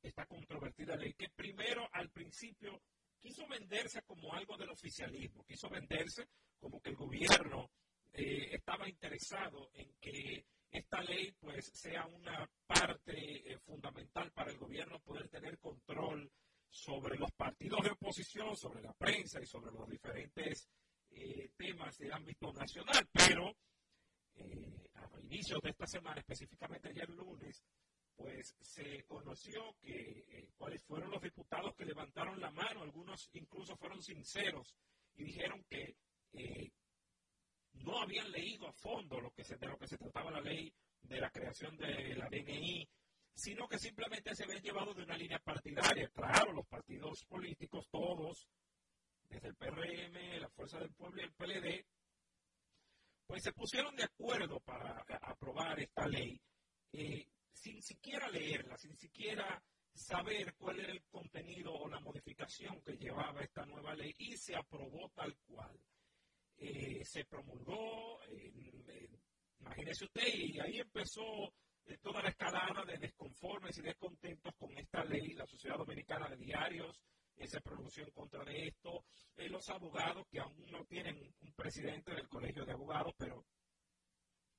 esta 0.02 0.26
controvertida 0.26 0.96
ley 0.96 1.14
que 1.14 1.30
primero 1.30 1.88
al 1.92 2.10
principio 2.10 2.82
quiso 3.22 3.48
venderse 3.48 4.02
como 4.02 4.34
algo 4.34 4.58
del 4.58 4.68
oficialismo, 4.68 5.46
quiso 5.46 5.70
venderse 5.70 6.28
como 6.60 6.82
que 6.82 6.90
el 6.90 6.96
gobierno 6.96 7.70
estaba 8.12 8.88
interesado 8.88 9.70
en 9.74 9.94
que 10.00 10.46
esta 10.70 11.02
ley 11.02 11.32
pues 11.38 11.66
sea 11.74 12.06
una 12.06 12.48
parte 12.66 13.58
fundamental 13.64 14.30
para 14.32 14.50
el 14.50 14.58
gobierno 14.58 15.00
poder 15.00 15.28
tener 15.28 15.58
control 15.58 16.30
sobre 16.68 17.16
los 17.18 17.32
partidos 17.32 17.82
de 17.82 17.90
oposición, 17.90 18.56
sobre 18.56 18.82
la 18.82 18.92
prensa 18.92 19.40
y 19.40 19.46
sobre 19.46 19.72
los 19.72 19.88
diferentes 19.88 20.68
eh, 21.10 21.50
temas 21.56 21.96
de 21.98 22.12
ámbito 22.12 22.52
nacional, 22.52 23.08
pero 23.12 23.56
eh, 24.34 24.90
a 24.94 25.20
inicios 25.20 25.60
de 25.62 25.70
esta 25.70 25.86
semana, 25.86 26.20
específicamente 26.20 26.88
ayer 26.88 27.08
lunes, 27.10 27.62
pues 28.14 28.54
se 28.60 29.04
conoció 29.04 29.76
que 29.80 30.24
eh, 30.28 30.48
cuáles 30.56 30.82
fueron 30.84 31.10
los 31.10 31.22
diputados 31.22 31.74
que 31.74 31.84
levantaron 31.84 32.40
la 32.40 32.50
mano, 32.50 32.82
algunos 32.82 33.30
incluso 33.32 33.76
fueron 33.76 34.02
sinceros 34.02 34.74
y 35.16 35.24
dijeron 35.24 35.64
que 35.68 35.96
no 37.72 37.98
habían 38.00 38.30
leído 38.30 38.68
a 38.68 38.72
fondo 38.72 39.20
lo 39.20 39.30
que 39.30 39.44
se, 39.44 39.56
de 39.56 39.66
lo 39.66 39.78
que 39.78 39.86
se 39.86 39.96
trataba 39.96 40.30
la 40.30 40.40
ley 40.40 40.72
de 41.02 41.20
la 41.20 41.30
creación 41.30 41.76
de 41.76 42.14
la 42.16 42.28
DNI, 42.28 42.86
sino 43.36 43.68
que 43.68 43.78
simplemente 43.78 44.34
se 44.34 44.46
ven 44.46 44.62
llevados 44.62 44.96
de 44.96 45.04
una 45.04 45.16
línea 45.16 45.38
partidaria. 45.38 46.08
Claro, 46.08 46.52
los 46.52 46.66
partidos 46.66 47.22
políticos, 47.26 47.86
todos, 47.90 48.48
desde 49.28 49.48
el 49.48 49.56
PRM, 49.56 50.40
la 50.40 50.48
Fuerza 50.48 50.78
del 50.78 50.94
Pueblo 50.94 51.20
y 51.20 51.24
el 51.24 51.32
PLD, 51.32 51.84
pues 53.26 53.42
se 53.42 53.52
pusieron 53.52 53.94
de 53.94 54.04
acuerdo 54.04 54.58
para 54.60 55.04
aprobar 55.20 55.78
esta 55.80 56.08
ley, 56.08 56.40
eh, 56.92 57.28
sin 57.52 57.82
siquiera 57.82 58.28
leerla, 58.30 58.78
sin 58.78 58.96
siquiera 58.96 59.62
saber 59.92 60.54
cuál 60.54 60.80
era 60.80 60.92
el 60.92 61.02
contenido 61.04 61.74
o 61.74 61.88
la 61.88 62.00
modificación 62.00 62.80
que 62.82 62.96
llevaba 62.96 63.42
esta 63.42 63.66
nueva 63.66 63.94
ley 63.94 64.14
y 64.18 64.36
se 64.38 64.56
aprobó 64.56 65.10
tal 65.14 65.36
cual. 65.46 65.78
Eh, 66.58 67.04
se 67.04 67.22
promulgó, 67.26 68.18
imagínese 69.60 70.06
usted, 70.06 70.26
y 70.26 70.58
ahí 70.58 70.78
empezó 70.78 71.52
toda 71.98 72.22
la 72.22 72.30
escalada 72.30 72.84
de 72.84 72.98
desconformes 72.98 73.78
y 73.78 73.82
descontentos 73.82 74.54
con 74.56 74.76
esta 74.76 75.04
ley, 75.04 75.34
la 75.34 75.46
Sociedad 75.46 75.78
Dominicana 75.78 76.28
de 76.28 76.36
Diarios 76.36 77.00
eh, 77.36 77.46
se 77.46 77.60
pronunció 77.60 78.04
en 78.04 78.10
contra 78.10 78.44
de 78.44 78.68
esto, 78.68 79.04
eh, 79.36 79.48
los 79.48 79.68
abogados 79.68 80.26
que 80.30 80.40
aún 80.40 80.66
no 80.70 80.84
tienen 80.84 81.16
un 81.40 81.52
presidente 81.52 82.12
del 82.14 82.28
Colegio 82.28 82.64
de 82.64 82.72
Abogados, 82.72 83.14
pero 83.16 83.44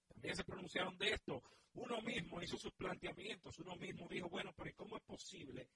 también 0.08 0.36
se 0.36 0.44
pronunciaron 0.44 0.98
de 0.98 1.12
esto. 1.12 1.44
Uno 1.74 2.02
mismo 2.02 2.42
hizo 2.42 2.58
sus 2.58 2.74
planteamientos, 2.74 3.60
uno 3.60 3.76
mismo 3.76 4.08
dijo, 4.08 4.30
bueno, 4.30 4.52
pero 4.56 4.72
¿cómo 4.76 4.98
es 4.98 5.04
posible 5.04 5.70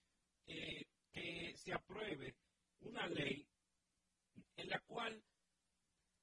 eh, 0.45 0.85
que 1.11 1.53
se 1.55 1.73
apruebe 1.73 2.35
una 2.79 3.07
ley 3.07 3.47
en 4.55 4.69
la 4.69 4.79
cual 4.79 5.21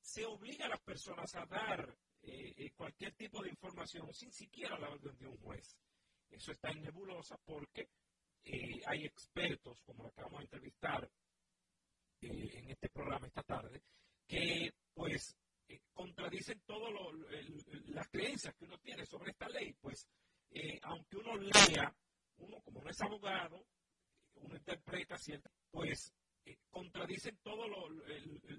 se 0.00 0.24
obliga 0.24 0.66
a 0.66 0.70
las 0.70 0.80
personas 0.80 1.34
a 1.34 1.44
dar 1.46 1.94
eh, 2.22 2.54
eh, 2.56 2.72
cualquier 2.74 3.14
tipo 3.14 3.42
de 3.42 3.50
información 3.50 4.12
sin 4.12 4.32
siquiera 4.32 4.78
la 4.78 4.90
orden 4.90 5.16
de 5.18 5.26
un 5.26 5.36
juez. 5.38 5.76
Eso 6.30 6.52
está 6.52 6.70
en 6.70 6.82
nebulosa 6.82 7.38
porque 7.44 7.88
eh, 8.44 8.80
hay 8.86 9.04
expertos, 9.04 9.80
como 9.84 10.04
lo 10.04 10.10
que 10.12 10.22
vamos 10.22 10.40
a 10.40 10.42
entrevistar 10.42 11.10
eh, 12.20 12.50
en 12.54 12.70
este 12.70 12.88
programa 12.90 13.26
esta 13.26 13.42
tarde, 13.42 13.82
que 14.26 14.72
pues 14.94 15.36
contradicen 15.92 16.62
todas 16.64 16.92
las 17.86 18.08
creencias 18.08 18.54
que 18.54 18.64
uno 18.64 18.78
tiene 18.78 19.04
sobre 19.04 19.30
esta 19.32 19.48
ley. 19.48 19.74
Pues 19.80 20.06
aunque 20.82 21.18
uno 21.18 21.36
lea, 21.36 21.94
uno 22.38 22.60
como 22.62 22.82
no 22.82 22.90
es 22.90 23.00
abogado, 23.00 23.66
uno 24.36 24.56
interpreta 24.56 25.18
ciertas, 25.18 25.52
pues 25.70 26.12
contradicen 26.70 27.38
todas 27.42 27.68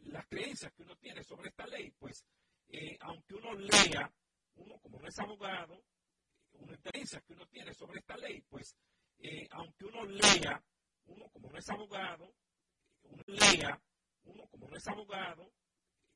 las 0.05 0.27
creencias 0.27 0.71
que 0.73 0.83
uno 0.83 0.95
tiene 0.97 1.23
sobre 1.23 1.49
esta 1.49 1.65
ley. 1.65 1.91
Pues 1.97 2.23
eh, 2.69 2.97
aunque 3.01 3.35
uno 3.35 3.53
lea 3.53 4.11
es 5.09 5.19
abogado, 5.19 5.83
una 6.53 6.73
experiencia 6.73 7.19
que 7.21 7.33
uno 7.33 7.45
tiene 7.47 7.73
sobre 7.73 7.99
esta 7.99 8.15
ley, 8.17 8.41
pues 8.47 8.75
eh, 9.17 9.47
aunque 9.51 9.85
uno 9.85 10.05
lea, 10.05 10.63
uno 11.07 11.27
como 11.29 11.51
no 11.51 11.57
es 11.57 11.69
abogado, 11.69 12.31
uno 13.03 13.23
lea, 13.27 13.81
uno 14.23 14.47
como 14.47 14.67
no 14.69 14.77
es 14.77 14.87
abogado, 14.87 15.51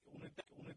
uno, 0.05 0.29
uno 0.49 0.69